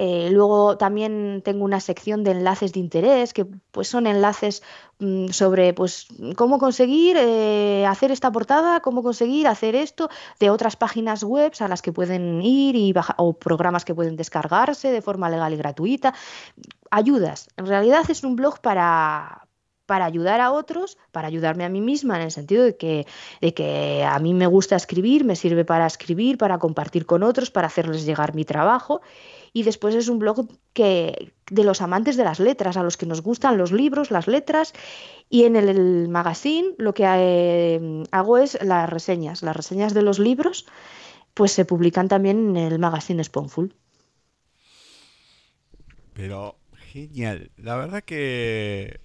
Eh, 0.00 0.28
luego 0.30 0.78
también 0.78 1.42
tengo 1.44 1.64
una 1.64 1.80
sección 1.80 2.22
de 2.22 2.30
enlaces 2.30 2.72
de 2.72 2.78
interés, 2.78 3.32
que 3.32 3.44
pues 3.72 3.88
son 3.88 4.06
enlaces 4.06 4.62
mm, 5.00 5.30
sobre 5.30 5.74
pues 5.74 6.06
cómo 6.36 6.60
conseguir 6.60 7.16
eh, 7.18 7.84
hacer 7.84 8.12
esta 8.12 8.30
portada, 8.30 8.78
cómo 8.78 9.02
conseguir 9.02 9.48
hacer 9.48 9.74
esto, 9.74 10.08
de 10.38 10.50
otras 10.50 10.76
páginas 10.76 11.24
web 11.24 11.52
a 11.58 11.66
las 11.66 11.82
que 11.82 11.90
pueden 11.90 12.40
ir 12.42 12.76
y 12.76 12.94
o 13.16 13.32
programas 13.32 13.84
que 13.84 13.92
pueden 13.92 14.14
descargarse 14.14 14.92
de 14.92 15.02
forma 15.02 15.28
legal 15.30 15.52
y 15.52 15.56
gratuita. 15.56 16.14
Ayudas. 16.92 17.48
En 17.56 17.66
realidad 17.66 18.08
es 18.08 18.22
un 18.22 18.36
blog 18.36 18.60
para, 18.60 19.48
para 19.84 20.04
ayudar 20.04 20.40
a 20.40 20.52
otros, 20.52 20.96
para 21.10 21.26
ayudarme 21.26 21.64
a 21.64 21.68
mí 21.68 21.80
misma, 21.80 22.18
en 22.18 22.22
el 22.22 22.30
sentido 22.30 22.62
de 22.62 22.76
que, 22.76 23.06
de 23.40 23.52
que 23.52 24.04
a 24.04 24.20
mí 24.20 24.32
me 24.32 24.46
gusta 24.46 24.76
escribir, 24.76 25.24
me 25.24 25.34
sirve 25.34 25.64
para 25.64 25.86
escribir, 25.86 26.38
para 26.38 26.58
compartir 26.58 27.04
con 27.04 27.24
otros, 27.24 27.50
para 27.50 27.66
hacerles 27.66 28.06
llegar 28.06 28.32
mi 28.32 28.44
trabajo. 28.44 29.00
Y 29.52 29.62
después 29.62 29.94
es 29.94 30.08
un 30.08 30.18
blog 30.18 30.48
que, 30.72 31.32
de 31.50 31.64
los 31.64 31.80
amantes 31.82 32.16
de 32.16 32.24
las 32.24 32.40
letras, 32.40 32.76
a 32.76 32.82
los 32.82 32.96
que 32.96 33.06
nos 33.06 33.22
gustan 33.22 33.58
los 33.58 33.72
libros, 33.72 34.10
las 34.10 34.28
letras. 34.28 34.72
Y 35.30 35.44
en 35.44 35.56
el, 35.56 36.08
magazine 36.08 36.74
lo 36.78 36.94
que 36.94 37.04
eh, 37.06 38.04
hago 38.10 38.38
es 38.38 38.58
las 38.62 38.88
reseñas. 38.88 39.42
Las 39.42 39.56
reseñas 39.56 39.94
de 39.94 40.02
los 40.02 40.18
libros 40.18 40.66
pues 41.34 41.52
se 41.52 41.64
publican 41.64 42.08
también 42.08 42.56
en 42.56 42.72
el 42.72 42.78
magazine 42.80 43.22
Spoonful. 43.22 43.72
Pero 46.12 46.58
genial. 46.92 47.52
La 47.56 47.76
verdad 47.76 48.02
que 48.02 49.00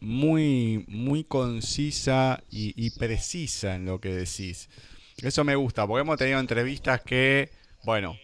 muy, 0.00 0.84
muy 0.86 1.24
concisa 1.24 2.44
y, 2.50 2.90
precisa 2.90 3.74
en 3.74 3.86
lo 3.86 4.00
que 4.00 4.14
decís. 4.14 4.68
Eso 5.16 5.42
me 5.42 5.56
gusta, 5.56 5.86
porque 5.86 6.02
hemos 6.02 6.18
tenido 6.18 6.38
entrevistas 6.38 7.00
que, 7.00 7.50
bueno, 7.84 8.16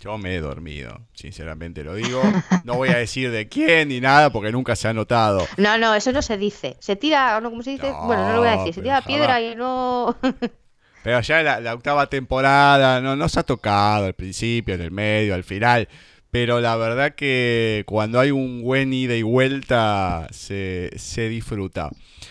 yo 0.00 0.18
me 0.18 0.34
he 0.34 0.40
dormido, 0.40 1.06
sinceramente 1.14 1.84
lo 1.84 1.94
digo. 1.94 2.22
No 2.64 2.74
voy 2.74 2.88
a 2.88 2.96
decir 2.96 3.30
de 3.30 3.48
quién 3.48 3.88
ni 3.88 4.00
nada 4.00 4.30
porque 4.30 4.50
nunca 4.50 4.74
se 4.74 4.88
ha 4.88 4.92
notado. 4.92 5.46
No, 5.56 5.78
no, 5.78 5.94
eso 5.94 6.10
no 6.12 6.22
se 6.22 6.36
dice. 6.36 6.76
Se 6.80 6.96
tira, 6.96 7.40
¿no? 7.40 7.50
¿cómo 7.50 7.62
se 7.62 7.70
dice? 7.70 7.92
bueno, 8.04 8.26
no 8.26 8.32
lo 8.34 8.38
voy 8.40 8.48
a 8.48 8.56
decir. 8.56 8.74
Se 8.74 8.82
tira 8.82 9.02
piedra 9.02 9.40
y 9.40 9.54
no. 9.54 10.16
pero 11.04 11.20
ya 11.20 11.42
la, 11.42 11.60
la 11.60 11.74
octava 11.74 12.08
temporada 12.08 13.00
no, 13.00 13.14
no 13.14 13.28
se 13.28 13.40
ha 13.40 13.42
tocado 13.42 14.06
al 14.06 14.14
principio, 14.14 14.74
en 14.74 14.80
el 14.80 14.90
medio, 14.90 15.34
al 15.34 15.44
final 15.44 15.88
pero 16.30 16.60
la 16.60 16.76
verdad 16.76 17.14
que 17.14 17.82
cuando 17.86 18.20
hay 18.20 18.30
un 18.30 18.62
buen 18.62 18.92
ida 18.92 19.16
y 19.16 19.22
vuelta 19.22 20.28
se, 20.30 20.90
disfruta. 21.28 21.90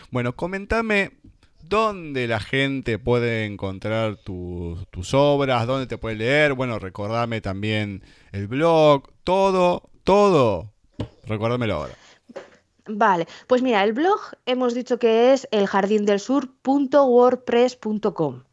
Bueno, 0.10 0.36
comentame 0.36 1.12
dónde 1.70 2.28
la 2.28 2.40
gente 2.40 3.00
puede 3.00 3.46
encontrar 3.46 4.18
tus 4.18 5.14
obras, 5.14 5.68
dónde 5.68 5.88
te 5.88 5.98
puede 5.98 6.16
leer. 6.16 6.54
Bueno, 6.54 6.80
recordame 6.80 7.42
también 7.42 8.02
el 8.32 8.48
blog, 8.48 9.10
todo, 9.24 9.90
todo. 10.04 10.72
Recuérdamelo 11.26 11.76
ahora. 11.76 11.94
Vale, 12.88 13.28
pues 13.46 13.62
mira, 13.62 13.84
el 13.84 13.94
blog 13.94 14.20
hemos 14.48 14.74
dicho 14.74 14.98
que 14.98 15.32
es 15.32 15.48
eljardindelsur.wordpress.com. 15.52 18.44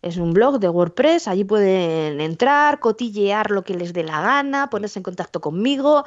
Es 0.00 0.16
un 0.16 0.32
blog 0.32 0.58
de 0.58 0.68
WordPress, 0.68 1.28
allí 1.28 1.44
pueden 1.44 2.20
entrar, 2.20 2.80
cotillear 2.80 3.52
lo 3.52 3.62
que 3.62 3.74
les 3.74 3.92
dé 3.92 4.02
la 4.02 4.20
gana, 4.20 4.68
ponerse 4.68 4.98
en 4.98 5.04
contacto 5.04 5.40
conmigo. 5.40 6.04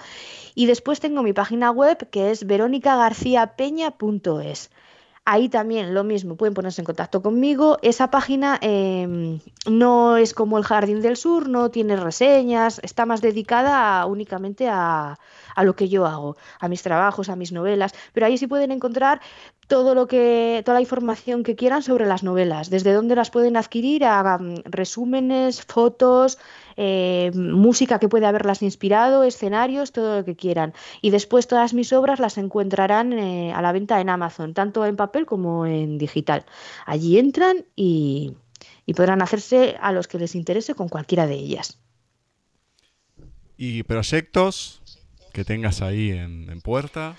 Y 0.54 0.66
después 0.66 1.00
tengo 1.00 1.24
mi 1.24 1.32
página 1.32 1.72
web 1.72 2.10
que 2.10 2.32
es 2.32 2.46
veronicagarciapeña.es. 2.46 4.70
Ahí 5.28 5.50
también 5.50 5.96
lo 5.96 6.04
mismo, 6.04 6.36
pueden 6.36 6.54
ponerse 6.54 6.82
en 6.82 6.86
contacto 6.86 7.24
conmigo. 7.24 7.80
Esa 7.82 8.12
página 8.12 8.60
em, 8.62 9.40
no 9.68 10.18
es 10.18 10.36
como 10.36 10.60
el 10.60 10.64
Jardín 10.64 11.02
del 11.02 11.18
Sur, 11.18 11.50
no 11.50 11.72
tiene 11.72 11.96
reseñas, 11.96 12.80
está 12.84 13.08
más 13.08 13.22
dedicada 13.22 14.06
únicamente 14.06 14.70
a, 14.70 15.18
a 15.56 15.64
lo 15.64 15.76
que 15.76 15.90
yo 15.90 16.06
hago, 16.06 16.38
a 16.60 16.68
mis 16.68 16.84
trabajos, 16.84 17.30
a 17.30 17.36
mis 17.36 17.52
novelas, 17.52 17.94
pero 18.14 18.28
ahí 18.28 18.38
sí 18.38 18.46
pueden 18.46 18.72
encontrar 18.72 19.20
todo 19.68 19.96
lo 19.96 20.08
que, 20.08 20.62
toda 20.66 20.76
la 20.76 20.82
información 20.82 21.44
que 21.44 21.56
quieran 21.56 21.82
sobre 21.82 22.06
las 22.06 22.24
novelas, 22.24 22.70
desde 22.70 22.94
dónde 22.94 23.16
las 23.16 23.32
pueden 23.32 23.58
adquirir, 23.58 24.06
a 24.06 24.38
mm, 24.38 24.64
resúmenes, 24.66 25.62
fotos, 25.62 26.38
eh, 26.78 27.32
música 27.34 28.00
que 28.00 28.10
puede 28.10 28.26
haberlas 28.26 28.62
inspirado, 28.62 29.24
escenarios, 29.24 29.92
todo 29.92 30.18
lo 30.18 30.26
que 30.26 30.36
quieran. 30.36 30.74
Y 31.02 31.10
después 31.10 31.48
todas 31.48 31.74
mis 31.74 31.94
obras 31.94 32.20
las 32.20 32.38
encontrarán 32.38 33.14
eh, 33.14 33.54
a 33.54 33.62
la 33.62 33.72
venta 33.72 34.00
en 34.02 34.10
Amazon, 34.10 34.54
tanto 34.54 34.86
en 34.86 34.96
papel 34.96 35.26
como 35.26 35.66
en 35.66 35.98
digital. 35.98 36.46
Allí 36.86 37.18
entran 37.18 37.66
y, 37.76 38.36
y 38.86 38.94
podrán 38.94 39.22
hacerse 39.22 39.78
a 39.82 39.92
los 39.92 40.08
que 40.08 40.20
les 40.20 40.36
interese 40.36 40.76
con 40.76 40.90
cualquiera 40.90 41.28
de 41.28 41.36
ellas. 41.36 41.80
¿Y 43.58 43.84
proyectos? 43.84 44.82
que 45.36 45.44
tengas 45.44 45.82
ahí 45.82 46.12
en, 46.12 46.62
puerta? 46.62 47.16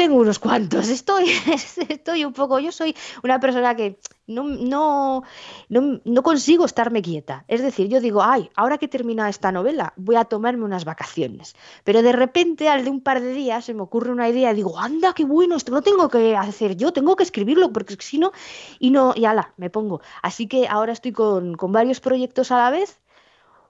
Tengo 0.00 0.16
unos 0.16 0.38
cuantos, 0.38 0.88
estoy, 0.88 1.26
estoy 1.90 2.24
un 2.24 2.32
poco, 2.32 2.58
yo 2.58 2.72
soy 2.72 2.96
una 3.22 3.38
persona 3.38 3.76
que 3.76 3.98
no, 4.26 4.44
no, 4.44 5.22
no, 5.68 6.22
consigo 6.22 6.64
estarme 6.64 7.02
quieta. 7.02 7.44
Es 7.48 7.60
decir, 7.60 7.86
yo 7.88 8.00
digo, 8.00 8.22
ay, 8.22 8.48
ahora 8.56 8.78
que 8.78 8.88
termina 8.88 9.28
esta 9.28 9.52
novela, 9.52 9.92
voy 9.96 10.16
a 10.16 10.24
tomarme 10.24 10.64
unas 10.64 10.86
vacaciones. 10.86 11.54
Pero 11.84 12.00
de 12.00 12.12
repente, 12.12 12.70
al 12.70 12.82
de 12.82 12.88
un 12.88 13.02
par 13.02 13.20
de 13.20 13.34
días, 13.34 13.66
se 13.66 13.74
me 13.74 13.82
ocurre 13.82 14.10
una 14.10 14.26
idea 14.26 14.52
y 14.52 14.54
digo, 14.54 14.78
anda, 14.78 15.12
qué 15.12 15.26
bueno, 15.26 15.56
esto 15.56 15.70
lo 15.70 15.82
tengo 15.82 16.08
que 16.08 16.34
hacer 16.34 16.78
yo, 16.78 16.94
tengo 16.94 17.14
que 17.14 17.24
escribirlo, 17.24 17.70
porque 17.70 17.94
si 18.00 18.16
no, 18.18 18.32
y 18.78 18.92
no, 18.92 19.12
y 19.14 19.26
ala, 19.26 19.52
me 19.58 19.68
pongo. 19.68 20.00
Así 20.22 20.46
que 20.46 20.66
ahora 20.66 20.94
estoy 20.94 21.12
con, 21.12 21.56
con 21.56 21.72
varios 21.72 22.00
proyectos 22.00 22.50
a 22.52 22.56
la 22.56 22.70
vez 22.70 23.00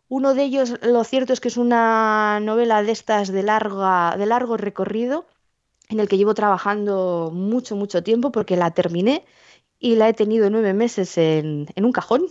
uno 0.09 0.35
de 0.35 0.43
ellos, 0.43 0.75
lo 0.83 1.05
cierto 1.05 1.33
es 1.33 1.41
que 1.41 1.49
es 1.49 1.57
una 1.57 2.41
novela 2.41 2.83
de 2.83 2.93
estas 2.93 3.33
de, 3.33 3.45
larga, 3.45 4.17
de 4.17 4.27
largo 4.27 4.57
recorrido, 4.57 5.27
en 5.91 6.01
el 6.01 6.09
que 6.09 6.17
llevo 6.17 6.35
trabajando 6.35 7.31
mucho, 7.35 7.77
mucho 7.77 8.03
tiempo, 8.03 8.33
porque 8.33 8.57
la 8.57 8.71
terminé 8.71 9.25
y 9.79 9.97
la 9.97 10.09
he 10.09 10.15
tenido 10.15 10.49
nueve 10.49 10.73
meses 10.73 11.19
en, 11.19 11.67
un 11.77 11.93
cajón. 11.93 12.27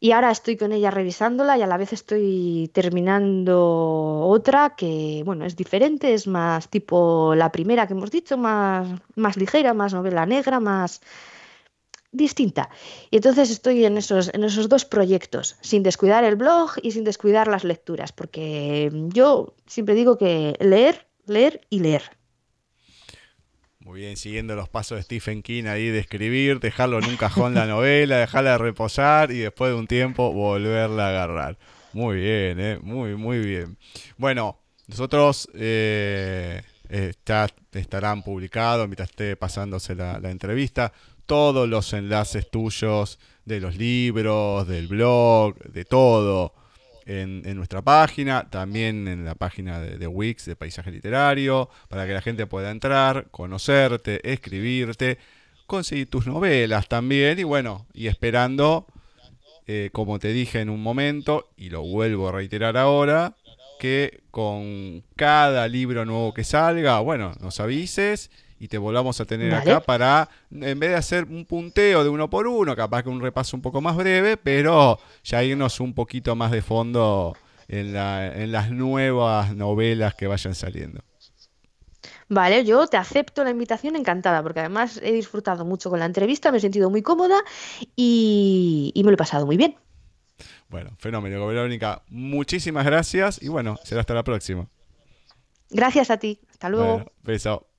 Y 0.00 0.12
ahora 0.12 0.30
estoy 0.30 0.56
con 0.56 0.72
ella 0.72 0.90
revisándola 0.90 1.58
y 1.58 1.62
a 1.62 1.66
la 1.66 1.76
vez 1.76 1.92
estoy 1.92 2.70
terminando 2.72 4.20
otra 4.26 4.74
que, 4.74 5.22
bueno, 5.24 5.44
es 5.44 5.56
diferente, 5.56 6.14
es 6.14 6.26
más 6.26 6.68
tipo 6.70 7.34
la 7.34 7.52
primera 7.52 7.86
que 7.86 7.92
hemos 7.92 8.10
dicho, 8.10 8.38
más, 8.38 8.88
más 9.14 9.36
ligera, 9.36 9.74
más 9.74 9.92
novela 9.92 10.24
negra, 10.24 10.58
más, 10.58 11.02
distinta. 12.12 12.70
Y 13.10 13.16
entonces 13.16 13.50
estoy 13.50 13.84
en 13.84 13.96
esos, 13.96 14.32
en 14.34 14.42
esos 14.42 14.68
dos 14.68 14.84
proyectos, 14.84 15.56
sin 15.60 15.82
descuidar 15.82 16.24
el 16.24 16.36
blog 16.36 16.72
y 16.82 16.92
sin 16.92 17.04
descuidar 17.04 17.46
las 17.46 17.62
lecturas, 17.62 18.12
porque 18.12 18.90
yo 19.12 19.54
siempre 19.66 19.94
digo 19.94 20.18
que 20.18 20.56
leer, 20.60 21.06
leer 21.26 21.60
y 21.70 21.80
leer. 21.80 22.19
Muy 23.90 24.02
bien, 24.02 24.16
siguiendo 24.16 24.54
los 24.54 24.68
pasos 24.68 24.98
de 24.98 25.02
Stephen 25.02 25.42
King 25.42 25.64
ahí 25.64 25.88
de 25.88 25.98
escribir, 25.98 26.60
dejarlo 26.60 27.00
en 27.00 27.06
un 27.06 27.16
cajón 27.16 27.54
la 27.54 27.66
novela, 27.66 28.18
dejarla 28.18 28.56
reposar 28.56 29.32
y 29.32 29.38
después 29.38 29.72
de 29.72 29.78
un 29.80 29.88
tiempo 29.88 30.32
volverla 30.32 31.06
a 31.06 31.08
agarrar. 31.08 31.58
Muy 31.92 32.20
bien, 32.20 32.60
¿eh? 32.60 32.78
muy, 32.80 33.16
muy 33.16 33.40
bien. 33.40 33.78
Bueno, 34.16 34.60
nosotros 34.86 35.48
eh, 35.54 36.62
eh, 36.88 37.12
estarán 37.72 38.22
publicados 38.22 38.86
mientras 38.86 39.10
esté 39.10 39.34
pasándose 39.34 39.96
la 39.96 40.20
entrevista 40.22 40.92
todos 41.26 41.68
los 41.68 41.92
enlaces 41.92 42.48
tuyos 42.48 43.18
de 43.44 43.58
los 43.58 43.74
libros, 43.74 44.68
del 44.68 44.86
blog, 44.86 45.58
de 45.64 45.84
todo 45.84 46.54
en, 47.10 47.56
nuestra 47.56 47.82
página, 47.82 48.48
también 48.50 49.08
en 49.08 49.24
la 49.24 49.34
página 49.34 49.80
de, 49.80 50.06
Wix 50.06 50.44
de 50.44 50.54
Paisaje 50.54 50.92
Literario, 50.92 51.68
para 51.88 52.06
que 52.06 52.12
la 52.12 52.22
gente 52.22 52.46
pueda 52.46 52.70
entrar, 52.70 53.26
conocerte, 53.30 54.32
escribirte, 54.32 55.18
conseguir 55.66 56.08
tus 56.08 56.26
novelas 56.26 56.88
también 56.88 57.38
y 57.38 57.42
bueno, 57.42 57.86
y 57.92 58.06
esperando, 58.06 58.86
eh, 59.66 59.90
como 59.92 60.20
te 60.20 60.28
dije 60.28 60.60
en 60.60 60.70
un 60.70 60.82
momento, 60.82 61.50
y 61.56 61.70
lo 61.70 61.82
vuelvo 61.82 62.28
a 62.28 62.32
reiterar 62.32 62.76
ahora, 62.76 63.34
que 63.80 64.20
con 64.30 65.02
cada 65.16 65.66
libro 65.66 66.04
nuevo 66.04 66.32
que 66.32 66.44
salga, 66.44 67.00
bueno, 67.00 67.32
nos 67.40 67.58
avises 67.58 68.30
y 68.60 68.68
te 68.68 68.76
volvamos 68.76 69.18
a 69.20 69.24
tener 69.24 69.52
acá 69.54 69.80
para, 69.80 70.28
en 70.50 70.78
vez 70.78 70.90
de 70.90 70.96
hacer 70.96 71.24
un 71.24 71.46
punteo 71.46 72.04
de 72.04 72.10
uno 72.10 72.28
por 72.28 72.46
uno, 72.46 72.76
capaz 72.76 73.02
que 73.02 73.08
un 73.08 73.22
repaso 73.22 73.56
un 73.56 73.62
poco 73.62 73.80
más 73.80 73.96
breve, 73.96 74.36
pero 74.36 75.00
ya 75.24 75.42
irnos 75.42 75.80
un 75.80 75.94
poquito 75.94 76.36
más 76.36 76.50
de 76.50 76.60
fondo 76.60 77.34
en, 77.68 77.96
en 77.96 78.52
las 78.52 78.70
nuevas 78.70 79.56
novelas 79.56 80.14
que 80.14 80.26
vayan 80.26 80.54
saliendo. 80.54 81.00
Vale, 82.28 82.64
yo 82.64 82.86
te 82.86 82.98
acepto 82.98 83.42
la 83.42 83.50
invitación 83.50 83.96
encantada, 83.96 84.42
porque 84.42 84.60
además 84.60 85.00
he 85.02 85.12
disfrutado 85.12 85.64
mucho 85.64 85.88
con 85.88 85.98
la 85.98 86.04
entrevista, 86.04 86.52
me 86.52 86.58
he 86.58 86.60
sentido 86.60 86.90
muy 86.90 87.00
cómoda 87.00 87.42
y, 87.96 88.92
me 88.94 89.04
lo 89.04 89.14
he 89.14 89.16
pasado 89.16 89.46
muy 89.46 89.56
bien. 89.56 89.74
Bueno, 90.68 90.90
fenómeno, 90.98 91.44
Verónica. 91.46 92.02
Muchísimas 92.08 92.84
gracias 92.84 93.42
y 93.42 93.48
bueno, 93.48 93.78
será 93.84 94.02
hasta 94.02 94.14
la 94.14 94.22
próxima. 94.22 94.68
Gracias 95.70 96.10
a 96.10 96.18
ti. 96.18 96.40
Hasta 96.50 96.68
luego. 96.68 97.10
beso. 97.22 97.69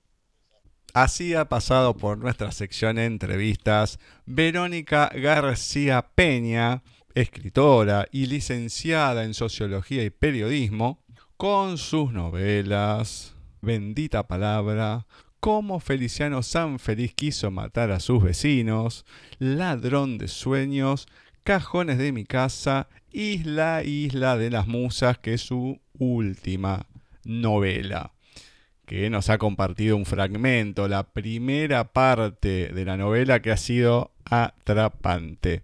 Así 0.94 1.36
ha 1.36 1.46
pasado 1.46 1.96
por 1.96 2.18
nuestra 2.18 2.52
sección 2.52 2.98
de 2.98 3.06
entrevistas. 3.06 3.98
Verónica 4.26 5.10
García 5.16 6.06
Peña, 6.16 6.84
escritora 7.16 8.08
y 8.12 8.26
licenciada 8.26 9.24
en 9.24 9.34
sociología 9.34 10.04
y 10.04 10.10
periodismo, 10.10 11.00
con 11.38 11.78
sus 11.78 12.12
novelas. 12.12 13.36
Bendita 13.62 14.28
Palabra, 14.28 15.06
Cómo 15.40 15.80
Feliciano 15.80 16.44
Sanfeliz 16.44 17.14
quiso 17.14 17.52
matar 17.52 17.92
a 17.92 18.02
sus 18.02 18.22
vecinos, 18.22 19.06
Ladrón 19.40 20.18
de 20.18 20.28
Sueños, 20.28 21.08
Cajones 21.44 22.00
de 22.00 22.12
mi 22.12 22.26
casa, 22.26 22.90
Isla, 23.12 23.84
Isla 23.84 24.36
de 24.38 24.50
las 24.50 24.68
Musas, 24.68 25.20
que 25.20 25.36
es 25.36 25.42
su 25.42 25.80
última 25.98 26.86
novela 27.24 28.12
que 28.92 29.10
nos 29.10 29.30
ha 29.30 29.38
compartido 29.38 29.96
un 29.96 30.06
fragmento, 30.06 30.90
la 30.90 31.04
primera 31.14 31.94
parte 31.94 32.74
de 32.74 32.84
la 32.84 32.98
novela 32.98 33.42
que 33.42 33.50
ha 33.50 33.56
sido 33.56 34.12
atrapante. 34.26 35.64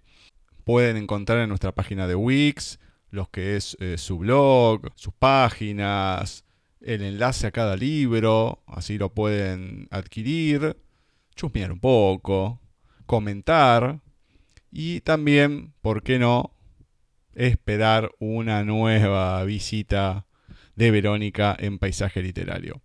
Pueden 0.64 0.96
encontrar 0.96 1.40
en 1.40 1.50
nuestra 1.50 1.74
página 1.74 2.08
de 2.08 2.16
Wix 2.16 2.80
los 3.12 3.28
que 3.28 3.58
es 3.58 3.76
eh, 3.82 3.98
su 3.98 4.20
blog, 4.20 4.94
sus 4.96 5.14
páginas, 5.14 6.46
el 6.80 7.02
enlace 7.02 7.48
a 7.48 7.52
cada 7.52 7.76
libro, 7.76 8.64
así 8.66 8.98
lo 8.98 9.14
pueden 9.14 9.90
adquirir, 9.92 10.78
chusmear 11.36 11.74
un 11.74 11.82
poco, 11.82 12.62
comentar 13.08 14.00
y 14.72 15.02
también, 15.02 15.74
¿por 15.82 16.02
qué 16.02 16.18
no?, 16.18 16.54
esperar 17.36 18.10
una 18.20 18.64
nueva 18.64 19.44
visita 19.44 20.26
de 20.78 20.92
Verónica 20.92 21.58
en 21.60 21.78
Paisaje 21.78 22.22
Literario. 22.22 22.82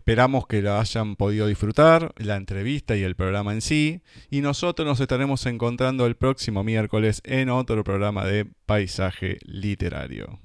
Esperamos 0.00 0.46
que 0.46 0.62
la 0.62 0.80
hayan 0.80 1.14
podido 1.14 1.46
disfrutar, 1.46 2.14
la 2.16 2.36
entrevista 2.36 2.96
y 2.96 3.02
el 3.02 3.16
programa 3.16 3.52
en 3.52 3.60
sí, 3.60 4.00
y 4.30 4.40
nosotros 4.40 4.88
nos 4.88 4.98
estaremos 4.98 5.44
encontrando 5.44 6.06
el 6.06 6.16
próximo 6.16 6.64
miércoles 6.64 7.20
en 7.22 7.50
otro 7.50 7.84
programa 7.84 8.24
de 8.24 8.46
Paisaje 8.64 9.36
Literario. 9.44 10.40